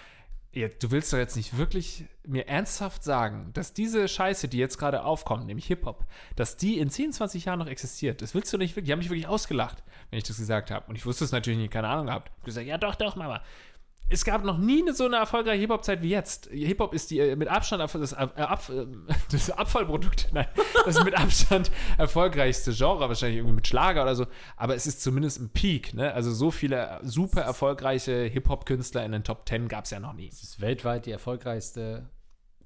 ja, 0.56 0.70
du 0.70 0.90
willst 0.90 1.12
doch 1.12 1.18
jetzt 1.18 1.36
nicht 1.36 1.58
wirklich 1.58 2.06
mir 2.26 2.48
ernsthaft 2.48 3.04
sagen, 3.04 3.52
dass 3.54 3.74
diese 3.74 4.08
Scheiße, 4.08 4.48
die 4.48 4.58
jetzt 4.58 4.78
gerade 4.78 5.04
aufkommt, 5.04 5.46
nämlich 5.46 5.66
Hip-Hop, 5.68 6.06
dass 6.38 6.56
die 6.56 6.80
in 6.80 6.90
10, 6.90 7.12
20 7.12 7.44
Jahren 7.44 7.60
noch 7.60 7.68
existiert. 7.68 8.22
Das 8.22 8.34
willst 8.34 8.54
du 8.54 8.58
nicht 8.58 8.72
wirklich. 8.72 8.86
Die 8.86 8.92
haben 8.94 9.00
mich 9.00 9.10
wirklich 9.10 9.28
ausgelacht, 9.28 9.84
wenn 10.10 10.18
ich 10.18 10.24
das 10.24 10.38
gesagt 10.38 10.72
habe. 10.72 10.88
Und 10.88 10.96
ich 10.96 11.06
wusste 11.06 11.26
es 11.26 11.34
natürlich 11.34 11.60
nicht, 11.60 11.72
keine 11.72 11.90
Ahnung 11.90 12.08
gehabt. 12.08 12.30
Ich 12.30 12.38
hab 12.38 12.46
gesagt, 12.46 12.68
ja 12.68 12.78
doch, 12.78 12.96
doch, 12.96 13.18
Mama. 13.18 13.42
Es 14.08 14.24
gab 14.24 14.44
noch 14.44 14.60
nie 14.60 14.84
eine, 14.84 14.94
so 14.94 15.06
eine 15.06 15.16
erfolgreiche 15.16 15.62
Hip-Hop-Zeit 15.62 16.04
wie 16.04 16.10
jetzt. 16.10 16.48
Hip-Hop 16.52 16.94
ist 16.94 17.10
die 17.10 17.20
äh, 17.20 17.36
mit 17.36 17.48
Abstand 17.48 17.82
das, 17.82 18.12
äh, 18.14 18.24
äh, 18.24 18.86
das 19.32 19.50
Abfallprodukt, 19.50 20.30
nein, 20.34 20.48
das 20.86 21.04
mit 21.04 21.18
Abstand 21.18 21.72
erfolgreichste 21.98 22.72
Genre, 22.72 23.08
wahrscheinlich 23.08 23.38
irgendwie 23.38 23.56
mit 23.56 23.68
Schlager 23.68 24.04
oder 24.04 24.16
so. 24.16 24.28
Aber 24.58 24.76
es 24.76 24.86
ist 24.86 25.02
zumindest 25.02 25.40
ein 25.40 25.50
Peak, 25.50 25.96
ne? 25.96 26.14
Also 26.14 26.32
so 26.32 26.52
viele 26.52 27.00
super 27.04 27.42
erfolgreiche 27.42 28.26
Hip-Hop-Künstler 28.26 29.04
in 29.06 29.12
den 29.12 29.24
Top 29.24 29.48
10 29.48 29.68
gab 29.68 29.86
es 29.86 29.92
ja 29.92 30.00
noch 30.00 30.14
nie. 30.14 30.30
Das 30.30 30.44
ist 30.44 30.62
weltweit 30.62 31.08
die 31.08 31.12
erfolgreichste, 31.12 32.08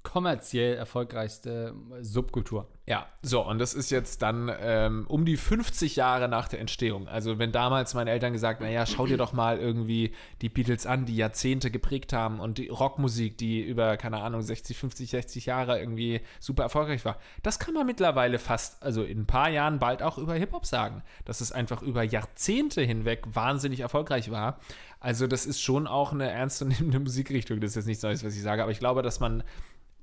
kommerziell 0.02 0.76
erfolgreichste 0.76 1.74
Subkultur. 2.00 2.66
Ja, 2.90 3.06
so, 3.22 3.46
und 3.46 3.58
das 3.58 3.72
ist 3.72 3.90
jetzt 3.90 4.20
dann 4.20 4.50
ähm, 4.60 5.04
um 5.06 5.24
die 5.24 5.36
50 5.36 5.94
Jahre 5.94 6.26
nach 6.26 6.48
der 6.48 6.58
Entstehung. 6.58 7.06
Also, 7.06 7.38
wenn 7.38 7.52
damals 7.52 7.94
meine 7.94 8.10
Eltern 8.10 8.32
gesagt, 8.32 8.60
naja, 8.60 8.84
schau 8.84 9.06
dir 9.06 9.16
doch 9.16 9.32
mal 9.32 9.58
irgendwie 9.58 10.12
die 10.42 10.48
Beatles 10.48 10.86
an, 10.86 11.06
die 11.06 11.14
Jahrzehnte 11.14 11.70
geprägt 11.70 12.12
haben 12.12 12.40
und 12.40 12.58
die 12.58 12.66
Rockmusik, 12.66 13.38
die 13.38 13.60
über, 13.60 13.96
keine 13.96 14.20
Ahnung, 14.20 14.42
60, 14.42 14.76
50, 14.76 15.10
60 15.10 15.46
Jahre 15.46 15.78
irgendwie 15.78 16.20
super 16.40 16.64
erfolgreich 16.64 17.04
war. 17.04 17.18
Das 17.44 17.60
kann 17.60 17.74
man 17.74 17.86
mittlerweile 17.86 18.40
fast, 18.40 18.82
also 18.82 19.04
in 19.04 19.20
ein 19.20 19.26
paar 19.26 19.50
Jahren 19.50 19.78
bald 19.78 20.02
auch 20.02 20.18
über 20.18 20.34
Hip-Hop 20.34 20.66
sagen, 20.66 21.04
dass 21.26 21.40
es 21.40 21.52
einfach 21.52 21.82
über 21.82 22.02
Jahrzehnte 22.02 22.82
hinweg 22.82 23.22
wahnsinnig 23.32 23.80
erfolgreich 23.80 24.32
war. 24.32 24.58
Also, 24.98 25.28
das 25.28 25.46
ist 25.46 25.62
schon 25.62 25.86
auch 25.86 26.12
eine 26.12 26.28
ernstzunehmende 26.28 26.98
Musikrichtung. 27.00 27.60
Das 27.60 27.70
ist 27.70 27.76
jetzt 27.76 27.86
nichts 27.86 28.02
Neues, 28.02 28.24
was 28.24 28.34
ich 28.34 28.42
sage, 28.42 28.62
aber 28.62 28.72
ich 28.72 28.80
glaube, 28.80 29.02
dass 29.02 29.20
man 29.20 29.44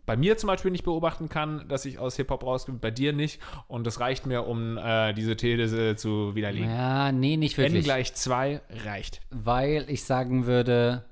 bei 0.08 0.16
mir 0.16 0.38
zum 0.38 0.48
Beispiel 0.48 0.72
nicht 0.72 0.86
beobachten 0.86 1.28
kann, 1.28 1.68
dass 1.68 1.86
ich 1.86 2.00
aus 2.00 2.16
Hip-Hop 2.16 2.44
rauskomme, 2.44 2.80
bei 2.80 2.92
dir 2.92 3.12
nicht. 3.12 3.42
Und 3.68 3.86
das 3.86 4.00
reicht 4.00 4.26
mir, 4.26 4.48
um 4.48 4.78
äh, 4.78 5.14
diese 5.14 5.36
These 5.36 5.98
zu 5.98 6.34
widerlegen. 6.34 6.70
Ja, 6.70 7.12
nee, 7.12 7.36
nicht 7.36 7.58
N 7.58 7.66
wirklich. 7.66 7.84
gleich 7.84 8.14
2 8.16 8.62
reicht. 8.86 9.20
Weil 9.30 9.86
ich 9.90 10.06
sagen 10.06 10.48
würde, 10.48 11.04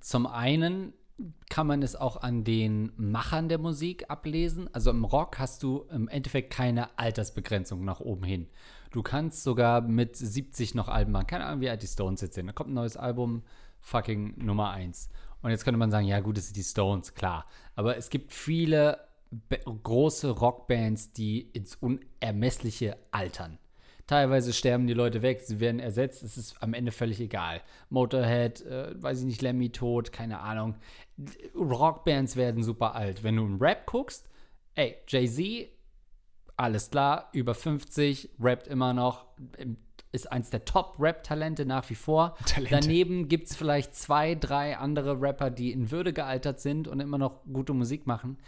zum 0.00 0.26
einen 0.26 0.92
kann 1.48 1.68
man 1.68 1.82
es 1.82 1.94
auch 1.94 2.22
an 2.22 2.42
den 2.42 2.92
Machern 2.96 3.48
der 3.48 3.58
Musik 3.58 4.10
ablesen. 4.10 4.68
Also 4.74 4.90
im 4.90 5.04
Rock 5.04 5.38
hast 5.38 5.62
du 5.62 5.86
im 5.92 6.08
Endeffekt 6.08 6.52
keine 6.52 6.98
Altersbegrenzung 6.98 7.84
nach 7.84 8.00
oben 8.00 8.24
hin. 8.24 8.48
Du 8.90 9.02
kannst 9.02 9.44
sogar 9.44 9.80
mit 9.80 10.16
70 10.16 10.74
noch 10.74 10.88
Alben 10.88 11.12
machen. 11.12 11.28
Keine 11.28 11.44
Ahnung, 11.44 11.60
wie 11.60 11.70
alt 11.70 11.82
die 11.84 11.86
Stones 11.86 12.20
jetzt 12.20 12.34
sind. 12.34 12.48
Da 12.48 12.52
kommt 12.52 12.70
ein 12.70 12.74
neues 12.74 12.96
Album, 12.96 13.44
fucking 13.80 14.44
Nummer 14.44 14.70
1. 14.70 15.08
Und 15.42 15.50
jetzt 15.50 15.64
könnte 15.64 15.78
man 15.78 15.90
sagen, 15.90 16.06
ja 16.06 16.20
gut, 16.20 16.36
das 16.36 16.46
sind 16.46 16.56
die 16.56 16.62
Stones, 16.62 17.14
klar. 17.14 17.46
Aber 17.74 17.96
es 17.96 18.10
gibt 18.10 18.32
viele 18.32 18.98
große 19.82 20.30
Rockbands, 20.30 21.12
die 21.12 21.40
ins 21.40 21.76
Unermessliche 21.76 22.96
altern. 23.10 23.58
Teilweise 24.06 24.52
sterben 24.52 24.88
die 24.88 24.94
Leute 24.94 25.22
weg, 25.22 25.40
sie 25.40 25.60
werden 25.60 25.78
ersetzt, 25.78 26.24
es 26.24 26.36
ist 26.36 26.60
am 26.60 26.74
Ende 26.74 26.90
völlig 26.90 27.20
egal. 27.20 27.62
Motorhead, 27.90 28.60
äh, 28.66 29.00
weiß 29.00 29.20
ich 29.20 29.24
nicht, 29.24 29.40
Lemmy 29.40 29.70
tot, 29.70 30.10
keine 30.10 30.40
Ahnung. 30.40 30.74
Rockbands 31.54 32.34
werden 32.34 32.64
super 32.64 32.96
alt. 32.96 33.22
Wenn 33.22 33.36
du 33.36 33.44
im 33.44 33.62
Rap 33.62 33.86
guckst, 33.86 34.28
ey, 34.74 34.96
Jay-Z, 35.06 35.68
alles 36.56 36.90
klar, 36.90 37.28
über 37.32 37.54
50, 37.54 38.30
rappt 38.40 38.66
immer 38.66 38.94
noch, 38.94 39.26
ist 40.12 40.30
eins 40.30 40.50
der 40.50 40.64
Top-Rap-Talente 40.64 41.64
nach 41.64 41.88
wie 41.90 41.94
vor. 41.94 42.36
Talente. 42.46 42.80
Daneben 42.80 43.28
gibt 43.28 43.48
es 43.48 43.56
vielleicht 43.56 43.94
zwei, 43.94 44.34
drei 44.34 44.76
andere 44.76 45.20
Rapper, 45.20 45.50
die 45.50 45.72
in 45.72 45.90
Würde 45.90 46.12
gealtert 46.12 46.60
sind 46.60 46.88
und 46.88 47.00
immer 47.00 47.18
noch 47.18 47.44
gute 47.52 47.72
Musik 47.74 48.06
machen. 48.06 48.38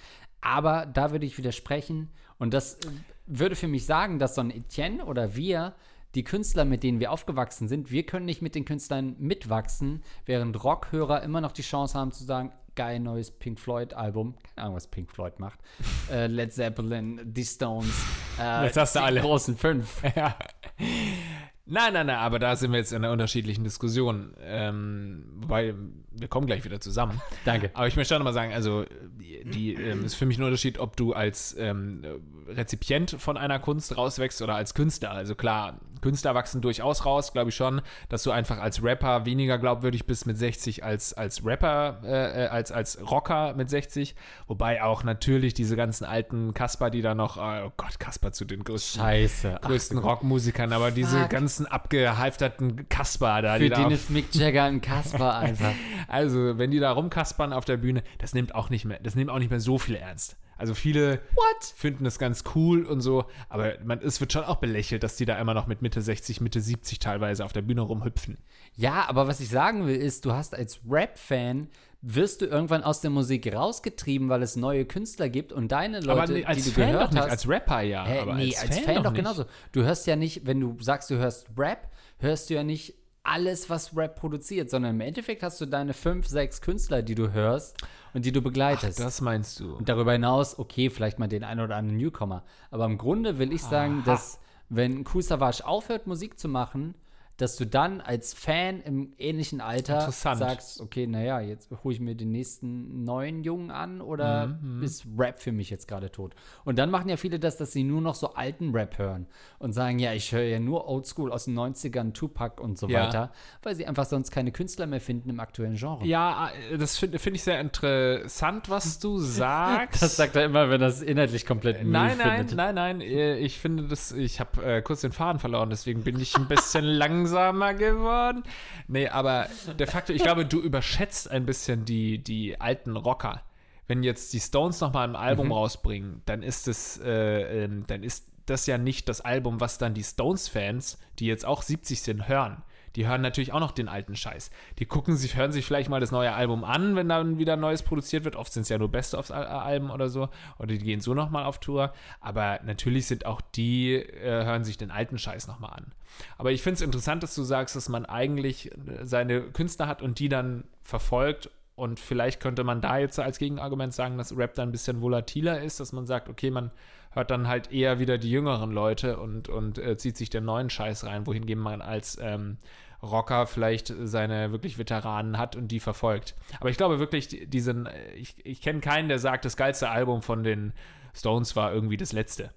Aber 0.40 0.86
da 0.86 1.12
würde 1.12 1.24
ich 1.26 1.38
widersprechen. 1.38 2.10
Und 2.38 2.52
das 2.52 2.74
äh, 2.74 2.88
würde 3.26 3.54
für 3.54 3.68
mich 3.68 3.86
sagen, 3.86 4.18
dass 4.18 4.34
so 4.34 4.40
ein 4.40 4.50
Etienne 4.50 5.04
oder 5.04 5.36
wir, 5.36 5.74
die 6.14 6.24
Künstler, 6.24 6.64
mit 6.64 6.82
denen 6.82 7.00
wir 7.00 7.12
aufgewachsen 7.12 7.68
sind, 7.68 7.90
wir 7.90 8.04
können 8.04 8.26
nicht 8.26 8.42
mit 8.42 8.54
den 8.54 8.64
Künstlern 8.64 9.16
mitwachsen, 9.18 10.02
während 10.26 10.62
Rockhörer 10.62 11.22
immer 11.22 11.40
noch 11.40 11.52
die 11.52 11.62
Chance 11.62 11.98
haben 11.98 12.12
zu 12.12 12.24
sagen, 12.24 12.52
geil 12.74 13.00
neues 13.00 13.30
Pink 13.30 13.60
Floyd 13.60 13.94
Album, 13.94 14.34
keine 14.42 14.64
Ahnung, 14.64 14.76
was 14.76 14.88
Pink 14.88 15.10
Floyd 15.10 15.38
macht, 15.38 15.60
äh, 16.10 16.26
Led 16.26 16.52
Zeppelin, 16.52 17.20
die 17.24 17.44
Stones, 17.44 17.94
äh, 18.40 18.64
Jetzt 18.64 18.76
hast 18.76 18.94
du 18.94 18.98
die 18.98 19.04
alle. 19.04 19.20
großen 19.20 19.56
fünf. 19.56 20.02
ja. 20.16 20.36
Nein, 21.64 21.92
nein, 21.92 22.06
nein, 22.06 22.16
aber 22.16 22.38
da 22.40 22.56
sind 22.56 22.72
wir 22.72 22.78
jetzt 22.78 22.92
in 22.92 23.04
einer 23.04 23.12
unterschiedlichen 23.12 23.62
Diskussion. 23.62 24.34
Ähm, 24.42 25.24
wobei, 25.36 25.74
wir 26.10 26.28
kommen 26.28 26.46
gleich 26.46 26.64
wieder 26.64 26.80
zusammen. 26.80 27.20
Danke. 27.44 27.70
Aber 27.74 27.86
ich 27.86 27.96
möchte 27.96 28.14
auch 28.14 28.18
nochmal 28.18 28.34
sagen, 28.34 28.52
also 28.52 28.84
die, 29.20 29.44
die 29.44 29.74
ähm, 29.74 30.04
ist 30.04 30.14
für 30.14 30.26
mich 30.26 30.38
ein 30.38 30.42
Unterschied, 30.42 30.78
ob 30.78 30.96
du 30.96 31.12
als 31.12 31.56
ähm, 31.56 32.02
Rezipient 32.48 33.12
von 33.12 33.36
einer 33.36 33.60
Kunst 33.60 33.96
rauswächst 33.96 34.42
oder 34.42 34.56
als 34.56 34.74
Künstler. 34.74 35.12
Also 35.12 35.36
klar, 35.36 35.78
Künstler 36.02 36.34
wachsen 36.34 36.60
durchaus 36.60 37.06
raus, 37.06 37.32
glaube 37.32 37.50
ich 37.50 37.56
schon, 37.56 37.80
dass 38.08 38.22
du 38.22 38.30
einfach 38.30 38.58
als 38.58 38.82
Rapper 38.82 39.24
weniger 39.24 39.58
glaubwürdig 39.58 40.06
bist 40.06 40.26
mit 40.26 40.36
60 40.36 40.84
als 40.84 41.14
als 41.14 41.44
Rapper, 41.44 42.00
äh, 42.04 42.44
äh, 42.44 42.48
als 42.48 42.72
als 42.72 42.98
Rocker 43.10 43.54
mit 43.54 43.70
60. 43.70 44.14
Wobei 44.46 44.82
auch 44.82 45.04
natürlich 45.04 45.54
diese 45.54 45.76
ganzen 45.76 46.04
alten 46.04 46.52
Kasper, 46.54 46.90
die 46.90 47.02
da 47.02 47.14
noch, 47.14 47.38
äh, 47.38 47.62
oh 47.64 47.72
Gott, 47.76 47.98
Kasper 47.98 48.32
zu 48.32 48.44
den 48.44 48.64
größten 48.64 49.00
Scheiße. 49.00 49.58
Ach, 49.62 49.68
größten 49.68 49.98
Rockmusikern, 49.98 50.72
aber 50.72 50.90
diese 50.90 51.20
Fuck. 51.20 51.30
ganzen 51.30 51.66
abgehalfterten 51.66 52.88
Kasper 52.88 53.42
da, 53.42 53.54
für 53.54 53.62
die 53.64 53.68
da 53.70 53.76
den 53.76 53.86
auf, 53.86 53.92
ist 53.92 54.10
Mick 54.10 54.34
Jagger 54.34 54.64
ein 54.64 54.80
Kasper 54.80 55.36
einfach. 55.38 55.72
also 56.08 56.58
wenn 56.58 56.70
die 56.70 56.80
da 56.80 56.92
rumkaspern 56.92 57.52
auf 57.52 57.64
der 57.64 57.76
Bühne, 57.76 58.02
das 58.18 58.34
nimmt 58.34 58.54
auch 58.54 58.70
nicht 58.70 58.84
mehr, 58.84 58.98
das 59.02 59.14
nimmt 59.14 59.30
auch 59.30 59.38
nicht 59.38 59.50
mehr 59.50 59.60
so 59.60 59.78
viel 59.78 59.96
ernst. 59.96 60.36
Also 60.62 60.74
viele 60.74 61.18
What? 61.34 61.74
finden 61.74 62.04
das 62.04 62.20
ganz 62.20 62.44
cool 62.54 62.86
und 62.86 63.00
so, 63.00 63.24
aber 63.48 63.72
man, 63.84 63.98
es 63.98 64.20
wird 64.20 64.32
schon 64.32 64.44
auch 64.44 64.58
belächelt, 64.58 65.02
dass 65.02 65.16
die 65.16 65.24
da 65.24 65.36
immer 65.40 65.54
noch 65.54 65.66
mit 65.66 65.82
Mitte 65.82 66.00
60, 66.00 66.40
Mitte 66.40 66.60
70 66.60 67.00
teilweise 67.00 67.44
auf 67.44 67.52
der 67.52 67.62
Bühne 67.62 67.80
rumhüpfen. 67.80 68.38
Ja, 68.76 69.08
aber 69.08 69.26
was 69.26 69.40
ich 69.40 69.48
sagen 69.48 69.88
will, 69.88 69.96
ist, 69.96 70.24
du 70.24 70.30
hast 70.30 70.54
als 70.54 70.78
Rap-Fan, 70.88 71.66
wirst 72.00 72.42
du 72.42 72.46
irgendwann 72.46 72.84
aus 72.84 73.00
der 73.00 73.10
Musik 73.10 73.52
rausgetrieben, 73.52 74.28
weil 74.28 74.40
es 74.40 74.54
neue 74.54 74.84
Künstler 74.84 75.28
gibt 75.28 75.52
und 75.52 75.72
deine 75.72 75.98
Leute, 75.98 76.12
aber 76.12 76.48
als 76.48 76.62
die 76.62 76.70
du 76.70 76.74
Fan 76.76 76.92
gehört 76.92 77.08
doch 77.08 77.10
nicht, 77.10 77.22
hast, 77.22 77.30
als 77.30 77.48
Rapper 77.48 77.80
ja. 77.80 78.04
Hä, 78.04 78.18
aber 78.20 78.34
nee, 78.34 78.54
als, 78.56 78.78
Fan, 78.78 79.02
doch, 79.02 79.10
nicht. 79.10 79.16
genauso. 79.16 79.46
Du 79.72 79.82
hörst 79.82 80.06
ja 80.06 80.14
nicht, 80.14 80.46
wenn 80.46 80.60
du 80.60 80.76
sagst, 80.78 81.10
du 81.10 81.16
hörst 81.16 81.48
Rap, 81.58 81.90
hörst 82.18 82.50
du 82.50 82.54
ja 82.54 82.62
nicht 82.62 82.94
alles, 83.24 83.70
was 83.70 83.96
Rap 83.96 84.16
produziert, 84.16 84.70
sondern 84.70 84.96
im 84.96 85.00
Endeffekt 85.00 85.42
hast 85.42 85.60
du 85.60 85.66
deine 85.66 85.94
fünf, 85.94 86.26
sechs 86.26 86.60
Künstler, 86.60 87.02
die 87.02 87.14
du 87.14 87.32
hörst 87.32 87.76
und 88.14 88.24
die 88.24 88.32
du 88.32 88.42
begleitest. 88.42 88.98
Das 88.98 89.20
meinst 89.20 89.60
du. 89.60 89.76
Und 89.76 89.88
darüber 89.88 90.12
hinaus, 90.12 90.58
okay, 90.58 90.90
vielleicht 90.90 91.18
mal 91.18 91.28
den 91.28 91.44
einen 91.44 91.60
oder 91.60 91.76
anderen 91.76 91.98
Newcomer. 91.98 92.42
Aber 92.70 92.84
im 92.84 92.98
Grunde 92.98 93.38
will 93.38 93.52
ich 93.52 93.62
sagen, 93.62 94.02
dass 94.04 94.40
wenn 94.68 95.04
Kool 95.04 95.22
Savage 95.22 95.64
aufhört, 95.64 96.06
Musik 96.06 96.38
zu 96.38 96.48
machen, 96.48 96.94
dass 97.42 97.56
du 97.56 97.66
dann 97.66 98.00
als 98.00 98.32
Fan 98.34 98.80
im 98.82 99.12
ähnlichen 99.18 99.60
Alter 99.60 100.10
sagst, 100.12 100.80
okay, 100.80 101.06
naja, 101.06 101.40
jetzt 101.40 101.68
hole 101.84 101.94
ich 101.94 102.00
mir 102.00 102.14
den 102.14 102.30
nächsten 102.32 103.04
neuen 103.04 103.42
Jungen 103.44 103.70
an 103.70 104.00
oder 104.00 104.58
ist 104.80 105.04
Rap 105.18 105.40
für 105.40 105.52
mich 105.52 105.68
jetzt 105.70 105.88
gerade 105.88 106.10
tot? 106.10 106.34
Und 106.64 106.78
dann 106.78 106.90
machen 106.90 107.08
ja 107.08 107.16
viele 107.16 107.38
das, 107.38 107.56
dass 107.56 107.72
sie 107.72 107.82
nur 107.84 108.00
noch 108.00 108.14
so 108.14 108.34
alten 108.34 108.70
Rap 108.70 108.96
hören 108.98 109.26
und 109.58 109.72
sagen, 109.72 109.98
ja, 109.98 110.12
ich 110.12 110.32
höre 110.32 110.42
ja 110.44 110.60
nur 110.60 110.88
Oldschool 110.88 111.32
aus 111.32 111.44
den 111.46 111.58
90ern, 111.58 112.12
Tupac 112.12 112.60
und 112.62 112.78
so 112.78 112.88
Ja. 112.88 113.06
weiter, 113.06 113.32
weil 113.62 113.74
sie 113.74 113.86
einfach 113.86 114.06
sonst 114.06 114.30
keine 114.30 114.52
Künstler 114.52 114.86
mehr 114.86 115.00
finden 115.00 115.28
im 115.28 115.40
aktuellen 115.40 115.76
Genre. 115.76 116.06
Ja, 116.06 116.50
äh, 116.70 116.78
das 116.78 116.96
finde 116.96 117.18
find 117.18 117.36
ich 117.36 117.42
sehr 117.42 117.60
interessant, 117.60 118.68
was 118.70 118.98
du 118.98 119.18
sagst. 119.18 120.02
Das 120.02 120.16
sagt 120.16 120.36
er 120.36 120.44
immer, 120.44 120.70
wenn 120.70 120.82
es 120.82 121.02
inhaltlich 121.02 121.46
komplett 121.46 121.82
Müll 121.82 121.90
Nein, 121.92 122.18
nein, 122.18 122.38
findet. 122.38 122.56
nein, 122.56 122.74
nein. 122.74 123.00
äh, 123.00 123.36
Ich 123.38 123.58
finde 123.58 123.88
das, 123.88 124.12
ich 124.12 124.38
habe 124.40 124.62
äh, 124.64 124.82
kurz 124.82 125.00
den 125.00 125.12
Faden 125.12 125.40
verloren, 125.40 125.70
deswegen 125.70 126.02
bin 126.04 126.18
ich 126.20 126.36
ein 126.36 126.46
bisschen 126.48 126.84
langsamer 127.32 127.74
geworden. 127.74 128.42
Nee, 128.88 129.08
aber 129.08 129.48
der 129.78 129.86
Faktor, 129.86 130.14
ich 130.14 130.22
glaube, 130.22 130.44
du 130.46 130.60
überschätzt 130.60 131.30
ein 131.30 131.46
bisschen 131.46 131.84
die, 131.84 132.18
die 132.18 132.60
alten 132.60 132.96
Rocker. 132.96 133.42
Wenn 133.88 134.02
jetzt 134.02 134.32
die 134.32 134.40
Stones 134.40 134.80
nochmal 134.80 135.08
ein 135.08 135.16
Album 135.16 135.46
Mhm. 135.46 135.52
rausbringen, 135.52 136.22
dann 136.26 136.42
ist 136.42 136.68
es, 136.68 136.98
äh, 137.00 137.64
ähm, 137.64 137.84
dann 137.86 138.02
ist 138.02 138.28
das 138.46 138.66
ja 138.66 138.78
nicht 138.78 139.08
das 139.08 139.20
Album, 139.20 139.60
was 139.60 139.78
dann 139.78 139.94
die 139.94 140.02
Stones-Fans, 140.04 140.98
die 141.18 141.26
jetzt 141.26 141.44
auch 141.44 141.62
70 141.62 142.00
sind, 142.02 142.28
hören. 142.28 142.62
Die 142.96 143.06
hören 143.06 143.22
natürlich 143.22 143.52
auch 143.52 143.60
noch 143.60 143.72
den 143.72 143.88
alten 143.88 144.16
Scheiß. 144.16 144.50
Die 144.78 144.86
gucken 144.86 145.16
sich, 145.16 145.36
hören 145.36 145.52
sich 145.52 145.64
vielleicht 145.64 145.88
mal 145.88 146.00
das 146.00 146.10
neue 146.10 146.32
Album 146.32 146.64
an, 146.64 146.96
wenn 146.96 147.08
dann 147.08 147.38
wieder 147.38 147.56
Neues 147.56 147.82
produziert 147.82 148.24
wird. 148.24 148.36
Oft 148.36 148.52
sind 148.52 148.62
es 148.62 148.68
ja 148.68 148.78
nur 148.78 148.90
Best-of-Alben 148.90 149.90
oder 149.90 150.08
so. 150.08 150.28
Oder 150.58 150.68
die 150.68 150.78
gehen 150.78 151.00
so 151.00 151.14
nochmal 151.14 151.44
auf 151.44 151.58
Tour. 151.58 151.92
Aber 152.20 152.60
natürlich 152.64 153.06
sind 153.06 153.26
auch 153.26 153.40
die, 153.40 153.94
äh, 153.94 154.44
hören 154.44 154.64
sich 154.64 154.76
den 154.76 154.90
alten 154.90 155.18
Scheiß 155.18 155.46
nochmal 155.46 155.72
an. 155.72 155.92
Aber 156.38 156.52
ich 156.52 156.62
finde 156.62 156.74
es 156.74 156.82
interessant, 156.82 157.22
dass 157.22 157.34
du 157.34 157.42
sagst, 157.42 157.76
dass 157.76 157.88
man 157.88 158.04
eigentlich 158.04 158.70
äh, 158.72 159.04
seine 159.04 159.40
Künstler 159.42 159.86
hat 159.86 160.02
und 160.02 160.18
die 160.18 160.28
dann 160.28 160.64
verfolgt. 160.82 161.50
Und 161.74 161.98
vielleicht 161.98 162.40
könnte 162.40 162.64
man 162.64 162.80
da 162.80 162.98
jetzt 162.98 163.18
als 163.18 163.38
Gegenargument 163.38 163.94
sagen, 163.94 164.18
dass 164.18 164.36
Rap 164.36 164.54
dann 164.54 164.68
ein 164.68 164.72
bisschen 164.72 165.00
volatiler 165.00 165.62
ist, 165.62 165.80
dass 165.80 165.92
man 165.92 166.06
sagt, 166.06 166.28
okay, 166.28 166.50
man 166.50 166.70
hört 167.12 167.30
dann 167.30 167.48
halt 167.48 167.72
eher 167.72 167.98
wieder 167.98 168.18
die 168.18 168.30
jüngeren 168.30 168.72
Leute 168.72 169.18
und, 169.18 169.48
und 169.48 169.78
äh, 169.78 169.96
zieht 169.96 170.16
sich 170.16 170.30
den 170.30 170.44
neuen 170.44 170.70
Scheiß 170.70 171.04
rein, 171.04 171.26
wohingegen 171.26 171.62
man 171.62 171.80
als 171.82 172.18
ähm, 172.20 172.58
Rocker 173.02 173.46
vielleicht 173.46 173.92
seine 174.04 174.52
wirklich 174.52 174.78
Veteranen 174.78 175.36
hat 175.38 175.56
und 175.56 175.68
die 175.68 175.80
verfolgt. 175.80 176.34
Aber 176.60 176.70
ich 176.70 176.76
glaube 176.76 176.98
wirklich, 177.00 177.28
die- 177.28 177.46
diesen, 177.46 177.86
äh, 177.86 178.12
ich, 178.14 178.36
ich 178.46 178.60
kenne 178.62 178.80
keinen, 178.80 179.08
der 179.08 179.18
sagt, 179.18 179.44
das 179.44 179.56
geilste 179.56 179.88
Album 179.90 180.22
von 180.22 180.42
den 180.44 180.72
Stones 181.14 181.56
war 181.56 181.72
irgendwie 181.72 181.96
das 181.96 182.12
letzte. 182.12 182.50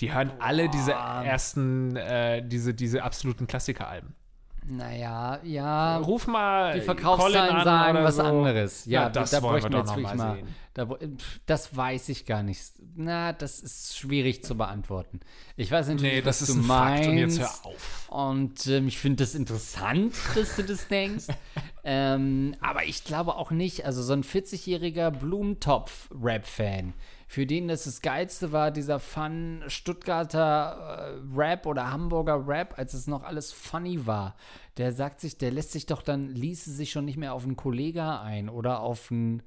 Die 0.00 0.12
hören 0.12 0.32
alle 0.38 0.68
diese 0.68 0.92
ersten, 0.92 1.96
äh, 1.96 2.46
diese, 2.46 2.74
diese 2.74 3.02
absoluten 3.02 3.46
Klassikeralben. 3.46 4.14
Naja, 4.70 5.40
ja. 5.44 5.96
Ruf 5.98 6.26
mal 6.26 6.74
Die 6.74 6.80
Colin 6.80 6.84
Verkaufszahlen 6.84 7.56
an 7.56 7.64
sagen 7.64 7.96
oder 7.96 8.04
was 8.04 8.16
so. 8.16 8.22
anderes. 8.22 8.84
Ja, 8.84 9.02
Na, 9.04 9.08
das 9.10 9.30
da 9.30 9.42
wollen 9.42 9.62
wir 9.62 9.70
bräuchten 9.70 9.72
doch 9.72 9.78
jetzt 9.86 9.96
wirklich 9.96 10.14
mal 10.14 10.34
sehen. 10.36 10.48
Da, 10.74 10.86
das 11.46 11.76
weiß 11.76 12.08
ich 12.10 12.24
gar 12.26 12.42
nicht. 12.44 12.60
Na, 12.94 13.32
das 13.32 13.58
ist 13.60 13.96
schwierig 13.98 14.44
zu 14.44 14.56
beantworten. 14.56 15.20
Ich 15.56 15.70
weiß 15.72 15.88
natürlich, 15.88 16.12
Nee, 16.12 16.20
das 16.22 16.42
was 16.42 16.48
ist 16.50 16.56
du 16.56 16.60
ein 16.60 16.66
meinst. 16.66 17.04
Fakt 17.04 17.08
und 17.10 17.18
jetzt 17.18 17.40
hör 17.40 17.66
auf. 17.66 18.08
Und 18.10 18.66
ähm, 18.68 18.86
ich 18.88 18.98
finde 18.98 19.24
das 19.24 19.34
interessant, 19.34 20.14
dass 20.36 20.54
du 20.56 20.62
das 20.62 20.86
denkst. 20.86 21.26
ähm, 21.84 22.54
aber 22.60 22.84
ich 22.84 23.02
glaube 23.04 23.34
auch 23.36 23.50
nicht, 23.50 23.86
also 23.86 24.02
so 24.02 24.12
ein 24.12 24.22
40-jähriger 24.22 25.10
Blumentopf-Rap-Fan, 25.10 26.92
für 27.30 27.46
den 27.46 27.68
das 27.68 27.84
das 27.84 28.00
Geilste 28.00 28.52
war, 28.52 28.70
dieser 28.70 28.98
Fun 28.98 29.62
Stuttgarter 29.66 31.20
äh, 31.34 31.38
Rap 31.38 31.66
oder 31.66 31.90
Hamburger 31.90 32.48
Rap, 32.48 32.78
als 32.78 32.94
es 32.94 33.06
noch 33.06 33.22
alles 33.22 33.52
funny 33.52 34.06
war. 34.06 34.34
Der 34.78 34.92
sagt 34.92 35.20
sich, 35.20 35.36
der 35.36 35.50
lässt 35.50 35.72
sich 35.72 35.84
doch 35.84 36.00
dann, 36.00 36.34
ließe 36.34 36.72
sich 36.72 36.90
schon 36.90 37.04
nicht 37.04 37.18
mehr 37.18 37.34
auf 37.34 37.44
einen 37.44 37.56
Kollega 37.56 38.22
ein 38.22 38.48
oder 38.48 38.80
auf 38.80 39.10
einen 39.10 39.42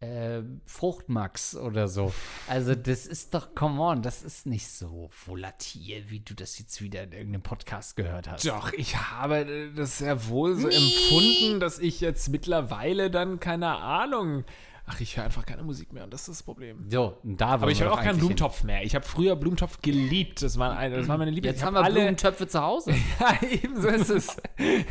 äh, 0.00 0.42
Fruchtmax 0.66 1.56
oder 1.56 1.88
so. 1.88 2.12
Also 2.48 2.74
das 2.74 3.06
ist 3.06 3.32
doch, 3.32 3.54
come 3.54 3.80
on, 3.80 4.02
das 4.02 4.22
ist 4.22 4.44
nicht 4.44 4.68
so 4.68 5.08
volatil, 5.24 6.10
wie 6.10 6.20
du 6.20 6.34
das 6.34 6.58
jetzt 6.58 6.82
wieder 6.82 7.04
in 7.04 7.12
irgendeinem 7.12 7.42
Podcast 7.42 7.96
gehört 7.96 8.28
hast. 8.28 8.46
Doch, 8.46 8.74
ich 8.74 8.94
habe 8.96 9.72
das 9.74 9.98
sehr 9.98 10.28
wohl 10.28 10.54
so 10.56 10.68
empfunden, 10.68 11.60
dass 11.60 11.78
ich 11.78 12.02
jetzt 12.02 12.28
mittlerweile 12.28 13.10
dann, 13.10 13.40
keine 13.40 13.78
Ahnung, 13.78 14.44
ach, 14.86 15.00
ich 15.00 15.16
höre 15.16 15.24
einfach 15.24 15.46
keine 15.46 15.62
Musik 15.62 15.92
mehr 15.92 16.04
und 16.04 16.12
das 16.12 16.22
ist 16.22 16.28
das 16.28 16.42
Problem. 16.42 16.84
So, 16.90 17.16
da 17.22 17.48
Aber 17.48 17.70
ich 17.70 17.80
höre 17.80 17.92
auch 17.92 17.96
keinen 17.96 18.18
Blumentopf. 18.18 18.60
Blumentopf 18.60 18.64
mehr. 18.64 18.84
Ich 18.84 18.94
habe 18.94 19.04
früher 19.04 19.36
Blumentopf 19.36 19.80
geliebt. 19.80 20.42
Das 20.42 20.58
war, 20.58 20.76
eine, 20.76 20.96
das 20.96 21.08
war 21.08 21.18
meine 21.18 21.30
Lieblings. 21.30 21.54
Jetzt 21.54 21.60
Ich 21.60 21.66
haben 21.66 21.76
hab 21.76 21.86
wir 21.86 21.92
Blumentöpfe 21.92 22.46
zu 22.46 22.60
Hause. 22.60 22.94
Ja, 23.20 23.46
eben 23.46 23.80
so 23.80 23.88
ist 23.88 24.10
es. 24.10 24.36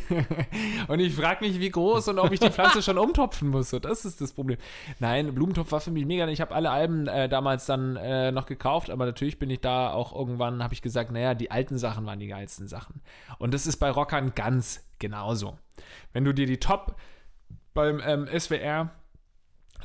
und 0.87 0.99
ich 0.99 1.13
frage 1.13 1.43
mich, 1.45 1.59
wie 1.59 1.69
groß 1.69 2.09
und 2.09 2.19
ob 2.19 2.31
ich 2.31 2.39
die 2.39 2.49
Pflanze 2.49 2.81
schon 2.81 2.97
umtopfen 2.97 3.49
muss. 3.49 3.71
So, 3.71 3.79
das 3.79 4.05
ist 4.05 4.21
das 4.21 4.31
Problem. 4.31 4.57
Nein, 4.99 5.33
Blumentopf 5.33 5.71
war 5.71 5.81
für 5.81 5.91
mich 5.91 6.05
mega. 6.05 6.27
Ich 6.27 6.39
habe 6.39 6.55
alle 6.55 6.69
Alben 6.69 7.07
äh, 7.07 7.27
damals 7.27 7.65
dann 7.65 7.97
äh, 7.97 8.31
noch 8.31 8.45
gekauft, 8.45 8.89
aber 8.89 9.05
natürlich 9.05 9.39
bin 9.39 9.49
ich 9.49 9.59
da 9.59 9.91
auch 9.91 10.15
irgendwann, 10.15 10.63
habe 10.63 10.73
ich 10.73 10.81
gesagt, 10.81 11.11
naja, 11.11 11.33
die 11.33 11.51
alten 11.51 11.77
Sachen 11.77 12.05
waren 12.05 12.19
die 12.19 12.27
geilsten 12.27 12.67
Sachen. 12.67 13.01
Und 13.39 13.53
das 13.53 13.67
ist 13.67 13.77
bei 13.77 13.89
Rockern 13.89 14.33
ganz 14.35 14.85
genauso. 14.99 15.57
Wenn 16.13 16.23
du 16.23 16.33
dir 16.33 16.45
die 16.45 16.59
Top 16.59 16.95
beim 17.73 18.01
ähm, 18.05 18.27
SWR 18.39 18.91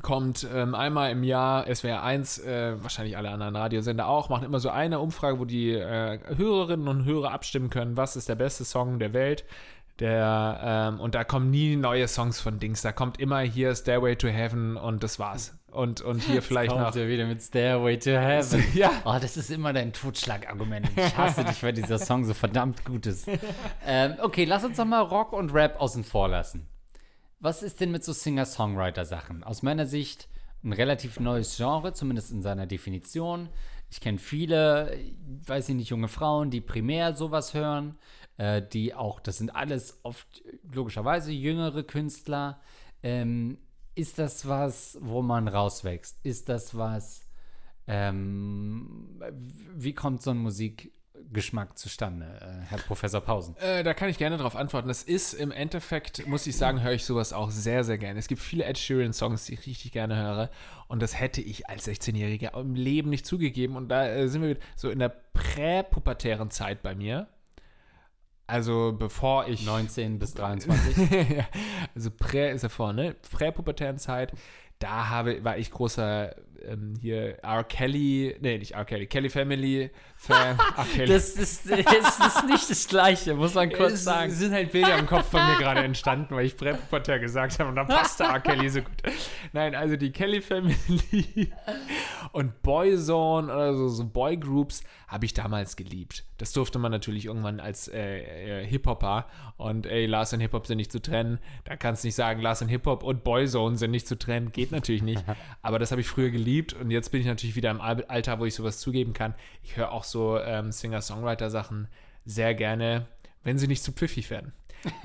kommt 0.03 0.47
ähm, 0.55 0.75
einmal 0.75 1.11
im 1.11 1.23
Jahr 1.23 1.67
SWR 1.73 2.03
1, 2.03 2.39
äh, 2.39 2.83
wahrscheinlich 2.83 3.17
alle 3.17 3.31
anderen 3.31 3.57
Radiosender 3.57 4.07
auch, 4.09 4.29
machen 4.29 4.45
immer 4.45 4.61
so 4.61 4.71
eine 4.71 5.01
Umfrage, 5.01 5.39
wo 5.39 5.45
die 5.45 5.73
äh, 5.73 6.19
Hörerinnen 6.37 6.89
und 6.89 7.05
Hörer 7.05 7.33
abstimmen 7.33 7.71
können, 7.71 7.97
was 7.97 8.17
ist 8.17 8.29
der 8.29 8.35
beste 8.35 8.65
Song 8.65 8.99
der 8.99 9.13
Welt. 9.13 9.45
Der, 9.99 10.61
ähm, 10.63 11.01
und 11.01 11.15
da 11.15 11.25
kommen 11.25 11.51
nie 11.51 11.75
neue 11.75 12.07
Songs 12.07 12.39
von 12.39 12.59
Dings. 12.59 12.83
Da 12.83 12.93
kommt 12.93 13.19
immer 13.19 13.41
hier 13.41 13.75
Stairway 13.75 14.15
to 14.15 14.29
Heaven 14.29 14.77
und 14.77 15.03
das 15.03 15.19
war's. 15.19 15.57
Und, 15.71 16.01
und 16.03 16.23
hier 16.23 16.43
vielleicht 16.43 16.71
Kommt 16.71 16.83
noch. 16.83 16.95
wieder 16.95 17.27
mit 17.27 17.43
Stairway 17.43 17.99
to 17.99 18.11
Heaven. 18.11 18.65
Ja. 18.75 18.91
Oh, 19.05 19.17
das 19.21 19.37
ist 19.37 19.51
immer 19.51 19.73
dein 19.73 19.93
Totschlagargument. 19.93 20.89
Ich 20.97 21.17
hasse 21.17 21.45
dich, 21.45 21.63
weil 21.63 21.73
dieser 21.73 21.99
Song 21.99 22.25
so 22.25 22.35
verdammt 22.35 22.85
gut 22.85 23.07
ist. 23.07 23.29
ähm, 23.87 24.15
okay, 24.23 24.45
lass 24.45 24.65
uns 24.65 24.77
doch 24.77 24.85
mal 24.85 25.01
Rock 25.01 25.33
und 25.33 25.53
Rap 25.53 25.81
außen 25.81 26.05
vor 26.05 26.29
lassen. 26.29 26.69
Was 27.47 27.63
ist 27.63 27.81
denn 27.81 27.93
mit 27.93 28.03
so 28.03 28.13
Singer-Songwriter-Sachen? 28.13 29.45
Aus 29.45 29.63
meiner 29.63 29.87
Sicht 29.87 30.29
ein 30.65 30.73
relativ 30.73 31.21
neues 31.21 31.57
Genre, 31.57 31.93
zumindest 31.93 32.33
in 32.33 32.43
seiner 32.43 32.67
Definition. 32.67 33.51
Ich 33.89 34.01
kenne 34.01 34.19
viele, 34.19 34.99
weiß 35.47 35.69
ich 35.69 35.77
nicht, 35.77 35.91
junge 35.91 36.09
Frauen, 36.09 36.51
die 36.51 36.61
primär 36.61 37.15
sowas 37.15 37.55
hören, 37.55 38.01
äh, 38.37 38.61
die 38.61 38.95
auch, 38.95 39.21
das 39.21 39.39
sind 39.39 39.55
alles 39.55 40.01
oft 40.03 40.43
logischerweise 40.73 41.31
jüngere 41.31 41.85
Künstler. 41.85 42.61
Ähm, 43.05 43.59
ist 43.95 44.19
das 44.19 44.49
was, 44.49 44.99
wo 45.01 45.23
man 45.23 45.47
rauswächst? 45.47 46.19
Ist 46.25 46.49
das 46.49 46.77
was, 46.77 47.29
ähm, 47.87 49.23
wie 49.73 49.95
kommt 49.95 50.21
so 50.21 50.33
ein 50.33 50.39
Musikgeschmack 51.37 51.79
zustande, 51.79 52.27
äh, 52.41 52.65
Herr 52.67 52.79
Professor 52.79 53.21
Pausen? 53.21 53.57
Äh, 53.59 53.85
da 53.85 53.95
kann 53.95 54.09
ich 54.09 54.19
gerne 54.19 54.37
darauf 54.37 54.57
antworten. 54.57 54.89
Das 54.89 55.03
ist 55.03 55.35
im 55.35 55.53
Endeffekt, 55.53 56.27
muss 56.27 56.47
ich 56.47 56.57
sagen, 56.57 56.83
höre 56.83 56.93
ich 56.93 57.05
sowas 57.05 57.33
auch 57.33 57.51
sehr, 57.51 57.85
sehr 57.85 57.99
gerne. 57.99 58.19
Es 58.19 58.29
gibt 58.29 58.41
viele 58.41 58.65
Ed 58.65 58.79
Sheeran-Songs, 58.79 59.47
die 59.47 59.55
ich 59.55 59.67
richtig 59.67 59.93
gerne 59.93 60.17
höre. 60.17 60.51
Und 60.89 61.03
das 61.03 61.19
hätte 61.19 61.41
ich 61.41 61.69
als 61.69 61.87
16-Jähriger 61.87 62.59
im 62.59 62.75
Leben 62.75 63.11
nicht 63.11 63.27
zugegeben. 63.27 63.77
Und 63.77 63.89
da 63.89 64.09
äh, 64.09 64.29
sind 64.29 64.43
wir 64.43 64.57
so 64.77 64.91
in 64.91 64.99
der 64.99 65.11
präpubertären 65.11 66.51
Zeit 66.51 66.83
bei 66.83 66.95
mir. 66.95 67.29
Also 68.47 68.95
bevor 68.97 69.49
ich 69.49 69.67
19 69.67 70.19
bis 70.19 70.35
23. 70.35 71.11
ja, 71.37 71.47
also 71.95 72.11
Prä 72.11 72.53
ist 72.53 72.63
ja 72.63 72.69
vorne, 72.69 73.15
Präpubertären 73.33 73.99
Zeit. 73.99 74.33
Da 74.79 75.09
habe, 75.09 75.43
war 75.43 75.59
ich 75.59 75.71
großer 75.71 76.37
ähm, 76.65 76.95
hier 77.01 77.39
R. 77.43 77.65
Kelly, 77.65 78.37
nee, 78.41 78.59
nicht 78.59 78.73
R. 78.73 78.85
Kelly, 78.85 79.07
Kelly 79.07 79.29
Family 79.29 79.91
Fan. 80.17 80.57
Kelly. 80.95 81.13
Das 81.13 81.31
ist, 81.31 81.71
das 81.71 82.19
ist 82.19 82.47
nicht 82.47 82.71
das 82.71 82.89
Gleiche, 82.89 83.35
muss 83.35 83.55
man 83.55 83.71
kurz 83.71 83.95
es 83.95 84.05
sagen. 84.05 84.31
sind 84.31 84.53
halt 84.53 84.73
Bilder 84.73 84.97
im 84.99 85.07
Kopf 85.07 85.31
von 85.31 85.45
mir 85.45 85.59
gerade 85.59 85.81
entstanden, 85.81 86.35
weil 86.35 86.47
ich 86.47 86.57
präpubertär 86.57 87.19
gesagt 87.19 87.59
habe 87.59 87.69
und 87.69 87.77
dann 87.77 87.87
passte 87.87 88.25
R. 88.25 88.41
Kelly 88.41 88.69
so 88.69 88.81
gut. 88.81 89.03
Nein, 89.53 89.75
also 89.75 89.97
die 89.97 90.11
Kelly 90.11 90.41
Family 90.41 91.53
und 92.33 92.63
Boyzone 92.63 93.53
oder 93.53 93.75
so, 93.75 93.89
so 93.89 94.05
Boygroups 94.07 94.83
habe 95.09 95.25
ich 95.27 95.35
damals 95.35 95.77
geliebt. 95.77 96.25
Das 96.39 96.53
durfte 96.53 96.79
man 96.79 96.91
natürlich 96.91 97.27
irgendwann 97.27 97.61
als 97.61 97.89
äh, 97.89 98.63
äh, 98.63 98.67
Hip-Hopper 98.67 99.27
und 99.57 99.87
ey, 99.87 100.07
Lars 100.07 100.33
und 100.33 100.41
Hip-Hop 100.41 100.67
sind 100.67 100.79
nicht 100.79 100.91
zu 100.91 101.01
trennen. 101.01 101.39
Da 101.65 101.77
kannst 101.77 102.03
du 102.03 102.09
nicht 102.09 102.17
sagen, 102.17 102.41
Lars 102.41 102.61
und 102.63 102.69
Hip-Hop 102.69 103.03
und 103.03 103.23
Boyzone 103.23 103.77
sind 103.77 103.93
nicht 103.93 104.09
zu 104.09 104.19
trennen. 104.19 104.51
Geht 104.51 104.73
natürlich 104.73 105.03
nicht. 105.03 105.25
Aber 105.63 105.79
das 105.79 105.91
habe 105.93 106.01
ich 106.01 106.09
früher 106.09 106.31
geliebt 106.31 106.46
und 106.75 106.91
jetzt 106.91 107.11
bin 107.11 107.21
ich 107.21 107.27
natürlich 107.27 107.57
wieder 107.57 107.71
im 107.71 107.81
Al- 107.81 108.05
Alter, 108.07 108.39
wo 108.39 108.45
ich 108.45 108.55
sowas 108.55 108.79
zugeben 108.79 109.13
kann. 109.13 109.35
Ich 109.63 109.77
höre 109.77 109.93
auch 109.93 110.05
so 110.05 110.39
ähm, 110.39 110.73
Singer-Songwriter-Sachen 110.73 111.89
sehr 112.25 112.55
gerne, 112.55 113.07
wenn 113.45 113.59
sie 113.59 113.67
nicht 113.69 113.83
zu 113.83 113.93
pfiffig 113.93 114.31
werden. 114.31 114.53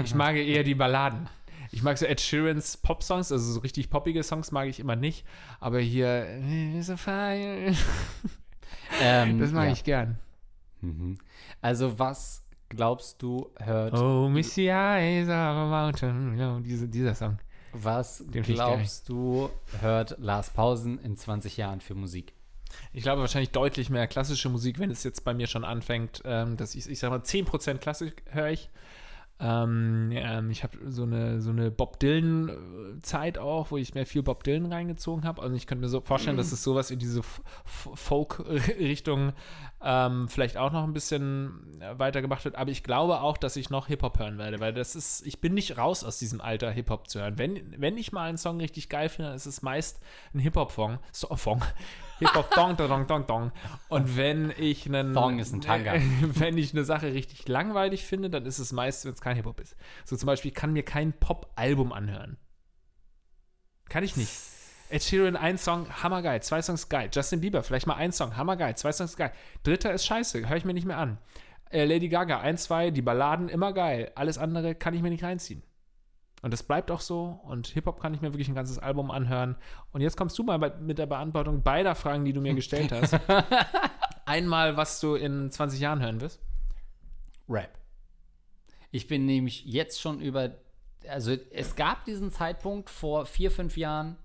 Ich 0.03 0.15
mag 0.15 0.35
eher 0.37 0.63
die 0.63 0.75
Balladen. 0.75 1.27
Ich 1.71 1.83
mag 1.83 1.97
so 1.97 2.05
Ed 2.05 2.19
Sheerans 2.19 2.77
Pop-Songs, 2.77 3.31
also 3.31 3.53
so 3.53 3.59
richtig 3.61 3.89
poppige 3.89 4.23
Songs 4.23 4.51
mag 4.51 4.67
ich 4.67 4.79
immer 4.79 4.95
nicht. 4.95 5.25
Aber 5.59 5.79
hier, 5.79 6.07
äh, 6.27 6.81
Ähm, 9.01 9.39
das 9.39 9.51
mag 9.51 9.67
ja. 9.67 9.71
ich 9.73 9.83
gern. 9.83 10.17
Mhm. 10.81 11.17
Also 11.61 11.97
was 11.97 12.43
glaubst 12.69 13.21
du, 13.21 13.49
hört. 13.59 13.93
Oh, 13.93 14.27
Missy 14.29 14.67
Eyes 14.67 15.27
of 15.27 15.33
a 15.33 15.65
Mountain. 15.67 16.37
Ja, 16.37 16.59
diese, 16.59 16.87
dieser 16.87 17.15
Song. 17.15 17.37
Was 17.73 18.23
Den 18.27 18.43
glaubst 18.43 19.09
du, 19.09 19.49
hört 19.79 20.17
Lars 20.19 20.49
Pausen 20.49 20.99
in 20.99 21.17
20 21.17 21.57
Jahren 21.57 21.81
für 21.81 21.95
Musik? 21.95 22.33
Ich 22.93 23.03
glaube 23.03 23.21
wahrscheinlich 23.21 23.51
deutlich 23.51 23.89
mehr 23.89 24.07
klassische 24.07 24.49
Musik, 24.49 24.79
wenn 24.79 24.91
es 24.91 25.03
jetzt 25.03 25.23
bei 25.23 25.33
mir 25.33 25.47
schon 25.47 25.65
anfängt, 25.65 26.21
ähm, 26.25 26.57
dass 26.57 26.75
ich, 26.75 26.89
ich 26.89 26.99
sag 26.99 27.09
mal, 27.09 27.19
10% 27.19 27.77
Klassik 27.77 28.23
höre 28.29 28.49
ich. 28.49 28.69
Ähm, 29.41 30.11
ähm, 30.13 30.51
ich 30.51 30.63
habe 30.63 30.77
so 30.87 31.01
eine, 31.03 31.41
so 31.41 31.49
eine 31.49 31.71
Bob 31.71 31.99
Dylan-Zeit 31.99 33.39
auch, 33.39 33.71
wo 33.71 33.77
ich 33.77 33.95
mir 33.95 34.05
viel 34.05 34.21
Bob 34.21 34.43
Dylan 34.43 34.71
reingezogen 34.71 35.25
habe. 35.25 35.41
Also 35.41 35.55
ich 35.55 35.65
könnte 35.65 35.81
mir 35.81 35.89
so 35.89 35.99
vorstellen, 36.01 36.37
dass 36.37 36.51
es 36.51 36.61
sowas 36.63 36.91
in 36.91 36.99
diese 36.99 37.21
Folk-Richtung 37.65 39.33
ähm, 39.83 40.27
vielleicht 40.27 40.57
auch 40.57 40.71
noch 40.71 40.83
ein 40.83 40.93
bisschen 40.93 41.81
äh, 41.81 41.97
weiter 41.97 42.21
gemacht 42.21 42.45
wird. 42.45 42.55
Aber 42.55 42.69
ich 42.69 42.83
glaube 42.83 43.21
auch, 43.21 43.37
dass 43.37 43.55
ich 43.55 43.69
noch 43.69 43.87
Hip-Hop 43.87 44.19
hören 44.19 44.37
werde, 44.37 44.59
weil 44.59 44.73
das 44.73 44.95
ist, 44.95 45.25
ich 45.25 45.41
bin 45.41 45.53
nicht 45.53 45.77
raus 45.77 46.03
aus 46.03 46.19
diesem 46.19 46.39
Alter, 46.39 46.71
Hip-Hop 46.71 47.09
zu 47.09 47.19
hören. 47.19 47.37
Wenn, 47.37 47.75
wenn 47.79 47.97
ich 47.97 48.11
mal 48.11 48.29
einen 48.29 48.37
Song 48.37 48.59
richtig 48.59 48.89
geil 48.89 49.09
finde, 49.09 49.29
dann 49.29 49.35
ist 49.35 49.47
es 49.47 49.61
meist 49.61 49.99
ein 50.33 50.39
Hip-Hop-Song. 50.39 50.99
So, 51.11 51.35
Song. 51.35 51.63
Hip-Hop, 52.19 52.53
dong, 52.53 52.77
dong, 52.77 53.07
dong, 53.07 53.25
dong. 53.25 53.51
Und 53.89 54.15
wenn 54.15 54.53
ich 54.55 54.85
einen. 54.85 55.15
Thong 55.15 55.39
ist 55.39 55.53
ein 55.53 55.61
Tanga. 55.61 55.93
Wenn 56.21 56.55
ich 56.55 56.71
eine 56.71 56.83
Sache 56.83 57.13
richtig 57.13 57.47
langweilig 57.47 58.05
finde, 58.05 58.29
dann 58.29 58.45
ist 58.45 58.59
es 58.59 58.71
meist, 58.71 59.05
wenn 59.05 59.13
es 59.13 59.21
kein 59.21 59.35
Hip-Hop 59.35 59.59
ist. 59.59 59.75
So 60.05 60.15
zum 60.15 60.27
Beispiel, 60.27 60.49
ich 60.49 60.55
kann 60.55 60.71
mir 60.71 60.83
kein 60.83 61.13
Pop-Album 61.13 61.91
anhören. 61.91 62.37
Kann 63.89 64.03
ich 64.03 64.15
nicht. 64.15 64.31
Ed 64.91 65.03
Sheeran, 65.03 65.37
ein 65.37 65.57
Song, 65.57 65.87
hammergeil, 66.03 66.43
zwei 66.43 66.61
Songs 66.61 66.89
geil. 66.89 67.09
Justin 67.13 67.39
Bieber, 67.39 67.63
vielleicht 67.63 67.87
mal 67.87 67.95
ein 67.95 68.11
Song, 68.11 68.35
hammergeil, 68.35 68.75
zwei 68.75 68.91
Songs 68.91 69.15
geil. 69.15 69.31
Dritter 69.63 69.93
ist 69.93 70.05
scheiße, 70.05 70.49
höre 70.49 70.57
ich 70.57 70.65
mir 70.65 70.73
nicht 70.73 70.85
mehr 70.85 70.97
an. 70.97 71.17
Äh, 71.69 71.85
Lady 71.85 72.09
Gaga, 72.09 72.41
ein, 72.41 72.57
zwei, 72.57 72.91
die 72.91 73.01
Balladen, 73.01 73.47
immer 73.47 73.71
geil. 73.71 74.11
Alles 74.15 74.37
andere 74.37 74.75
kann 74.75 74.93
ich 74.93 75.01
mir 75.01 75.09
nicht 75.09 75.23
reinziehen. 75.23 75.63
Und 76.41 76.51
das 76.51 76.63
bleibt 76.63 76.91
auch 76.91 76.99
so. 76.99 77.39
Und 77.43 77.67
Hip-Hop 77.67 78.01
kann 78.01 78.13
ich 78.13 78.21
mir 78.21 78.33
wirklich 78.33 78.49
ein 78.49 78.55
ganzes 78.55 78.79
Album 78.79 79.11
anhören. 79.11 79.55
Und 79.91 80.01
jetzt 80.01 80.17
kommst 80.17 80.37
du 80.37 80.43
mal 80.43 80.59
bei, 80.59 80.71
mit 80.71 80.97
der 80.97 81.05
Beantwortung 81.05 81.63
beider 81.63 81.95
Fragen, 81.95 82.25
die 82.25 82.33
du 82.33 82.41
mir 82.41 82.53
gestellt 82.53 82.91
hast. 82.91 83.17
Einmal, 84.25 84.75
was 84.75 84.99
du 84.99 85.15
in 85.15 85.49
20 85.51 85.79
Jahren 85.79 86.01
hören 86.01 86.19
wirst. 86.19 86.41
Rap. 87.47 87.77
Ich 88.91 89.07
bin 89.07 89.25
nämlich 89.25 89.65
jetzt 89.65 90.01
schon 90.01 90.19
über. 90.19 90.51
Also, 91.07 91.35
es 91.51 91.75
gab 91.75 92.05
diesen 92.05 92.31
Zeitpunkt 92.31 92.89
vor 92.89 93.25
vier, 93.25 93.51
fünf 93.51 93.77
Jahren, 93.77 94.17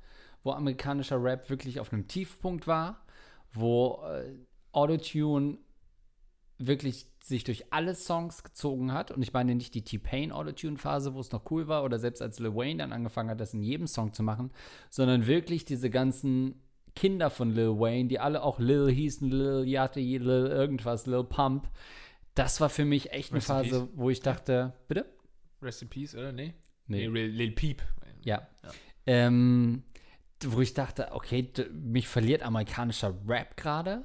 wo 0.47 0.53
amerikanischer 0.53 1.23
Rap 1.23 1.51
wirklich 1.51 1.81
auf 1.81 1.93
einem 1.93 2.09
Tiefpunkt 2.09 2.67
war, 2.67 3.05
wo 3.53 4.01
äh, 4.07 4.33
Autotune 4.73 5.59
wirklich 6.59 7.07
sich 7.23 7.45
durch 7.45 7.73
alle 7.73 7.95
Songs 7.95 8.45
gezogen 8.45 8.93
hat. 8.93 9.11
Und 9.11 9.23
ich 9.23 9.33
meine 9.33 9.55
nicht 9.55 9.75
die 9.75 9.83
T-Pain 9.83 10.33
Autotune-Phase, 10.33 11.15
wo 11.15 11.21
es 11.21 11.33
noch 11.33 11.51
cool 11.51 11.69
war, 11.69 11.85
oder 11.85 11.99
selbst 11.99 12.23
als 12.23 12.39
Lil 12.39 12.55
Wayne 12.55 12.79
dann 12.79 12.93
angefangen 12.93 13.29
hat, 13.29 13.41
das 13.41 13.53
in 13.53 13.63
jedem 13.63 13.87
Song 13.87 14.13
zu 14.13 14.23
machen, 14.23 14.53
sondern 14.89 15.27
wirklich 15.27 15.65
diese 15.65 15.91
ganzen 15.91 16.63
Kinder 16.95 17.29
von 17.29 17.51
Lil 17.51 17.79
Wayne, 17.79 18.09
die 18.09 18.21
alle 18.21 18.43
auch 18.43 18.59
Lil 18.59 18.89
hießen, 18.89 19.29
Lil 19.29 19.65
Yachty, 19.67 20.17
Lil 20.19 20.47
irgendwas, 20.47 21.07
Lil 21.07 21.25
Pump. 21.25 21.69
Das 22.35 22.61
war 22.61 22.69
für 22.69 22.85
mich 22.85 23.11
echt 23.11 23.33
eine 23.33 23.39
Rest 23.39 23.51
in 23.51 23.55
Phase, 23.57 23.89
wo 23.95 24.09
ich 24.11 24.21
dachte, 24.21 24.75
bitte? 24.89 25.07
Rest 25.61 25.83
in 25.83 25.89
Peace, 25.89 26.15
oder? 26.15 26.33
Nee? 26.33 26.55
Nee. 26.87 27.07
Lil, 27.07 27.27
Lil 27.27 27.51
Peep. 27.51 27.83
Ja. 28.23 28.47
Ähm, 29.07 29.83
wo 30.45 30.61
ich 30.61 30.75
dachte, 30.75 31.13
okay, 31.13 31.51
mich 31.73 32.09
verliert 32.09 32.43
amerikanischer 32.43 33.15
Rap 33.27 33.57
gerade. 33.57 34.05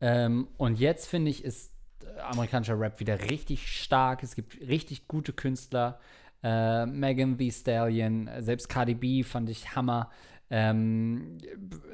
Ähm, 0.00 0.48
und 0.56 0.78
jetzt 0.78 1.06
finde 1.06 1.30
ich, 1.30 1.44
ist 1.44 1.72
äh, 2.02 2.20
amerikanischer 2.20 2.78
Rap 2.78 3.00
wieder 3.00 3.30
richtig 3.30 3.66
stark. 3.68 4.22
Es 4.22 4.34
gibt 4.34 4.60
richtig 4.60 5.08
gute 5.08 5.32
Künstler. 5.32 6.00
Äh, 6.42 6.86
Megan 6.86 7.36
Thee 7.36 7.50
Stallion, 7.50 8.28
äh, 8.28 8.42
selbst 8.42 8.68
Cardi 8.68 8.94
B 8.94 9.22
fand 9.22 9.50
ich 9.50 9.74
Hammer. 9.74 10.10
Ähm, 10.50 11.38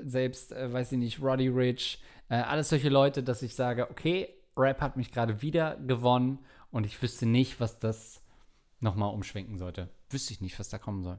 selbst, 0.05 0.53
äh, 0.53 0.73
weiß 0.73 0.93
ich 0.93 0.99
nicht, 0.99 1.21
Roddy 1.21 1.49
Rich. 1.49 2.01
Äh, 2.29 2.37
alles 2.37 2.69
solche 2.69 2.89
Leute, 2.89 3.23
dass 3.23 3.43
ich 3.43 3.55
sage, 3.55 3.91
okay, 3.91 4.29
Rap 4.57 4.81
hat 4.81 4.97
mich 4.97 5.11
gerade 5.11 5.43
wieder 5.43 5.77
gewonnen 5.77 6.39
und 6.71 6.87
ich 6.87 7.01
wüsste 7.03 7.27
nicht, 7.27 7.59
was 7.59 7.79
das 7.79 8.23
nochmal 8.81 9.13
umschwenken 9.13 9.59
sollte. 9.59 9.89
Wüsste 10.11 10.33
ich 10.33 10.41
nicht, 10.41 10.59
was 10.59 10.69
da 10.69 10.79
kommen 10.79 11.03
soll. 11.03 11.19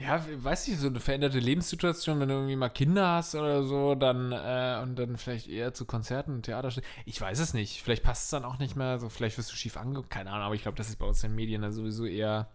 Ja, 0.00 0.24
weiß 0.32 0.68
ich, 0.68 0.78
so 0.78 0.86
eine 0.86 1.00
veränderte 1.00 1.40
Lebenssituation, 1.40 2.20
wenn 2.20 2.28
du 2.28 2.34
irgendwie 2.36 2.54
mal 2.54 2.68
Kinder 2.68 3.16
hast 3.16 3.34
oder 3.34 3.64
so, 3.64 3.96
dann 3.96 4.30
äh, 4.30 4.80
und 4.80 4.96
dann 4.96 5.16
vielleicht 5.16 5.48
eher 5.48 5.74
zu 5.74 5.86
Konzerten 5.86 6.34
und 6.34 6.42
Theater. 6.44 6.70
Ich 7.04 7.20
weiß 7.20 7.40
es 7.40 7.52
nicht. 7.52 7.82
Vielleicht 7.82 8.04
passt 8.04 8.24
es 8.24 8.30
dann 8.30 8.44
auch 8.44 8.58
nicht 8.60 8.76
mehr. 8.76 9.00
So, 9.00 9.08
vielleicht 9.08 9.38
wirst 9.38 9.50
du 9.50 9.56
schief 9.56 9.76
angeguckt. 9.76 10.08
Keine 10.08 10.30
Ahnung, 10.30 10.44
aber 10.44 10.54
ich 10.54 10.62
glaube, 10.62 10.78
das 10.78 10.88
ist 10.88 11.00
bei 11.00 11.06
uns 11.06 11.24
in 11.24 11.30
den 11.30 11.36
Medien 11.36 11.62
dann 11.62 11.72
sowieso 11.72 12.06
eher 12.06 12.48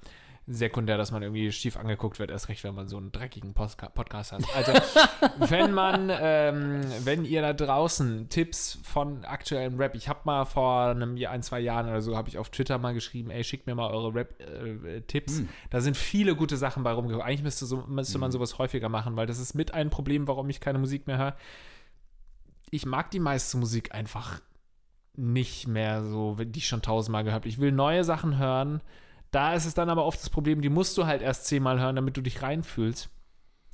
sekundär, 0.45 0.97
dass 0.97 1.11
man 1.11 1.23
irgendwie 1.23 1.51
schief 1.51 1.77
angeguckt 1.77 2.19
wird, 2.19 2.29
erst 2.29 2.49
recht, 2.49 2.63
wenn 2.65 2.75
man 2.75 2.89
so 2.89 2.97
einen 2.97 3.13
dreckigen 3.13 3.53
Postka 3.53 3.87
Podcast 3.87 4.33
hat. 4.33 4.43
Also, 4.53 4.73
wenn 5.39 5.73
man, 5.73 6.11
ähm, 6.13 6.81
wenn 7.03 7.23
ihr 7.23 7.41
da 7.41 7.53
draußen 7.53 8.27
Tipps 8.27 8.79
von 8.83 9.23
aktuellem 9.23 9.77
Rap, 9.77 9.95
ich 9.95 10.09
habe 10.09 10.19
mal 10.25 10.43
vor 10.45 10.87
einem 10.87 11.15
Jahr, 11.15 11.31
ein, 11.31 11.43
zwei 11.43 11.61
Jahren 11.61 11.87
oder 11.87 12.01
so, 12.01 12.17
habe 12.17 12.27
ich 12.27 12.37
auf 12.37 12.49
Twitter 12.49 12.77
mal 12.77 12.93
geschrieben, 12.93 13.29
ey, 13.29 13.43
schickt 13.43 13.67
mir 13.67 13.75
mal 13.75 13.89
eure 13.89 14.13
Rap-Tipps. 14.13 15.43
Da 15.69 15.79
sind 15.79 15.95
viele 15.95 16.35
gute 16.35 16.57
Sachen 16.57 16.83
bei 16.83 16.91
rumgekommen. 16.91 17.25
Eigentlich 17.25 17.43
müsste, 17.43 17.65
so, 17.65 17.77
müsste 17.87 18.17
man 18.17 18.31
sowas 18.31 18.57
häufiger 18.57 18.89
machen, 18.89 19.15
weil 19.15 19.27
das 19.27 19.39
ist 19.39 19.53
mit 19.53 19.73
ein 19.73 19.89
Problem, 19.89 20.27
warum 20.27 20.49
ich 20.49 20.59
keine 20.59 20.79
Musik 20.79 21.07
mehr 21.07 21.17
höre. 21.17 21.35
Ich 22.69 22.85
mag 22.85 23.11
die 23.11 23.19
meiste 23.19 23.55
Musik 23.57 23.93
einfach 23.93 24.41
nicht 25.15 25.67
mehr 25.67 26.03
so, 26.03 26.35
die 26.35 26.59
ich 26.59 26.67
schon 26.67 26.81
tausendmal 26.81 27.23
gehört 27.23 27.41
habe. 27.41 27.47
Ich 27.47 27.59
will 27.59 27.71
neue 27.71 28.03
Sachen 28.03 28.37
hören. 28.37 28.81
Da 29.33 29.53
ist 29.53 29.65
es 29.65 29.73
dann 29.73 29.89
aber 29.89 30.05
oft 30.05 30.21
das 30.21 30.29
Problem, 30.29 30.61
die 30.61 30.69
musst 30.69 30.97
du 30.97 31.05
halt 31.07 31.21
erst 31.21 31.47
zehnmal 31.47 31.79
hören, 31.79 31.95
damit 31.97 32.15
du 32.15 32.21
dich 32.21 32.41
reinfühlst. 32.41 33.09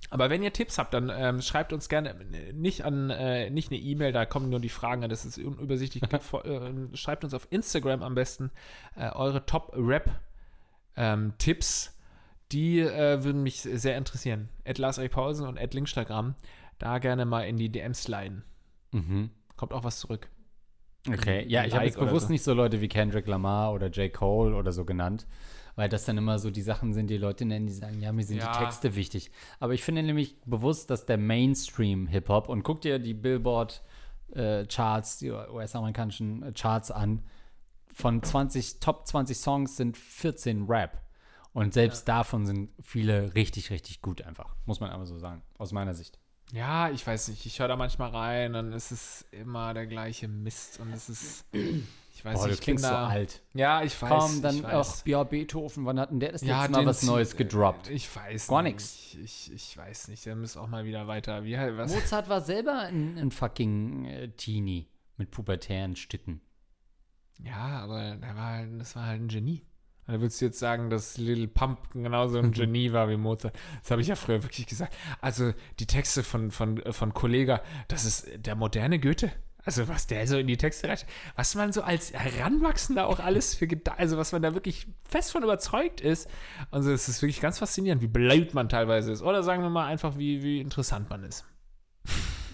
Aber 0.10 0.30
wenn 0.30 0.41
ihr 0.41 0.53
Tipps 0.53 0.78
habt, 0.78 0.93
dann 0.93 1.12
ähm, 1.14 1.41
schreibt 1.41 1.74
uns 1.74 1.89
gerne 1.89 2.12
äh, 2.34 2.53
nicht 2.53 2.86
an, 2.86 3.10
äh, 3.10 3.49
nicht 3.49 3.70
eine 3.70 3.80
E-Mail, 3.80 4.14
da 4.14 4.26
kommen 4.26 4.49
nur 4.49 4.62
die 4.62 4.70
Fragen 4.70 5.03
an, 5.03 5.10
das 5.10 5.26
ist 5.26 5.38
unübersichtlich. 5.38 6.01
Vor- 6.22 6.45
äh, 6.45 6.72
schreibt 6.95 7.24
uns 7.26 7.34
auf 7.34 7.47
Instagram 7.51 8.01
am 8.01 8.16
besten 8.16 8.49
äh, 8.95 9.10
eure 9.12 9.45
Top-Rap-Tipps. 10.95 11.95
die 12.51 12.80
äh, 12.80 13.24
würden 13.24 13.43
mich 13.43 13.62
sehr 13.62 13.97
interessieren. 13.97 14.49
Ed 14.64 14.78
Lars 14.80 14.97
Erik 14.97 15.12
Paulsen 15.12 15.45
und 15.45 15.57
Ed 15.57 15.74
Linkstagram. 15.74 16.36
Da 16.80 16.97
gerne 16.99 17.26
mal 17.26 17.41
in 17.41 17.57
die 17.57 17.70
DMs 17.70 18.03
sliden. 18.03 18.43
Mhm. 18.91 19.30
Kommt 19.57 19.74
auch 19.74 19.84
was 19.84 19.99
zurück. 19.99 20.30
Okay, 21.07 21.45
ja, 21.47 21.65
ich 21.65 21.73
habe 21.73 21.85
jetzt 21.85 21.99
bewusst 21.99 22.27
so. 22.27 22.31
nicht 22.31 22.43
so 22.43 22.53
Leute 22.53 22.81
wie 22.81 22.87
Kendrick 22.87 23.27
Lamar 23.27 23.73
oder 23.73 23.87
J. 23.87 24.11
Cole 24.11 24.55
oder 24.55 24.71
so 24.71 24.85
genannt, 24.85 25.27
weil 25.75 25.87
das 25.87 26.05
dann 26.05 26.17
immer 26.17 26.39
so 26.39 26.51
die 26.51 26.61
Sachen 26.61 26.93
sind, 26.93 27.07
die 27.07 27.17
Leute 27.17 27.45
nennen, 27.45 27.67
die 27.67 27.73
sagen, 27.73 28.01
ja, 28.01 28.11
mir 28.11 28.23
sind 28.23 28.39
Ja. 28.39 28.51
die 28.51 28.59
Texte 28.59 28.95
wichtig. 28.95 29.31
Aber 29.59 29.73
ich 29.73 29.83
finde 29.83 30.03
nämlich 30.03 30.39
bewusst, 30.41 30.89
dass 30.89 31.05
der 31.05 31.17
Mainstream-Hip-Hop, 31.17 32.49
und 32.49 32.63
guck 32.63 32.81
dir 32.81 32.99
die 32.99 33.13
Billboard-Charts, 33.13 35.19
die 35.19 35.31
US-amerikanischen 35.31 36.43
äh, 36.43 36.51
Charts 36.51 36.91
an, 36.91 37.23
von 37.93 38.21
20, 38.21 38.79
Top 38.79 39.07
20 39.07 39.37
Songs 39.37 39.77
sind 39.77 39.97
14 39.97 40.65
Rap. 40.67 41.01
Und 41.53 41.73
selbst 41.73 42.07
davon 42.07 42.45
sind 42.45 42.69
viele 42.81 43.33
richtig, 43.33 43.71
richtig 43.71 44.01
gut 44.01 44.21
einfach. 44.21 44.55
Muss 44.65 44.79
man 44.79 44.91
aber 44.91 45.05
so 45.05 45.17
sagen, 45.17 45.41
aus 45.57 45.71
meiner 45.71 45.95
Sicht. 45.95 46.19
Ja, 46.51 46.89
ich 46.89 47.05
weiß 47.05 47.27
nicht. 47.29 47.45
Ich 47.45 47.59
höre 47.59 47.67
da 47.67 47.75
manchmal 47.75 48.09
rein, 48.09 48.53
dann 48.53 48.73
ist 48.73 48.91
es 48.91 49.25
immer 49.31 49.73
der 49.73 49.87
gleiche 49.87 50.27
Mist 50.27 50.79
und 50.79 50.91
es 50.93 51.09
ist. 51.09 51.45
Ich 52.19 52.25
weiß 52.25 52.33
Boah, 52.33 52.47
nicht, 52.47 52.49
du 52.49 52.53
ich 52.55 52.61
klingst 52.61 52.83
so 52.83 52.89
da, 52.89 53.07
alt. 53.07 53.41
Ja, 53.53 53.81
ich 53.81 54.01
weiß. 54.01 54.09
Komm, 54.09 54.41
dann 54.41 54.65
auch, 54.65 55.05
ja, 55.05 55.23
Beethoven, 55.23 55.85
wann 55.85 55.97
hat 55.97 56.11
denn 56.11 56.19
der 56.19 56.33
das 56.33 56.41
letzte 56.41 56.51
ja, 56.51 56.67
Mal 56.67 56.81
den 56.81 56.85
was 56.85 57.03
Neues 57.03 57.37
gedroppt? 57.37 57.89
Ich 57.89 58.13
weiß 58.13 58.47
Gar 58.47 58.61
nicht. 58.63 58.73
nix. 58.73 59.15
Ich, 59.23 59.53
ich, 59.53 59.77
weiß 59.77 60.09
nicht. 60.09 60.25
Der 60.25 60.35
muss 60.35 60.57
auch 60.57 60.67
mal 60.67 60.83
wieder 60.83 61.07
weiter. 61.07 61.45
Wie 61.45 61.55
was? 61.55 61.93
Mozart 61.93 62.27
war 62.27 62.41
selber 62.41 62.79
ein, 62.79 63.17
ein 63.17 63.31
fucking 63.31 64.03
äh, 64.03 64.27
Teenie 64.31 64.89
mit 65.15 65.31
pubertären 65.31 65.95
Stücken. 65.95 66.41
Ja, 67.41 67.79
aber 67.83 68.17
der 68.17 68.35
war 68.35 68.51
halt, 68.51 68.81
das 68.81 68.97
war 68.97 69.05
halt 69.05 69.21
ein 69.21 69.29
Genie. 69.29 69.65
Und 70.10 70.16
da 70.16 70.22
würdest 70.22 70.41
du 70.41 70.45
jetzt 70.45 70.57
sagen, 70.57 70.89
dass 70.89 71.20
Little 71.20 71.47
Pump 71.47 71.78
genauso 71.93 72.39
ein 72.39 72.51
Genie 72.51 72.91
war 72.93 73.10
wie 73.10 73.16
Mozart. 73.16 73.55
Das 73.84 73.91
habe 73.91 74.01
ich 74.01 74.07
ja 74.07 74.16
früher 74.16 74.41
wirklich 74.41 74.66
gesagt. 74.66 74.91
Also 75.22 75.53
die 75.80 75.86
Texte 75.86 76.24
von, 76.24 76.49
von, 76.49 76.82
von 76.91 77.14
Kollega, 77.14 77.62
das 77.88 78.05
ist 78.05 78.28
der 78.36 78.55
moderne 78.55 78.99
Goethe. 78.99 79.32
Also 79.64 79.88
was 79.88 80.07
der 80.07 80.26
so 80.26 80.39
in 80.39 80.47
die 80.47 80.57
Texte 80.57 80.89
reicht, 80.89 81.05
was 81.36 81.53
man 81.53 81.72
so 81.72 81.84
als 81.84 82.12
Heranwachsender 82.12 83.05
auch 83.05 83.20
alles 83.20 83.53
für 83.53 83.68
Geda 83.68 83.93
also 83.97 84.18
was 84.18 84.32
man 84.32 84.41
da 84.41 84.55
wirklich 84.55 84.88
fest 85.03 85.32
von 85.32 85.43
überzeugt 85.43 86.01
ist. 86.01 86.28
Also 86.72 86.91
es 86.91 87.07
ist 87.07 87.22
wirklich 87.22 87.39
ganz 87.39 87.60
faszinierend, 87.60 88.01
wie 88.01 88.07
blöd 88.07 88.55
man 88.55 88.68
teilweise 88.68 89.12
ist. 89.12 89.22
Oder 89.22 89.43
sagen 89.43 89.62
wir 89.62 89.70
mal 89.70 89.86
einfach, 89.86 90.18
wie, 90.18 90.41
wie 90.41 90.60
interessant 90.60 91.12
man 91.12 91.24
ist. 91.24 91.45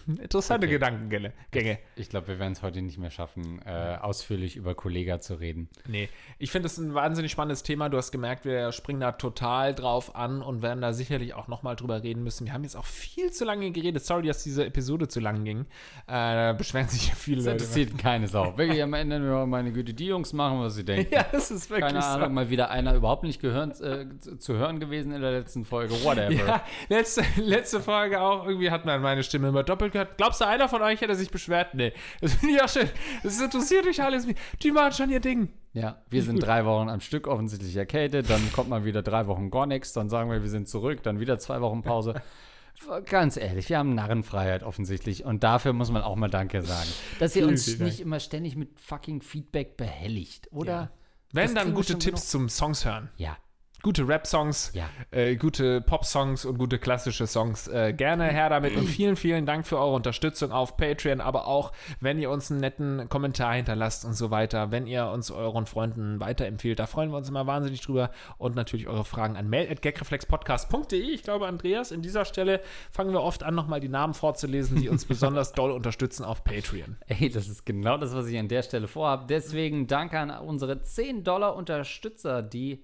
Interessante 0.07 0.65
Okay. 0.67 0.73
Gedankengänge. 0.75 1.33
Gänge. 1.51 1.79
Ich 1.95 2.09
glaube, 2.09 2.27
wir 2.27 2.39
werden 2.39 2.53
es 2.53 2.61
heute 2.61 2.81
nicht 2.81 2.97
mehr 2.97 3.09
schaffen, 3.11 3.61
äh, 3.65 3.97
ausführlich 4.01 4.55
über 4.55 4.75
Kollega 4.75 5.19
zu 5.19 5.35
reden. 5.35 5.69
Nee, 5.87 6.09
ich 6.37 6.51
finde 6.51 6.67
es 6.67 6.77
ein 6.77 6.93
wahnsinnig 6.93 7.31
spannendes 7.31 7.63
Thema. 7.63 7.89
Du 7.89 7.97
hast 7.97 8.11
gemerkt, 8.11 8.45
wir 8.45 8.71
springen 8.71 8.99
da 9.01 9.11
total 9.13 9.73
drauf 9.75 10.15
an 10.15 10.41
und 10.41 10.61
werden 10.61 10.81
da 10.81 10.93
sicherlich 10.93 11.33
auch 11.33 11.47
nochmal 11.47 11.75
drüber 11.75 12.03
reden 12.03 12.23
müssen. 12.23 12.45
Wir 12.45 12.53
haben 12.53 12.63
jetzt 12.63 12.75
auch 12.75 12.85
viel 12.85 13.31
zu 13.31 13.45
lange 13.45 13.71
geredet. 13.71 14.05
Sorry, 14.05 14.27
dass 14.27 14.43
diese 14.43 14.65
Episode 14.65 15.07
zu 15.07 15.19
lang 15.19 15.43
ging. 15.43 15.61
Äh, 15.61 15.65
da 16.07 16.53
beschweren 16.53 16.87
sich 16.87 17.09
ja 17.09 17.15
viele 17.15 17.37
Das 17.37 17.45
Leute. 17.45 17.63
interessiert 17.63 17.97
keine 17.97 18.27
Sau. 18.27 18.57
Wirklich 18.57 18.81
am 18.83 18.93
Ende 18.93 19.19
nur 19.19 19.45
meine 19.47 19.71
Güte, 19.71 19.93
die 19.93 20.05
Jungs 20.07 20.33
machen, 20.33 20.59
was 20.59 20.75
sie 20.75 20.85
denken. 20.85 21.13
Ja, 21.13 21.25
das 21.31 21.51
ist 21.51 21.69
wirklich 21.69 21.85
Keine 21.87 22.01
so. 22.01 22.07
Ahnung, 22.07 22.33
mal 22.33 22.49
wieder 22.49 22.69
einer 22.69 22.93
überhaupt 22.95 23.23
nicht 23.23 23.41
gehört, 23.41 23.81
äh, 23.81 24.05
zu 24.19 24.37
zu 24.37 24.53
hören 24.55 24.79
gewesen 24.79 25.11
in 25.11 25.21
der 25.21 25.31
letzten 25.31 25.65
Folge. 25.65 25.93
Whatever. 26.03 26.33
Ja, 26.45 26.63
letzte, 26.89 27.23
letzte 27.37 27.79
Folge 27.79 28.21
auch, 28.21 28.45
irgendwie 28.45 28.69
hat 28.69 28.85
man 28.85 29.01
meine 29.01 29.23
Stimme 29.23 29.47
immer 29.47 29.63
doppelt 29.63 29.91
gehört. 29.95 30.17
Glaubst 30.17 30.41
du, 30.41 30.47
einer 30.47 30.69
von 30.69 30.81
euch 30.81 31.01
hätte 31.01 31.15
sich 31.15 31.31
beschwert? 31.31 31.73
Nee. 31.73 31.93
Das 32.21 32.35
finde 32.35 32.55
ich 32.55 32.61
auch 32.61 32.69
schön. 32.69 32.89
Das 33.23 33.39
interessiert 33.39 33.87
euch 33.87 34.01
alles 34.01 34.25
nicht. 34.25 34.37
Die 34.61 34.71
machen 34.71 34.91
schon 34.91 35.09
ihr 35.09 35.19
Ding. 35.19 35.49
Ja, 35.73 36.01
wir 36.09 36.23
sind 36.23 36.41
drei 36.41 36.63
Wochen 36.65 36.87
am 36.87 37.01
Stück 37.01 37.27
offensichtlich 37.27 37.75
erkältet, 37.75 38.29
dann 38.29 38.41
kommt 38.53 38.69
mal 38.69 38.85
wieder 38.85 39.03
drei 39.03 39.27
Wochen 39.27 39.51
gar 39.51 39.65
nichts, 39.65 39.91
dann 39.91 40.07
sagen 40.07 40.31
wir, 40.31 40.41
wir 40.41 40.49
sind 40.49 40.69
zurück, 40.69 41.03
dann 41.03 41.19
wieder 41.19 41.37
zwei 41.37 41.59
Wochen 41.59 41.81
Pause. 41.81 42.13
Ganz 43.05 43.35
ehrlich, 43.35 43.67
wir 43.67 43.77
haben 43.77 43.93
Narrenfreiheit 43.93 44.63
offensichtlich 44.63 45.25
und 45.25 45.43
dafür 45.43 45.73
muss 45.73 45.91
man 45.91 46.01
auch 46.01 46.15
mal 46.15 46.29
Danke 46.29 46.61
sagen. 46.61 46.87
Dass 47.19 47.35
ihr 47.35 47.45
uns 47.45 47.79
nicht 47.79 47.99
immer 47.99 48.21
ständig 48.21 48.55
mit 48.55 48.79
fucking 48.79 49.21
Feedback 49.21 49.75
behelligt, 49.75 50.49
oder? 50.51 50.71
Ja. 50.71 50.91
Wenn 51.33 51.53
Das 51.53 51.65
dann 51.65 51.73
gute 51.73 51.99
Tipps 51.99 52.29
zum 52.29 52.47
Songs 52.47 52.85
hören. 52.85 53.09
Ja, 53.17 53.37
Gute 53.85 54.07
Rap-Songs, 54.07 54.71
Ja. 54.73 54.89
äh, 55.11 55.35
gute 55.35 55.79
Pop-Songs 55.79 56.43
und 56.45 56.57
gute 56.57 56.79
klassische 56.79 57.27
Songs. 57.27 57.67
Äh, 57.67 57.93
gerne 57.93 58.23
her 58.29 58.49
damit 58.49 58.75
und 58.75 58.87
vielen, 58.87 59.15
vielen 59.15 59.45
Dank 59.45 59.67
für 59.67 59.77
eure 59.77 59.93
Unterstützung 59.93 60.51
auf 60.51 60.75
Patreon, 60.75 61.21
aber 61.21 61.45
auch, 61.45 61.71
wenn 61.99 62.17
ihr 62.17 62.31
uns 62.31 62.49
einen 62.49 62.61
netten 62.61 63.07
Kommentar 63.09 63.53
hinterlasst 63.53 64.03
und 64.03 64.15
so 64.15 64.31
weiter, 64.31 64.71
wenn 64.71 64.87
ihr 64.87 65.05
uns 65.09 65.29
euren 65.29 65.67
Freunden 65.67 66.19
weiterempfiehlt, 66.19 66.79
da 66.79 66.87
freuen 66.87 67.11
wir 67.11 67.17
uns 67.17 67.29
immer 67.29 67.45
wahnsinnig 67.45 67.79
drüber 67.81 68.09
und 68.39 68.55
natürlich 68.55 68.87
eure 68.87 69.05
Fragen 69.05 69.37
an 69.37 69.47
mail.gagreflexpodcast.de. 69.51 70.99
Ich 70.99 71.21
glaube, 71.21 71.45
Andreas, 71.45 71.91
in 71.91 72.01
dieser 72.01 72.25
Stelle 72.25 72.61
fangen 72.89 73.11
wir 73.13 73.21
oft 73.21 73.43
an, 73.43 73.53
nochmal 73.53 73.81
die 73.81 73.89
Namen 73.89 74.15
vorzulesen, 74.15 74.81
die 74.81 74.89
uns 74.89 75.05
besonders 75.05 75.51
doll 75.53 75.69
unterstützen 75.69 76.25
auf 76.25 76.43
Patreon. 76.43 76.97
Ey, 77.05 77.29
das 77.29 77.47
ist 77.47 77.67
genau 77.67 77.97
das, 77.97 78.15
was 78.15 78.25
ich 78.25 78.39
an 78.39 78.47
der 78.47 78.63
Stelle 78.63 78.87
vorhabe. 78.87 79.25
Deswegen 79.29 79.85
danke 79.85 80.17
an 80.17 80.31
unsere 80.31 80.81
10 80.81 81.23
Dollar 81.23 81.55
Unterstützer, 81.55 82.41
die 82.41 82.83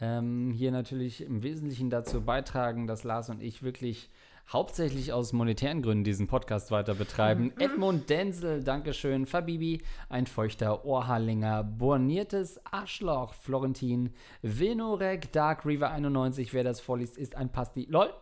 ähm, 0.00 0.52
hier 0.52 0.72
natürlich 0.72 1.22
im 1.22 1.42
Wesentlichen 1.42 1.90
dazu 1.90 2.22
beitragen, 2.22 2.86
dass 2.86 3.04
Lars 3.04 3.28
und 3.28 3.42
ich 3.42 3.62
wirklich 3.62 4.10
hauptsächlich 4.52 5.12
aus 5.12 5.32
monetären 5.32 5.80
Gründen 5.80 6.04
diesen 6.04 6.26
Podcast 6.26 6.70
weiter 6.70 6.94
betreiben. 6.94 7.52
Edmund 7.58 8.10
Denzel, 8.10 8.64
Dankeschön. 8.64 9.26
Fabibi, 9.26 9.80
ein 10.08 10.26
feuchter 10.26 10.84
Ohrhallinger. 10.84 11.62
Borniertes 11.62 12.60
Arschloch, 12.66 13.34
Florentin. 13.34 14.12
Vilnorek, 14.42 15.32
Dark 15.32 15.64
River 15.64 15.90
91, 15.90 16.52
wer 16.52 16.64
das 16.64 16.80
vorliest, 16.80 17.16
ist 17.16 17.36
ein 17.36 17.52
Pasti. 17.52 17.86
LOL. 17.88 18.12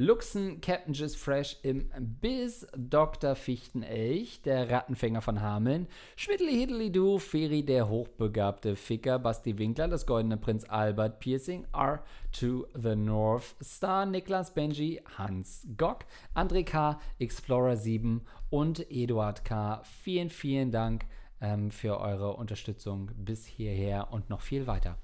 Luxen, 0.00 0.60
Captain 0.60 0.94
Just 0.94 1.16
Fresh 1.16 1.56
im 1.64 1.90
Biss, 2.20 2.64
Dr. 2.76 3.34
Fichtenelch, 3.34 4.42
der 4.42 4.70
Rattenfänger 4.70 5.22
von 5.22 5.40
Hameln, 5.40 5.88
Schmiddli 6.14 6.52
Hiddly 6.52 6.92
Du, 6.92 7.18
Feri, 7.18 7.64
der 7.64 7.88
hochbegabte 7.88 8.76
Ficker, 8.76 9.18
Basti 9.18 9.58
Winkler, 9.58 9.88
das 9.88 10.06
goldene 10.06 10.36
Prinz 10.36 10.64
Albert, 10.68 11.18
Piercing, 11.18 11.66
R 11.74 12.04
to 12.32 12.66
the 12.74 12.94
North 12.94 13.54
Star, 13.62 14.06
Niklas 14.06 14.54
Benji, 14.54 15.00
Hans 15.16 15.66
Gock, 15.76 16.04
André 16.34 16.64
K., 16.64 17.00
Explorer 17.18 17.76
7 17.76 18.22
und 18.50 18.90
Eduard 18.90 19.44
K. 19.44 19.82
Vielen, 20.02 20.30
vielen 20.30 20.70
Dank 20.70 21.04
ähm, 21.40 21.70
für 21.70 22.00
eure 22.00 22.34
Unterstützung 22.34 23.10
bis 23.16 23.46
hierher 23.46 24.08
und 24.12 24.30
noch 24.30 24.42
viel 24.42 24.66
weiter. 24.66 24.96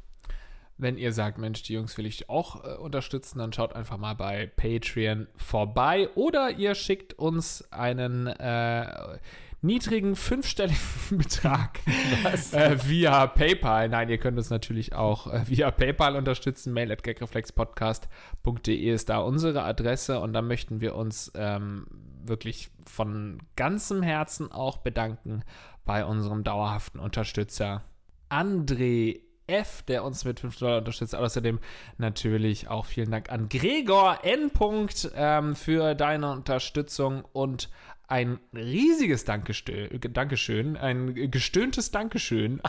Wenn 0.76 0.98
ihr 0.98 1.12
sagt, 1.12 1.38
Mensch, 1.38 1.62
die 1.62 1.74
Jungs 1.74 1.96
will 1.98 2.06
ich 2.06 2.28
auch 2.28 2.64
äh, 2.64 2.76
unterstützen, 2.76 3.38
dann 3.38 3.52
schaut 3.52 3.74
einfach 3.74 3.96
mal 3.96 4.14
bei 4.14 4.48
Patreon 4.56 5.28
vorbei 5.36 6.08
oder 6.16 6.50
ihr 6.50 6.74
schickt 6.74 7.14
uns 7.14 7.70
einen 7.70 8.26
äh, 8.26 9.18
niedrigen 9.64 10.14
fünfstelligen 10.14 10.78
Betrag 11.10 11.80
äh, 12.52 12.76
via 12.84 13.26
PayPal. 13.26 13.88
Nein, 13.88 14.08
ihr 14.08 14.18
könnt 14.18 14.36
uns 14.38 14.50
natürlich 14.50 14.94
auch 14.94 15.32
äh, 15.32 15.48
via 15.48 15.70
PayPal 15.70 16.16
unterstützen. 16.16 16.72
Mail 16.72 16.92
at 16.92 17.02
gagreflexpodcast.de 17.02 18.92
ist 18.92 19.08
da 19.08 19.18
unsere 19.18 19.62
Adresse 19.64 20.20
und 20.20 20.32
da 20.32 20.42
möchten 20.42 20.80
wir 20.80 20.94
uns 20.94 21.32
ähm, 21.34 21.86
wirklich 22.24 22.70
von 22.86 23.38
ganzem 23.56 24.02
Herzen 24.02 24.52
auch 24.52 24.78
bedanken 24.78 25.42
bei 25.84 26.04
unserem 26.04 26.44
dauerhaften 26.44 26.98
Unterstützer 26.98 27.82
André 28.30 29.20
F, 29.46 29.82
der 29.82 30.04
uns 30.04 30.24
mit 30.24 30.40
5 30.40 30.58
Dollar 30.58 30.78
unterstützt. 30.78 31.14
Außerdem 31.14 31.58
natürlich 31.98 32.68
auch 32.68 32.86
vielen 32.86 33.10
Dank 33.10 33.30
an 33.30 33.48
Gregor 33.48 34.20
N. 34.22 34.50
Punkt, 34.50 35.10
ähm, 35.14 35.54
für 35.54 35.94
deine 35.94 36.30
Unterstützung 36.32 37.24
und 37.32 37.68
ein 38.08 38.38
riesiges 38.54 39.24
Dankestö 39.24 39.88
Dankeschön, 39.98 40.76
ein 40.76 41.14
gestöhntes 41.30 41.90
Dankeschön. 41.90 42.60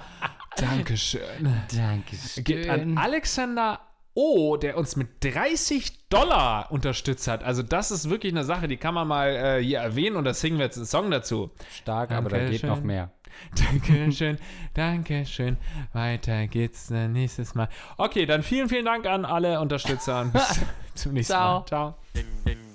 Dankeschön. 1.76 2.44
Geht 2.44 2.70
an 2.70 2.80
Dankeschön. 2.80 2.98
Alexander 2.98 3.80
O, 4.18 4.56
der 4.56 4.78
uns 4.78 4.96
mit 4.96 5.22
30 5.26 6.08
Dollar 6.08 6.72
unterstützt 6.72 7.28
hat. 7.28 7.44
Also 7.44 7.64
das 7.64 7.92
ist 7.92 8.10
wirklich 8.10 8.32
eine 8.32 8.46
Sache, 8.46 8.70
die 8.70 8.78
kann 8.78 8.94
man 8.94 9.10
mal 9.10 9.30
äh, 9.30 9.62
hier 9.62 9.80
erwähnen 9.80 10.16
und 10.16 10.24
da 10.24 10.34
singen 10.34 10.58
wir 10.58 10.66
jetzt 10.66 10.78
einen 10.78 10.86
Song 10.86 11.12
dazu. 11.12 11.52
Stark, 11.70 12.12
aber 12.12 12.30
da 12.30 12.38
geht 12.38 12.64
Dankeschön. 12.64 12.70
noch 12.70 12.82
mehr. 12.82 13.12
Dankeschön, 13.56 14.38
Dankeschön. 14.74 15.58
Weiter 15.92 16.48
geht's 16.48 16.88
dann 16.88 17.12
nächstes 17.12 17.56
Mal. 17.56 17.68
Okay, 17.98 18.26
dann 18.26 18.44
vielen, 18.44 18.70
vielen 18.70 18.86
Dank 18.86 19.06
an 19.06 19.26
alle 19.26 19.60
Unterstützer 19.60 20.22
und 20.22 20.32
bis 20.32 20.62
zum 20.96 21.12
nächsten 21.14 21.34
Ciao. 21.34 21.60
Mal. 21.60 21.66
Ciao. 21.66 21.96
ding 22.16 22.26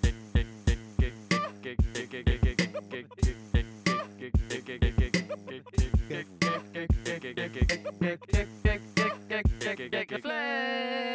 ding 0.02 0.19
flag. 10.20 11.09